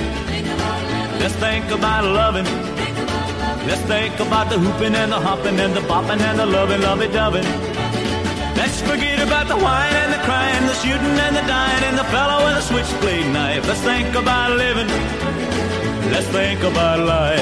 Let's 1.20 1.34
think 1.34 1.70
about 1.70 2.04
loving. 2.04 2.46
Let's 3.66 3.82
think 3.82 4.18
about 4.18 4.48
the 4.48 4.58
hooping 4.58 4.94
and 4.94 5.12
the 5.12 5.20
hopping 5.20 5.60
and 5.60 5.74
the 5.74 5.80
bopping 5.80 6.18
and 6.22 6.38
the 6.38 6.46
loving, 6.46 6.80
lovey 6.80 7.08
doving. 7.08 7.44
Let's 8.56 8.80
forget 8.80 9.20
about 9.20 9.48
the 9.48 9.56
wine 9.56 9.92
and 9.92 10.14
the 10.14 10.24
crying, 10.24 10.66
the 10.66 10.74
shooting 10.76 11.20
and 11.28 11.36
the 11.36 11.42
dying, 11.42 11.84
and 11.84 11.98
the 11.98 12.04
fellow 12.04 12.46
with 12.46 12.56
a 12.56 12.62
switchblade 12.62 13.30
knife. 13.34 13.68
Let's 13.68 13.82
think 13.82 14.14
about 14.14 14.56
living. 14.56 14.88
Let's 16.08 16.26
think 16.28 16.60
about 16.62 17.00
life. 17.00 17.40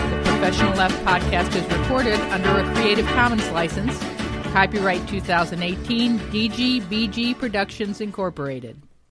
The 0.00 0.22
Professional 0.24 0.74
Left 0.74 1.04
podcast 1.04 1.54
is 1.54 1.78
recorded 1.78 2.18
under 2.32 2.58
a 2.58 2.74
Creative 2.74 3.06
Commons 3.06 3.48
license. 3.50 3.98
Copyright 4.52 5.06
2018 5.06 6.18
DGBG 6.18 7.38
Productions 7.38 8.00
Incorporated. 8.00 8.80